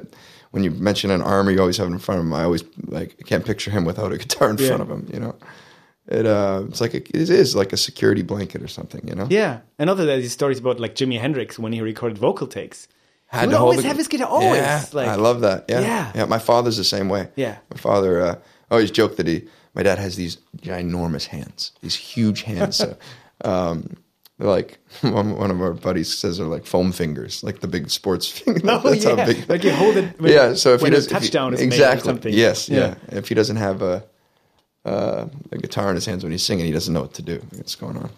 when 0.52 0.64
you 0.64 0.72
mention 0.72 1.12
an 1.12 1.22
arm 1.22 1.50
you 1.50 1.60
always 1.60 1.78
have 1.78 1.88
in 1.88 1.98
front 2.00 2.20
of 2.20 2.26
him. 2.26 2.34
I 2.34 2.44
always 2.44 2.64
like 2.88 3.16
I 3.20 3.24
can't 3.24 3.46
picture 3.46 3.72
him 3.72 3.86
without 3.86 4.12
a 4.12 4.18
guitar 4.24 4.50
in 4.50 4.58
Yeah. 4.58 4.68
front 4.68 4.82
of 4.82 4.90
him. 4.90 5.08
You 5.14 5.20
know. 5.20 5.36
It 6.08 6.26
uh, 6.26 6.64
it's 6.68 6.82
like 6.82 6.96
a, 6.96 6.98
it 6.98 7.30
is 7.30 7.56
like 7.56 7.72
a 7.72 7.78
security 7.78 8.24
blanket 8.24 8.64
or 8.64 8.68
something, 8.68 9.08
you 9.08 9.14
know. 9.14 9.28
yeah, 9.30 9.60
and 9.78 9.92
other 9.92 10.06
these 10.18 10.32
stories 10.32 10.58
about 10.58 10.80
like 10.80 10.96
Jimi 10.96 11.20
Hendrix 11.20 11.60
when 11.60 11.72
he 11.72 11.82
recorded 11.82 12.18
vocal 12.18 12.48
takes. 12.48 12.88
Had 13.28 13.42
He 13.42 13.48
would 13.48 13.54
to 13.54 13.60
always 13.60 13.84
have 13.84 13.96
his 13.98 14.08
guitar. 14.08 14.28
Always, 14.28 14.58
Yeah, 14.58 14.84
like 14.92 15.08
I 15.08 15.16
love 15.16 15.42
that. 15.42 15.66
Yeah. 15.70 15.82
Yeah. 15.82 16.12
yeah, 16.16 16.26
My 16.26 16.40
father's 16.40 16.78
the 16.78 16.84
same 16.84 17.10
way. 17.10 17.30
Yeah. 17.36 17.60
my 17.70 17.78
father. 17.78 18.22
Uh, 18.22 18.36
I 18.72 18.74
always 18.74 18.90
joke 18.90 19.18
that 19.18 19.28
he, 19.28 19.48
my 19.76 19.84
dad 19.84 20.00
has 20.00 20.16
these 20.16 20.38
ginormous 20.58 21.26
hands, 21.28 21.74
these 21.82 21.94
huge 21.96 22.42
hands. 22.42 22.78
so, 22.78 22.98
um, 23.46 23.96
they're 24.40 24.48
like 24.48 24.80
one, 25.02 25.38
one 25.38 25.52
of 25.52 25.62
our 25.62 25.74
buddies 25.74 26.18
says 26.18 26.38
they're 26.40 26.48
like 26.48 26.66
foam 26.66 26.92
fingers, 26.92 27.44
like 27.44 27.60
the 27.60 27.68
big 27.68 27.90
sports 27.92 28.28
finger. 28.40 28.62
Oh 28.64 28.80
That's 28.80 29.04
how 29.04 29.16
big- 29.18 29.48
like 29.48 29.64
you 29.64 29.72
hold 29.74 29.98
it. 29.98 30.20
When, 30.20 30.32
yeah. 30.38 30.56
So 30.56 30.74
if 30.74 30.82
he 30.82 30.90
does 30.90 31.06
if 31.06 31.12
he- 31.12 31.20
touchdown 31.20 31.52
made 31.52 31.60
or 31.60 31.64
exactly, 31.64 32.06
something. 32.10 32.34
yes, 32.34 32.68
yeah. 32.70 32.96
Yeah. 33.12 33.18
If 33.20 33.30
he 33.30 33.36
doesn't 33.36 33.58
have 33.58 33.82
a 33.84 34.04
uh, 34.86 35.28
a 35.52 35.58
guitar 35.58 35.90
in 35.90 35.96
his 35.96 36.06
hands 36.06 36.24
when 36.24 36.32
he's 36.32 36.42
singing. 36.42 36.66
He 36.66 36.72
doesn't 36.72 36.94
know 36.94 37.02
what 37.02 37.14
to 37.16 37.22
do. 37.22 37.42
What's 37.58 37.76
going 37.76 37.98
on? 37.98 38.10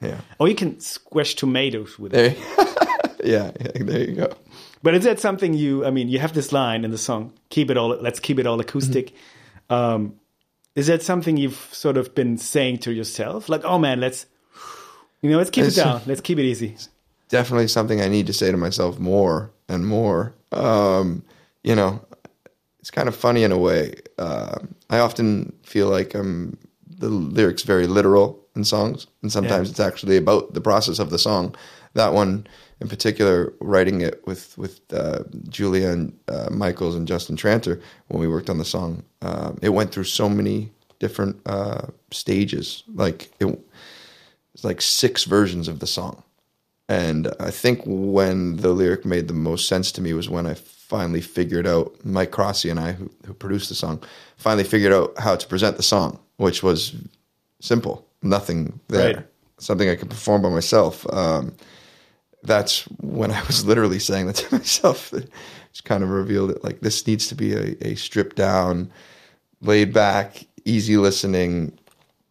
yeah, 0.00 0.20
Oh, 0.38 0.44
you 0.46 0.54
can 0.54 0.78
squash 0.80 1.34
tomatoes 1.34 1.98
with 1.98 2.14
it. 2.14 2.36
yeah, 3.24 3.52
yeah, 3.58 3.70
there 3.84 4.00
you 4.00 4.14
go. 4.16 4.32
But 4.82 4.94
is 4.94 5.04
that 5.04 5.18
something 5.20 5.54
you? 5.54 5.84
I 5.86 5.90
mean, 5.90 6.08
you 6.08 6.18
have 6.18 6.34
this 6.34 6.52
line 6.52 6.84
in 6.84 6.90
the 6.90 6.98
song, 6.98 7.32
"Keep 7.50 7.70
it 7.70 7.76
all. 7.76 7.88
Let's 7.88 8.20
keep 8.20 8.38
it 8.38 8.46
all 8.46 8.60
acoustic." 8.60 9.14
Um, 9.70 10.16
is 10.74 10.88
that 10.88 11.02
something 11.02 11.36
you've 11.36 11.68
sort 11.72 11.96
of 11.96 12.14
been 12.14 12.36
saying 12.36 12.78
to 12.78 12.92
yourself, 12.92 13.48
like, 13.48 13.64
"Oh 13.64 13.78
man, 13.78 14.00
let's, 14.00 14.26
you 15.22 15.30
know, 15.30 15.38
let's 15.38 15.50
keep 15.50 15.64
it 15.64 15.74
down. 15.74 16.02
Let's 16.06 16.20
keep 16.20 16.38
it 16.38 16.44
easy." 16.44 16.76
definitely 17.32 17.66
something 17.66 18.02
I 18.02 18.08
need 18.08 18.26
to 18.26 18.32
say 18.34 18.50
to 18.50 18.58
myself 18.58 18.98
more 18.98 19.50
and 19.66 19.86
more. 19.86 20.34
Um, 20.52 21.24
you 21.64 21.74
know, 21.74 22.04
it's 22.78 22.90
kind 22.90 23.08
of 23.08 23.16
funny 23.16 23.42
in 23.42 23.50
a 23.52 23.58
way. 23.58 23.94
Uh, 24.18 24.58
I 24.90 24.98
often 24.98 25.52
feel 25.62 25.88
like 25.88 26.14
um, 26.14 26.58
the 26.86 27.08
lyrics 27.08 27.62
very 27.62 27.86
literal 27.86 28.38
in 28.54 28.64
songs, 28.64 29.06
and 29.22 29.32
sometimes 29.32 29.68
Yeah. 29.68 29.70
it's 29.72 29.80
actually 29.80 30.18
about 30.18 30.52
the 30.52 30.60
process 30.60 30.98
of 30.98 31.08
the 31.08 31.18
song. 31.18 31.54
That 31.94 32.12
one 32.12 32.46
in 32.82 32.88
particular, 32.88 33.54
writing 33.60 34.02
it 34.02 34.22
with 34.26 34.58
with 34.58 34.80
uh, 34.92 35.20
Julia 35.48 35.88
and 35.88 36.12
uh, 36.28 36.48
Michaels 36.50 36.94
and 36.96 37.08
Justin 37.08 37.36
Tranter 37.36 37.80
when 38.08 38.20
we 38.20 38.28
worked 38.28 38.50
on 38.50 38.58
the 38.58 38.64
song, 38.64 39.04
um, 39.22 39.58
it 39.62 39.70
went 39.70 39.90
through 39.92 40.04
so 40.04 40.28
many 40.28 40.70
different 40.98 41.40
uh, 41.46 41.86
stages. 42.10 42.84
Like 42.94 43.30
it, 43.40 43.58
it's 44.54 44.64
like 44.64 44.80
six 44.80 45.24
versions 45.24 45.68
of 45.68 45.78
the 45.80 45.86
song. 45.86 46.22
And 46.88 47.32
I 47.40 47.50
think 47.50 47.80
when 47.86 48.56
the 48.56 48.70
lyric 48.72 49.04
made 49.06 49.28
the 49.28 49.34
most 49.34 49.66
sense 49.68 49.92
to 49.92 50.00
me 50.02 50.12
was 50.12 50.28
when 50.28 50.46
I 50.46 50.54
finally 50.54 51.20
figured 51.22 51.66
out, 51.66 51.94
Mike 52.04 52.32
Crossey 52.32 52.70
and 52.70 52.78
I, 52.78 52.92
who, 52.92 53.10
who 53.24 53.32
produced 53.32 53.68
the 53.70 53.74
song, 53.74 54.02
finally 54.36 54.64
figured 54.64 54.92
out 54.92 55.14
how 55.18 55.36
to 55.36 55.46
present 55.46 55.76
the 55.78 55.82
song, 55.82 56.18
which 56.36 56.62
was 56.62 56.94
simple, 57.60 58.06
nothing 58.22 58.78
there, 58.88 59.14
Right. 59.14 59.26
something 59.58 59.88
I 59.88 59.96
could 59.96 60.10
perform 60.10 60.42
by 60.42 60.50
myself. 60.50 61.06
Um, 61.12 61.54
that's 62.42 62.82
when 63.00 63.30
I 63.30 63.42
was 63.46 63.64
literally 63.64 64.00
saying 64.00 64.26
that 64.26 64.36
to 64.36 64.54
myself. 64.58 65.14
It 65.14 65.30
just 65.72 65.84
kind 65.84 66.02
of 66.02 66.10
revealed 66.10 66.50
it 66.50 66.62
like 66.62 66.80
this 66.80 67.06
needs 67.06 67.26
to 67.28 67.34
be 67.34 67.54
a, 67.54 67.76
a 67.86 67.94
stripped 67.94 68.36
down, 68.36 68.92
laid 69.62 69.94
back, 69.94 70.44
easy 70.66 70.96
listening 70.98 71.78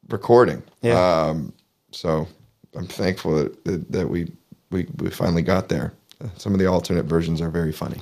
recording. 0.10 0.62
Yeah. 0.82 1.00
Um, 1.30 1.54
so 1.92 2.28
I'm 2.76 2.88
thankful 2.88 3.36
that, 3.36 3.92
that, 3.92 4.10
we, 4.10 4.32
we 4.70 4.88
we 4.98 5.10
finally 5.10 5.42
got 5.42 5.70
there. 5.70 5.94
Some 6.38 6.54
of 6.54 6.60
the 6.60 6.68
alternate 6.68 7.06
versions 7.06 7.42
are 7.42 7.50
very 7.50 7.72
funny. 7.72 8.00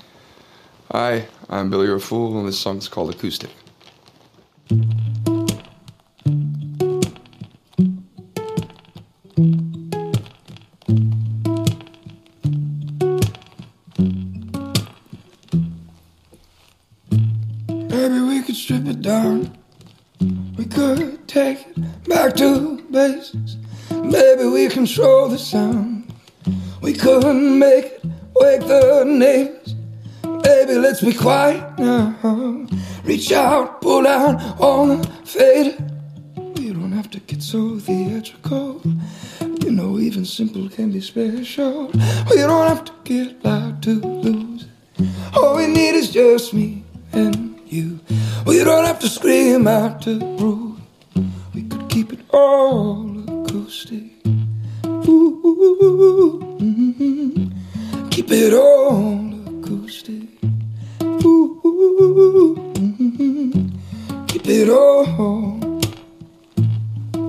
Hi, 0.92 1.26
I'm 1.50 1.70
Billy 1.70 1.88
Raffoul, 1.88 2.38
and 2.38 2.48
this 2.48 2.60
song's 2.60 2.88
called 2.88 3.14
Acoustic. 3.14 3.52
Maybe 23.92 24.46
we 24.46 24.68
control 24.70 25.30
the 25.30 25.38
sound. 25.38 26.14
We 26.82 26.94
couldn't 26.94 27.60
make 27.60 27.86
it 27.86 28.06
wake 28.40 28.62
the 28.62 29.04
neighbors. 29.06 29.76
Baby, 30.44 30.76
let's 30.76 31.02
be 31.02 31.14
quiet 31.14 31.78
now. 31.78 32.68
Reach 33.04 33.32
out, 33.32 33.82
pull 33.82 34.08
out 34.08 34.60
on 34.60 35.02
the 35.02 35.08
fader. 35.26 35.78
We 36.56 36.72
don't 36.72 36.92
have 36.92 37.10
to 37.12 37.20
get 37.20 37.42
so 37.44 37.80
theatrical. 37.80 38.82
You 39.62 39.72
know, 39.72 40.00
even 40.00 40.26
simple 40.26 40.70
can 40.70 40.92
be 40.92 41.02
special. 41.02 41.88
We 42.30 42.38
don't 42.38 42.68
have 42.68 42.86
to 42.86 42.94
get 43.04 43.44
loud 43.44 43.84
to 43.84 44.00
lose. 44.00 44.68
All 45.36 45.56
we 45.58 45.68
need 45.68 45.96
is 45.96 46.12
just 46.12 46.54
me 46.54 46.84
and 47.12 47.60
you. 47.66 48.00
We 48.46 48.64
don't 48.64 48.86
have 48.86 49.00
to 49.00 49.10
scream 49.10 49.68
out 49.68 50.02
to 50.04 50.20
prove. 50.38 50.80
We 51.54 51.64
could 51.64 51.90
keep 51.90 52.14
it 52.14 52.20
all 52.32 53.09
acoustic. 53.60 54.04
Ooh, 54.86 56.40
mhm. 56.60 57.52
Keep 58.10 58.32
it 58.32 58.54
all 58.54 59.34
acoustic. 59.48 60.24
Ooh, 61.04 62.56
mhm. 62.76 63.72
Keep 64.28 64.48
it 64.48 64.70
all. 64.70 65.60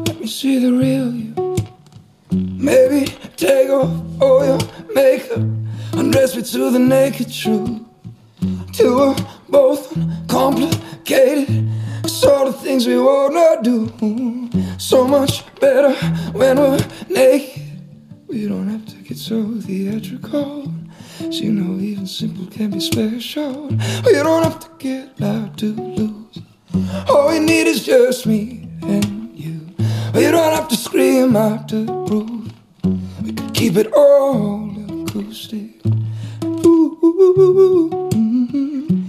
Let 0.07 0.21
me 0.21 0.27
see 0.27 0.59
the 0.61 0.73
real 0.73 1.13
you. 1.15 1.35
Maybe 2.33 3.07
take 3.37 3.71
off 3.71 3.91
all 4.21 4.45
your 4.45 4.61
makeup, 4.95 5.43
undress 5.95 6.37
me 6.37 6.43
to 6.43 6.71
the 6.71 6.79
naked 6.79 7.33
truth. 7.33 7.81
Till 8.73 8.97
we're 8.97 9.17
both 9.49 9.93
complicated, 10.29 11.69
sort 12.07 12.49
of 12.49 12.61
things 12.61 12.87
we 12.87 12.99
wanna 12.99 13.63
do. 13.63 13.89
So 14.79 15.07
much 15.07 15.45
better 15.57 15.93
when 16.33 16.59
we're 16.59 16.87
naked. 17.09 17.63
We 18.29 18.47
don't 18.47 18.69
have 18.69 18.87
to 18.87 18.97
get 18.97 19.19
so 19.19 19.61
theatrical. 19.61 20.73
So 21.19 21.27
you 21.27 21.53
know, 21.53 21.81
even 21.81 22.07
simple 22.07 22.47
can 22.47 22.71
be 22.71 22.81
special. 22.81 23.69
We 24.05 24.13
don't 24.13 24.43
have 24.45 24.61
to 24.61 24.69
get 24.79 25.21
loud 25.21 25.59
to 25.59 25.67
lose. 25.75 26.39
All 27.09 27.29
we 27.29 27.41
need 27.41 27.67
is 27.67 27.85
just 27.85 28.27
me 28.27 28.69
and 28.83 29.37
you. 29.39 29.61
We 30.15 30.23
don't 30.31 30.55
have 30.55 30.69
to 30.69 30.77
scream 30.77 31.37
out 31.37 31.69
to 31.69 31.85
prove. 32.07 32.53
We 33.23 33.33
could 33.33 33.53
keep 33.55 33.77
it 33.77 33.93
all 33.93 34.71
acoustic. 35.03 35.85
Ooh, 36.45 38.11
mhm. 38.13 39.09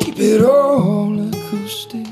keep 0.00 0.18
it 0.18 0.42
all 0.44 1.28
acoustic. 1.28 2.06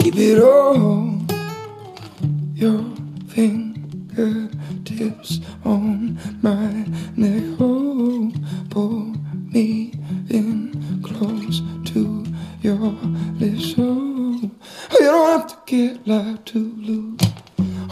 Keep 0.00 0.16
it 0.16 0.42
all. 0.42 1.18
Your 2.52 2.84
fingertips 3.28 5.40
on 5.64 6.18
my 6.42 6.70
neck. 7.16 7.42
Oh, 7.58 8.30
pull 8.68 9.14
me 9.32 9.94
in 10.28 11.00
close 11.02 11.62
to 11.92 12.26
your 12.60 12.92
lips. 13.40 13.74
Oh, 13.78 14.38
you 14.42 14.50
don't 14.98 15.40
have 15.40 15.46
to 15.48 15.56
get 15.64 16.06
loud 16.06 16.44
to 16.44 16.58
lose. 16.58 17.20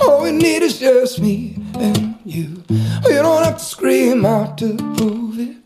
All 0.03 0.25
we 0.25 0.33
need 0.33 0.61
is 0.61 0.79
just 0.79 1.21
me 1.21 1.57
and 1.79 2.19
you. 2.27 2.63
Oh, 2.71 3.09
you 3.09 3.23
don't 3.23 3.45
have 3.45 3.57
to 3.57 3.65
scream 3.65 4.27
out 4.27 4.59
to 4.59 4.77
prove 4.99 5.39
it. 5.39 5.57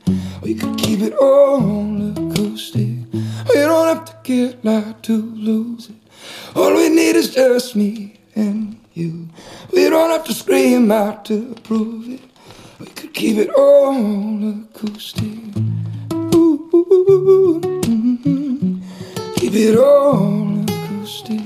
We 0.42 0.54
could 0.54 0.76
keep 0.78 1.00
it 1.00 1.14
all 1.14 1.60
acoustic. 2.12 2.96
We 3.12 3.54
don't 3.54 3.88
have 3.88 4.04
to 4.06 4.16
get 4.22 4.64
loud 4.64 5.02
to 5.04 5.16
lose 5.16 5.88
it. 5.90 5.96
All 6.54 6.74
we 6.74 6.88
need 6.88 7.16
is 7.16 7.34
just 7.34 7.74
me 7.76 8.20
and 8.34 8.78
you. 8.94 9.28
We 9.72 9.88
don't 9.88 10.10
have 10.10 10.24
to 10.24 10.34
scream 10.34 10.90
out 10.90 11.24
to 11.26 11.54
prove 11.62 12.08
it. 12.08 12.20
We 12.78 12.86
could 12.86 13.14
keep 13.14 13.36
it 13.38 13.50
all 13.54 14.50
acoustic. 14.50 15.38
Ooh, 16.34 16.68
mhm. 17.62 18.82
keep 19.36 19.54
it 19.54 19.76
all 19.78 20.62
acoustic. 20.62 21.40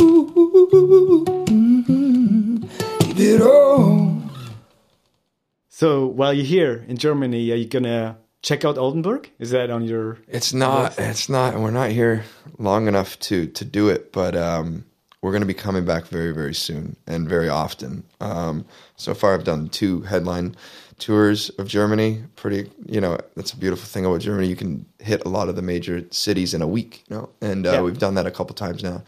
Ooh, 0.00 1.24
mhm. 1.46 2.68
keep 3.00 3.18
it 3.18 3.40
all. 3.42 4.21
So 5.74 6.04
while 6.04 6.34
you're 6.34 6.44
here 6.44 6.84
in 6.86 6.98
Germany, 6.98 7.50
are 7.50 7.54
you 7.56 7.64
gonna 7.66 8.18
check 8.42 8.62
out 8.62 8.76
Oldenburg? 8.76 9.30
Is 9.38 9.52
that 9.52 9.70
on 9.70 9.84
your? 9.84 10.18
It's 10.28 10.52
not. 10.52 10.98
It's 10.98 11.30
not. 11.30 11.54
And 11.54 11.62
we're 11.64 11.70
not 11.70 11.90
here 11.90 12.24
long 12.58 12.88
enough 12.88 13.18
to 13.20 13.46
to 13.46 13.64
do 13.64 13.88
it. 13.88 14.12
But 14.12 14.36
um, 14.36 14.84
we're 15.22 15.30
going 15.30 15.40
to 15.40 15.46
be 15.46 15.54
coming 15.54 15.86
back 15.86 16.04
very 16.08 16.32
very 16.34 16.52
soon 16.52 16.96
and 17.06 17.26
very 17.26 17.48
often. 17.48 18.04
Um, 18.20 18.66
so 18.96 19.14
far, 19.14 19.32
I've 19.32 19.44
done 19.44 19.70
two 19.70 20.02
headline 20.02 20.56
tours 20.98 21.48
of 21.58 21.68
Germany. 21.68 22.22
Pretty. 22.36 22.70
You 22.84 23.00
know, 23.00 23.16
that's 23.34 23.54
a 23.54 23.56
beautiful 23.56 23.86
thing 23.86 24.04
about 24.04 24.20
Germany. 24.20 24.48
You 24.48 24.56
can 24.56 24.84
hit 24.98 25.24
a 25.24 25.30
lot 25.30 25.48
of 25.48 25.56
the 25.56 25.62
major 25.62 26.04
cities 26.10 26.52
in 26.52 26.60
a 26.60 26.68
week. 26.68 27.02
You 27.08 27.16
know, 27.16 27.30
and 27.40 27.66
uh, 27.66 27.72
Yeah. 27.72 27.80
we've 27.82 27.98
done 27.98 28.14
that 28.16 28.26
a 28.26 28.30
couple 28.30 28.54
times 28.54 28.82
now. 28.82 29.02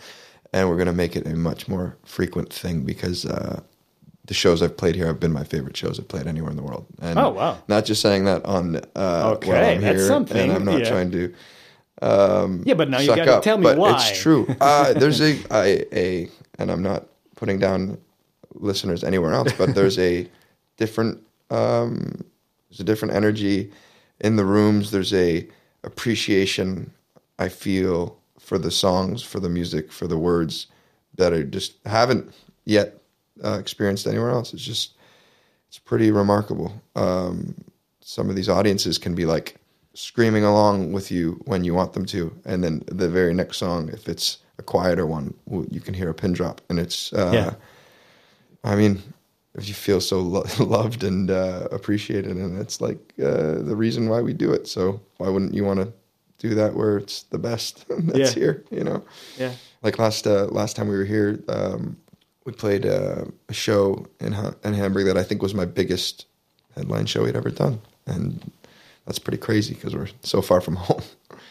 And 0.54 0.70
we're 0.70 0.76
going 0.76 0.86
to 0.86 0.92
make 0.94 1.14
it 1.14 1.26
a 1.26 1.34
much 1.36 1.68
more 1.68 1.98
frequent 2.06 2.50
thing 2.50 2.84
because 2.84 3.26
uh, 3.26 3.60
the 4.26 4.34
shows 4.34 4.62
I've 4.62 4.76
played 4.76 4.94
here 4.94 5.06
have 5.06 5.20
been 5.20 5.32
my 5.32 5.44
favorite 5.44 5.76
shows 5.76 5.98
I've 5.98 6.08
played 6.08 6.26
anywhere 6.26 6.50
in 6.50 6.56
the 6.56 6.62
world. 6.62 6.86
And 7.00 7.18
Oh, 7.18 7.30
wow. 7.30 7.58
Not 7.68 7.84
just 7.84 8.00
saying 8.00 8.24
that 8.24 8.44
on 8.44 8.76
uh, 8.96 9.32
Okay, 9.36 9.48
while 9.50 9.64
I'm 9.70 9.80
that's 9.80 9.98
here, 9.98 10.06
something, 10.06 10.36
and 10.36 10.52
I'm 10.52 10.64
not 10.64 10.80
yeah. 10.80 10.88
trying 10.88 11.10
to 11.12 11.34
Yeah, 12.64 12.74
but 12.74 12.88
now 12.88 13.00
you 13.00 13.06
suck 13.06 13.16
gotta 13.16 13.40
tell 13.42 13.58
me 13.58 13.64
but 13.64 13.78
why. 13.78 13.94
It's 13.96 14.20
true. 14.20 14.46
Uh, 14.60 14.92
there's 14.94 15.20
a, 15.20 15.38
a 15.52 15.96
a 15.96 16.30
and 16.58 16.70
I'm 16.70 16.82
not 16.82 17.06
putting 17.36 17.58
down 17.58 17.98
listeners 18.54 19.04
anywhere 19.04 19.32
else, 19.34 19.52
but 19.52 19.74
there's 19.74 19.98
a 19.98 20.28
different 20.76 21.20
um, 21.50 22.24
there's 22.70 22.80
a 22.80 22.84
different 22.84 23.14
energy 23.14 23.70
in 24.20 24.36
the 24.36 24.44
rooms. 24.44 24.90
There's 24.90 25.12
a 25.12 25.46
appreciation 25.82 26.92
I 27.38 27.48
feel 27.48 28.18
for 28.38 28.58
the 28.58 28.70
songs, 28.70 29.22
for 29.22 29.40
the 29.40 29.48
music, 29.48 29.92
for 29.92 30.06
the 30.06 30.18
words 30.18 30.66
that 31.16 31.32
I 31.32 31.42
just 31.42 31.74
haven't 31.86 32.32
yet 32.64 32.98
uh, 33.42 33.58
experienced 33.58 34.06
anywhere 34.06 34.30
else. 34.30 34.52
It's 34.54 34.62
just 34.64 34.94
it's 35.68 35.78
pretty 35.78 36.10
remarkable. 36.10 36.72
Um, 36.94 37.54
some 38.00 38.28
of 38.30 38.36
these 38.36 38.48
audiences 38.48 38.98
can 38.98 39.14
be 39.14 39.24
like 39.26 39.56
screaming 39.94 40.44
along 40.44 40.92
with 40.92 41.10
you 41.10 41.40
when 41.46 41.64
you 41.64 41.72
want 41.74 41.92
them 41.94 42.04
to, 42.06 42.32
and 42.44 42.62
then 42.62 42.82
the 42.86 43.08
very 43.08 43.32
next 43.34 43.56
song, 43.58 43.88
if 43.92 44.08
it's 44.08 44.38
a 44.58 44.62
quieter 44.62 45.06
one, 45.06 45.34
you 45.70 45.80
can 45.80 45.94
hear 45.94 46.10
a 46.10 46.14
pin 46.14 46.32
drop, 46.32 46.60
and 46.68 46.78
it's. 46.78 47.12
Uh, 47.12 47.30
Yeah. 47.32 47.54
I 48.62 48.76
mean, 48.76 49.02
if 49.54 49.68
you 49.68 49.74
feel 49.74 50.00
so 50.00 50.20
lo- 50.20 50.46
loved 50.58 51.04
and 51.04 51.30
uh, 51.30 51.68
appreciated, 51.70 52.36
and 52.36 52.58
it's 52.60 52.80
like 52.80 52.98
uh, 53.22 53.58
the 53.62 53.76
reason 53.76 54.08
why 54.08 54.20
we 54.20 54.32
do 54.32 54.52
it. 54.52 54.66
So 54.66 55.00
why 55.18 55.28
wouldn't 55.28 55.54
you 55.54 55.64
want 55.64 55.80
to 55.80 55.92
do 56.38 56.54
that 56.54 56.74
where 56.74 56.96
it's 56.96 57.24
the 57.24 57.38
best 57.38 57.84
that's 57.88 58.18
Yeah. 58.36 58.40
here? 58.42 58.64
You 58.70 58.84
know 58.84 59.02
Yeah. 59.38 59.52
like 59.82 59.98
last 59.98 60.26
uh, 60.26 60.46
last 60.46 60.76
time 60.76 60.88
we 60.88 60.96
were 60.96 61.04
here, 61.04 61.42
um, 61.48 61.96
we 62.44 62.52
played 62.52 62.84
uh, 62.86 63.24
a 63.48 63.54
show 63.54 64.06
in 64.20 64.32
ha- 64.32 64.54
in 64.64 64.74
Hamburg 64.74 65.06
that 65.06 65.16
I 65.16 65.22
think 65.22 65.42
was 65.42 65.54
my 65.54 65.64
biggest 65.64 66.26
headline 66.74 67.06
show 67.06 67.24
we'd 67.24 67.36
ever 67.36 67.50
done, 67.50 67.80
and 68.06 68.52
that's 69.06 69.18
pretty 69.18 69.38
crazy 69.38 69.74
because 69.74 69.94
we're 69.94 70.08
so 70.22 70.42
far 70.42 70.60
from 70.60 70.76
home. 70.88 71.02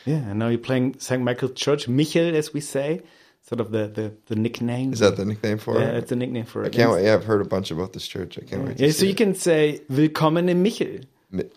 Yeah, 0.05 0.17
and 0.17 0.39
now 0.39 0.49
you're 0.49 0.57
playing 0.59 0.99
St. 0.99 1.21
Michael 1.23 1.49
Church, 1.49 1.87
Michel, 1.87 2.35
as 2.35 2.53
we 2.53 2.59
say, 2.59 3.01
sort 3.41 3.59
of 3.61 3.71
the 3.71 3.87
the, 3.87 4.13
the 4.27 4.35
nickname. 4.35 4.93
Is 4.93 4.99
that 4.99 5.17
the 5.17 5.25
nickname 5.25 5.57
for 5.57 5.79
yeah, 5.79 5.89
it? 5.89 5.95
it's 5.97 6.11
a 6.11 6.15
nickname 6.15 6.45
for 6.45 6.63
it. 6.63 6.67
I 6.67 6.69
can't 6.69 6.91
wait. 6.91 7.05
Yeah, 7.05 7.13
I've 7.15 7.25
heard 7.25 7.41
a 7.41 7.45
bunch 7.45 7.71
about 7.71 7.93
this 7.93 8.07
church. 8.07 8.37
I 8.37 8.41
can't 8.45 8.63
wait. 8.65 8.77
To 8.77 8.85
Yeah, 8.85 8.91
so 8.91 9.05
you 9.05 9.11
it. 9.11 9.17
can 9.17 9.33
say 9.35 9.81
"Willkommen 9.89 10.49
in 10.49 10.61
Michel." 10.61 10.99
Mi- 11.33 11.49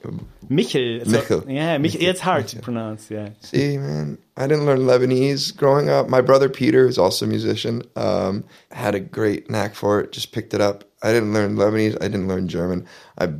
Michel. 0.48 1.00
Michel. 1.06 1.44
Yeah, 1.46 1.76
Michel. 1.76 2.00
Michel. 2.00 2.10
It's 2.10 2.20
hard 2.20 2.48
to 2.48 2.60
pronounce. 2.60 3.10
Yeah. 3.10 3.28
See, 3.40 3.76
man, 3.76 4.16
I 4.36 4.46
didn't 4.46 4.64
learn 4.64 4.80
Lebanese 4.80 5.54
growing 5.54 5.90
up. 5.90 6.08
My 6.08 6.22
brother 6.22 6.48
Peter, 6.48 6.86
who's 6.86 6.96
also 6.96 7.26
a 7.26 7.28
musician, 7.28 7.82
um, 7.94 8.42
had 8.72 8.94
a 8.94 9.00
great 9.00 9.50
knack 9.50 9.74
for 9.74 10.00
it. 10.00 10.12
Just 10.12 10.32
picked 10.32 10.54
it 10.54 10.62
up. 10.62 10.84
I 11.02 11.12
didn't 11.12 11.34
learn 11.34 11.56
Lebanese. 11.56 11.96
I 12.00 12.08
didn't 12.08 12.26
learn 12.26 12.48
German. 12.48 12.86
I 13.18 13.34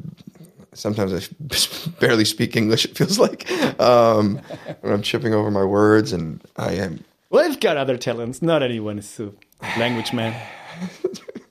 sometimes 0.75 1.15
I 1.15 1.91
barely 2.01 2.27
speak 2.27 2.55
English. 2.55 2.85
It 2.85 2.99
feels 2.99 3.19
like 3.19 3.51
um, 3.81 4.39
when 4.83 4.93
I'm 4.93 5.03
tripping 5.03 5.33
over 5.33 5.51
my 5.51 5.65
words, 5.65 6.13
and 6.13 6.43
I 6.57 6.73
am. 6.75 7.03
Well, 7.31 7.51
I've 7.51 7.61
got 7.61 7.79
other 7.79 7.97
talents. 7.97 8.43
Not 8.43 8.63
anyone 8.63 8.99
is 8.99 9.19
a 9.19 9.33
language 9.79 10.13
man. 10.13 10.39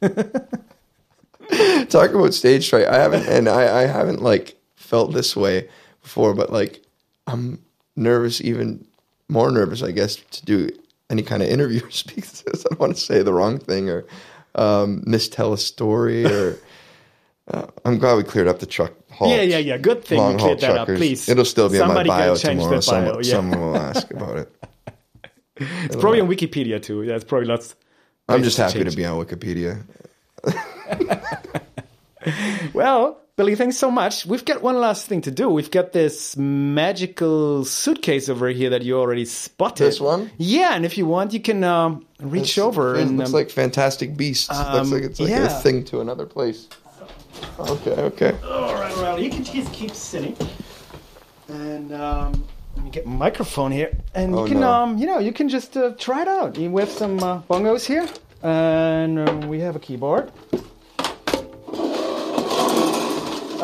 Talk 1.90 2.12
about 2.12 2.34
stage 2.36 2.70
fright. 2.70 2.86
I 2.88 2.98
haven't, 3.00 3.28
and 3.28 3.50
I, 3.50 3.82
I 3.82 3.86
haven't 3.88 4.22
like 4.22 4.58
felt 4.86 5.14
this 5.14 5.36
way 5.36 5.68
before, 6.02 6.34
but 6.34 6.52
like 6.52 6.82
I'm 7.28 7.60
nervous, 7.96 8.42
even 8.42 8.86
more 9.28 9.52
nervous, 9.52 9.82
I 9.82 9.92
guess, 9.92 10.16
to 10.16 10.46
do 10.46 10.70
any 11.10 11.24
kind 11.24 11.42
of 11.44 11.50
interview 11.50 11.86
or 11.86 11.92
speak. 12.04 12.26
I 12.48 12.52
don't 12.52 12.80
want 12.80 12.96
to 12.96 13.02
say 13.02 13.22
the 13.22 13.34
wrong 13.34 13.58
thing 13.58 13.90
or 13.90 14.06
um, 14.56 15.02
mistell 15.02 15.54
a 15.54 15.58
story. 15.58 16.26
Or 16.26 16.58
uh, 17.52 17.68
I'm 17.84 17.98
glad 17.98 18.18
we 18.18 18.24
cleared 18.24 18.48
up 18.48 18.60
the 18.60 18.66
truck. 18.66 18.94
Halt. 19.12 19.32
Yeah, 19.32 19.42
yeah, 19.42 19.58
yeah. 19.58 19.78
Good 19.78 20.04
thing 20.04 20.18
Long 20.18 20.38
haul 20.38 20.56
cleared 20.56 20.60
that 20.62 20.78
up, 20.78 20.88
please. 20.88 21.30
It'll 21.30 21.46
still 21.46 21.70
be 21.70 21.78
Somebody 21.78 22.10
in 22.10 22.16
my 22.16 22.20
bio 22.28 22.36
change 22.36 22.62
tomorrow. 22.62 22.72
bio, 22.72 22.80
someone, 22.82 23.24
yeah. 23.24 23.32
someone 23.32 23.62
will 23.62 23.78
ask 23.92 24.12
about 24.12 24.38
it. 24.38 24.52
It's 25.58 25.96
probably 25.96 26.20
on 26.20 26.28
Wikipedia 26.28 26.82
too. 26.82 27.04
Yeah, 27.04 27.16
it's 27.16 27.24
probably 27.24 27.48
lots. 27.48 27.76
I'm 28.28 28.44
just 28.44 28.58
places 28.58 28.74
happy 28.74 28.90
to 28.90 28.96
be 28.96 29.06
on 29.06 29.24
Wikipedia. 29.24 29.84
Well, 32.74 33.22
Billy, 33.38 33.56
thanks 33.56 33.76
so 33.76 33.92
much. 33.92 34.26
We've 34.26 34.46
got 34.46 34.62
one 34.62 34.80
last 34.80 35.08
thing 35.08 35.20
to 35.24 35.32
do. 35.32 35.50
We've 35.50 35.70
got 35.70 35.92
this 35.92 36.38
magical 36.38 37.66
suitcase 37.66 38.30
over 38.30 38.48
here 38.48 38.70
that 38.70 38.84
you 38.84 38.98
already 38.98 39.26
spotted. 39.26 39.88
This 39.88 40.00
one? 40.00 40.32
Yeah, 40.38 40.74
and 40.74 40.86
if 40.86 40.98
you 40.98 41.06
want, 41.06 41.34
you 41.34 41.42
can 41.42 41.62
um, 41.66 42.06
reach 42.22 42.58
over 42.58 42.96
It 42.96 43.02
and 43.02 43.18
looks 43.18 43.32
um, 43.32 43.34
like 43.34 43.50
Fantastic 43.50 44.16
Beasts. 44.16 44.50
um, 44.50 44.74
looks 44.78 44.92
like 44.92 45.04
it's 45.04 45.20
like 45.20 45.30
yeah. 45.32 45.48
a 45.48 45.62
thing 45.62 45.84
to 45.86 46.00
another 46.00 46.26
place. 46.26 46.70
Okay, 47.60 47.92
okay. 47.92 48.38
All 48.46 48.74
right, 48.74 48.94
all 48.96 49.04
right. 49.04 49.20
You 49.22 49.30
can 49.30 49.44
just 49.44 49.74
keep 49.74 49.92
sitting, 49.92 50.38
and 51.50 51.92
um, 51.92 52.46
let 52.78 52.86
me 52.86 52.90
get 52.90 53.06
my 53.06 53.18
microphone 53.18 53.74
here, 53.74 53.92
and 54.14 54.34
Oh, 54.34 54.46
you 54.46 54.52
can, 54.52 54.62
no. 54.62 54.72
um, 54.72 54.98
you 54.98 55.06
know, 55.08 55.20
you 55.20 55.34
can 55.34 55.50
just 55.50 55.76
uh, 55.76 55.92
try 55.98 56.22
it 56.22 56.30
out. 56.30 56.58
We 56.58 56.80
have 56.80 56.90
some 56.90 57.22
uh, 57.22 57.42
bongos 57.42 57.86
here, 57.86 58.08
and 58.44 59.20
uh, 59.20 59.46
we 59.48 59.60
have 59.60 59.76
a 59.76 59.80
keyboard, 59.80 60.32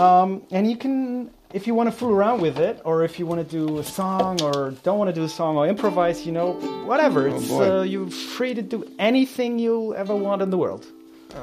um, 0.02 0.42
and 0.52 0.70
you 0.70 0.76
can, 0.76 1.30
if 1.54 1.68
you 1.68 1.76
want 1.76 1.88
to 1.92 1.96
fool 1.96 2.12
around 2.12 2.42
with 2.42 2.58
it, 2.58 2.82
or 2.84 3.04
if 3.04 3.20
you 3.20 3.26
want 3.26 3.48
to 3.48 3.50
do 3.50 3.78
a 3.78 3.84
song, 3.84 4.42
or 4.42 4.72
don't 4.84 4.98
want 4.98 5.10
to 5.10 5.14
do 5.14 5.24
a 5.24 5.30
song, 5.30 5.58
or 5.58 5.68
improvise, 5.68 6.26
you 6.26 6.32
know, 6.32 6.54
whatever. 6.86 7.28
Oh, 7.30 7.40
boy. 7.48 7.80
uh, 7.80 7.84
you're 7.84 8.10
free 8.10 8.54
to 8.54 8.62
do 8.62 8.90
anything 8.98 9.60
you'll 9.60 9.94
ever 9.94 10.16
want 10.16 10.42
in 10.42 10.50
the 10.50 10.58
world. 10.58 10.86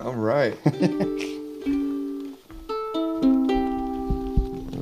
All 0.02 0.14
right. 0.14 0.56
oh 0.66 0.74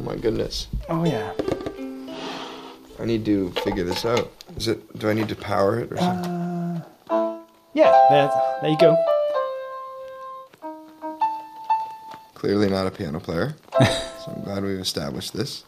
my 0.04 0.16
goodness. 0.16 0.68
Oh 0.88 1.04
yeah. 1.04 1.32
I 2.98 3.04
need 3.04 3.24
to 3.26 3.50
figure 3.62 3.84
this 3.84 4.04
out. 4.04 4.32
Is 4.56 4.68
it? 4.68 4.98
Do 4.98 5.10
I 5.10 5.12
need 5.12 5.28
to 5.28 5.36
power 5.36 5.78
it 5.78 5.92
or 5.92 5.98
something? 5.98 6.82
Yeah, 7.74 7.92
there, 8.08 8.30
there 8.62 8.70
you 8.70 8.78
go. 8.78 9.15
Clearly 12.36 12.68
not 12.68 12.86
a 12.86 12.90
piano 12.90 13.18
player. 13.18 13.56
so 13.80 14.34
I'm 14.36 14.42
glad 14.44 14.62
we've 14.62 14.78
established 14.78 15.32
this. 15.32 15.64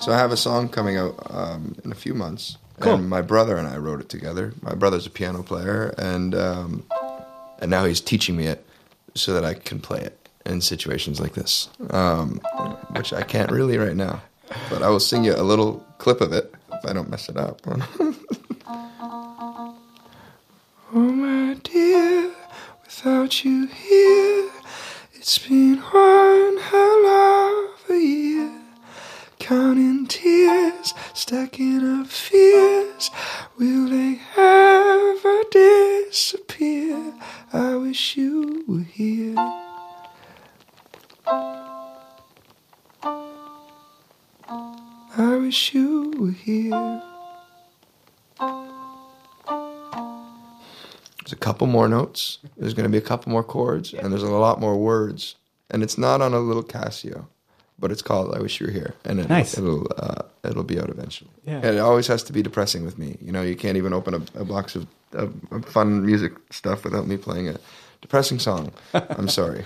So 0.00 0.12
I 0.12 0.16
have 0.16 0.30
a 0.30 0.36
song 0.36 0.68
coming 0.68 0.96
out 0.96 1.16
um, 1.30 1.74
in 1.84 1.90
a 1.90 1.96
few 1.96 2.14
months. 2.14 2.56
Cool. 2.78 2.94
And 2.94 3.10
my 3.10 3.20
brother 3.20 3.56
and 3.56 3.66
I 3.66 3.78
wrote 3.78 4.00
it 4.00 4.08
together. 4.08 4.54
My 4.62 4.76
brother's 4.76 5.06
a 5.06 5.10
piano 5.10 5.42
player, 5.42 5.92
and 5.98 6.36
um, 6.36 6.84
and 7.58 7.68
now 7.68 7.84
he's 7.84 8.00
teaching 8.00 8.36
me 8.36 8.46
it 8.46 8.64
so 9.16 9.34
that 9.34 9.44
I 9.44 9.54
can 9.54 9.80
play 9.80 10.00
it 10.00 10.28
in 10.46 10.60
situations 10.60 11.20
like 11.20 11.34
this, 11.34 11.68
um, 11.90 12.40
which 12.92 13.12
I 13.12 13.22
can't 13.22 13.50
really 13.50 13.76
right 13.76 13.96
now. 13.96 14.22
But 14.70 14.84
I 14.84 14.88
will 14.88 15.00
sing 15.00 15.24
you 15.24 15.34
a 15.34 15.42
little 15.42 15.84
clip 15.98 16.20
of 16.20 16.32
it 16.32 16.54
if 16.72 16.88
I 16.88 16.92
don't 16.92 17.10
mess 17.10 17.28
it 17.28 17.36
up. 17.36 17.60
without 23.04 23.44
you 23.44 23.66
here, 23.66 24.50
it's 25.14 25.38
been 25.38 25.76
one 25.76 26.56
hell 26.58 27.06
of 27.06 27.90
a 27.90 27.96
year. 27.96 28.50
Counting 29.38 30.06
tears, 30.08 30.94
stacking 31.14 32.00
up 32.00 32.08
fears. 32.08 33.10
Will 33.56 33.88
they 33.88 34.20
ever 34.36 35.42
disappear? 35.50 37.14
I 37.52 37.76
wish 37.76 38.16
you 38.16 38.64
were 38.66 38.80
here. 38.80 39.36
I 45.16 45.36
wish 45.36 45.72
you 45.72 46.12
were 46.18 46.32
here. 46.32 47.17
Couple 51.38 51.66
more 51.66 51.88
notes. 51.88 52.38
There's 52.56 52.74
going 52.74 52.84
to 52.84 52.90
be 52.90 52.98
a 52.98 53.06
couple 53.06 53.30
more 53.32 53.44
chords, 53.44 53.94
and 53.94 54.12
there's 54.12 54.22
a 54.22 54.28
lot 54.30 54.60
more 54.60 54.76
words. 54.76 55.36
And 55.70 55.82
it's 55.82 55.98
not 55.98 56.20
on 56.22 56.32
a 56.34 56.38
little 56.40 56.62
Casio, 56.62 57.26
but 57.78 57.90
it's 57.92 58.02
called 58.02 58.34
"I 58.34 58.40
Wish 58.40 58.60
You 58.60 58.66
Were 58.66 58.72
Here," 58.72 58.94
and 59.04 59.20
it, 59.20 59.28
Nice. 59.28 59.56
it'll 59.58 59.86
uh, 59.98 60.22
it'll 60.44 60.64
be 60.64 60.78
out 60.80 60.88
eventually. 60.88 61.30
Yeah. 61.46 61.56
And 61.56 61.76
it 61.76 61.78
always 61.78 62.06
has 62.06 62.22
to 62.24 62.32
be 62.32 62.42
depressing 62.42 62.84
with 62.84 62.96
me. 62.98 63.18
You 63.20 63.32
know, 63.32 63.42
you 63.42 63.54
can't 63.56 63.76
even 63.76 63.92
open 63.92 64.14
a, 64.14 64.40
a 64.40 64.44
box 64.44 64.76
of, 64.76 64.86
of, 65.12 65.34
of 65.50 65.64
fun 65.66 66.04
music 66.06 66.32
stuff 66.50 66.84
without 66.84 67.06
me 67.06 67.16
playing 67.18 67.48
a 67.48 67.56
depressing 68.00 68.38
song. 68.38 68.72
I'm 68.94 69.28
sorry. 69.40 69.64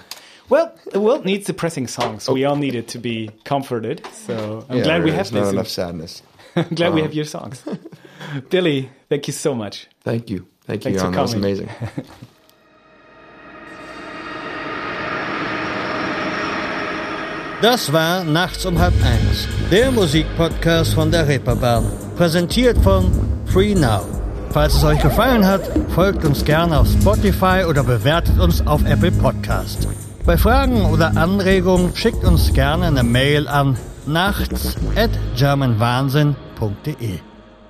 Well, 0.48 0.74
the 0.90 1.00
world 1.00 1.24
needs 1.24 1.46
depressing 1.46 1.86
songs. 1.86 2.28
We 2.28 2.44
all 2.44 2.56
need 2.56 2.74
it 2.74 2.88
to 2.88 2.98
be 2.98 3.30
comforted. 3.44 4.04
So 4.12 4.66
I'm 4.68 4.78
Yeah, 4.78 4.84
glad 4.84 5.04
we 5.04 5.10
there's 5.12 5.28
have 5.30 5.34
not 5.34 5.44
this. 5.44 5.52
enough 5.52 5.68
sadness. 5.68 6.22
I'm 6.56 6.74
glad 6.74 6.92
we 6.94 7.00
Um, 7.00 7.06
have 7.06 7.14
your 7.14 7.24
songs. 7.24 7.62
Billy, 8.50 8.90
thank 9.08 9.26
you 9.28 9.32
so 9.32 9.54
much. 9.54 9.88
Thank 10.04 10.30
you, 10.30 10.46
thank 10.66 10.84
you, 10.84 10.90
Thanks 10.98 11.02
for 11.02 11.06
Jan. 11.08 11.12
That 11.12 11.22
was 11.22 11.32
coming. 11.32 11.44
amazing. 11.44 11.68
Das 17.60 17.92
war 17.92 18.24
Nachts 18.24 18.66
um 18.66 18.78
halb 18.78 18.94
eins, 19.04 19.46
der 19.70 19.92
Musikpodcast 19.92 20.94
von 20.94 21.10
der 21.12 21.28
Reeperbahn. 21.28 21.84
Präsentiert 22.16 22.76
von 22.78 23.12
Free 23.46 23.74
Now. 23.74 24.02
Falls 24.50 24.74
es 24.74 24.84
euch 24.84 25.00
gefallen 25.00 25.46
hat, 25.46 25.62
folgt 25.94 26.24
uns 26.24 26.44
gerne 26.44 26.78
auf 26.80 26.88
Spotify 26.88 27.64
oder 27.68 27.84
bewertet 27.84 28.38
uns 28.40 28.66
auf 28.66 28.84
Apple 28.84 29.12
Podcast. 29.12 29.88
Bei 30.26 30.36
Fragen 30.36 30.84
oder 30.86 31.16
Anregungen 31.16 31.94
schickt 31.94 32.24
uns 32.24 32.52
gerne 32.52 32.86
eine 32.86 33.02
Mail 33.04 33.46
an 33.48 33.78
nachts 34.06 34.76
at 34.96 35.10
germanwahnsinn.de. 35.36 37.20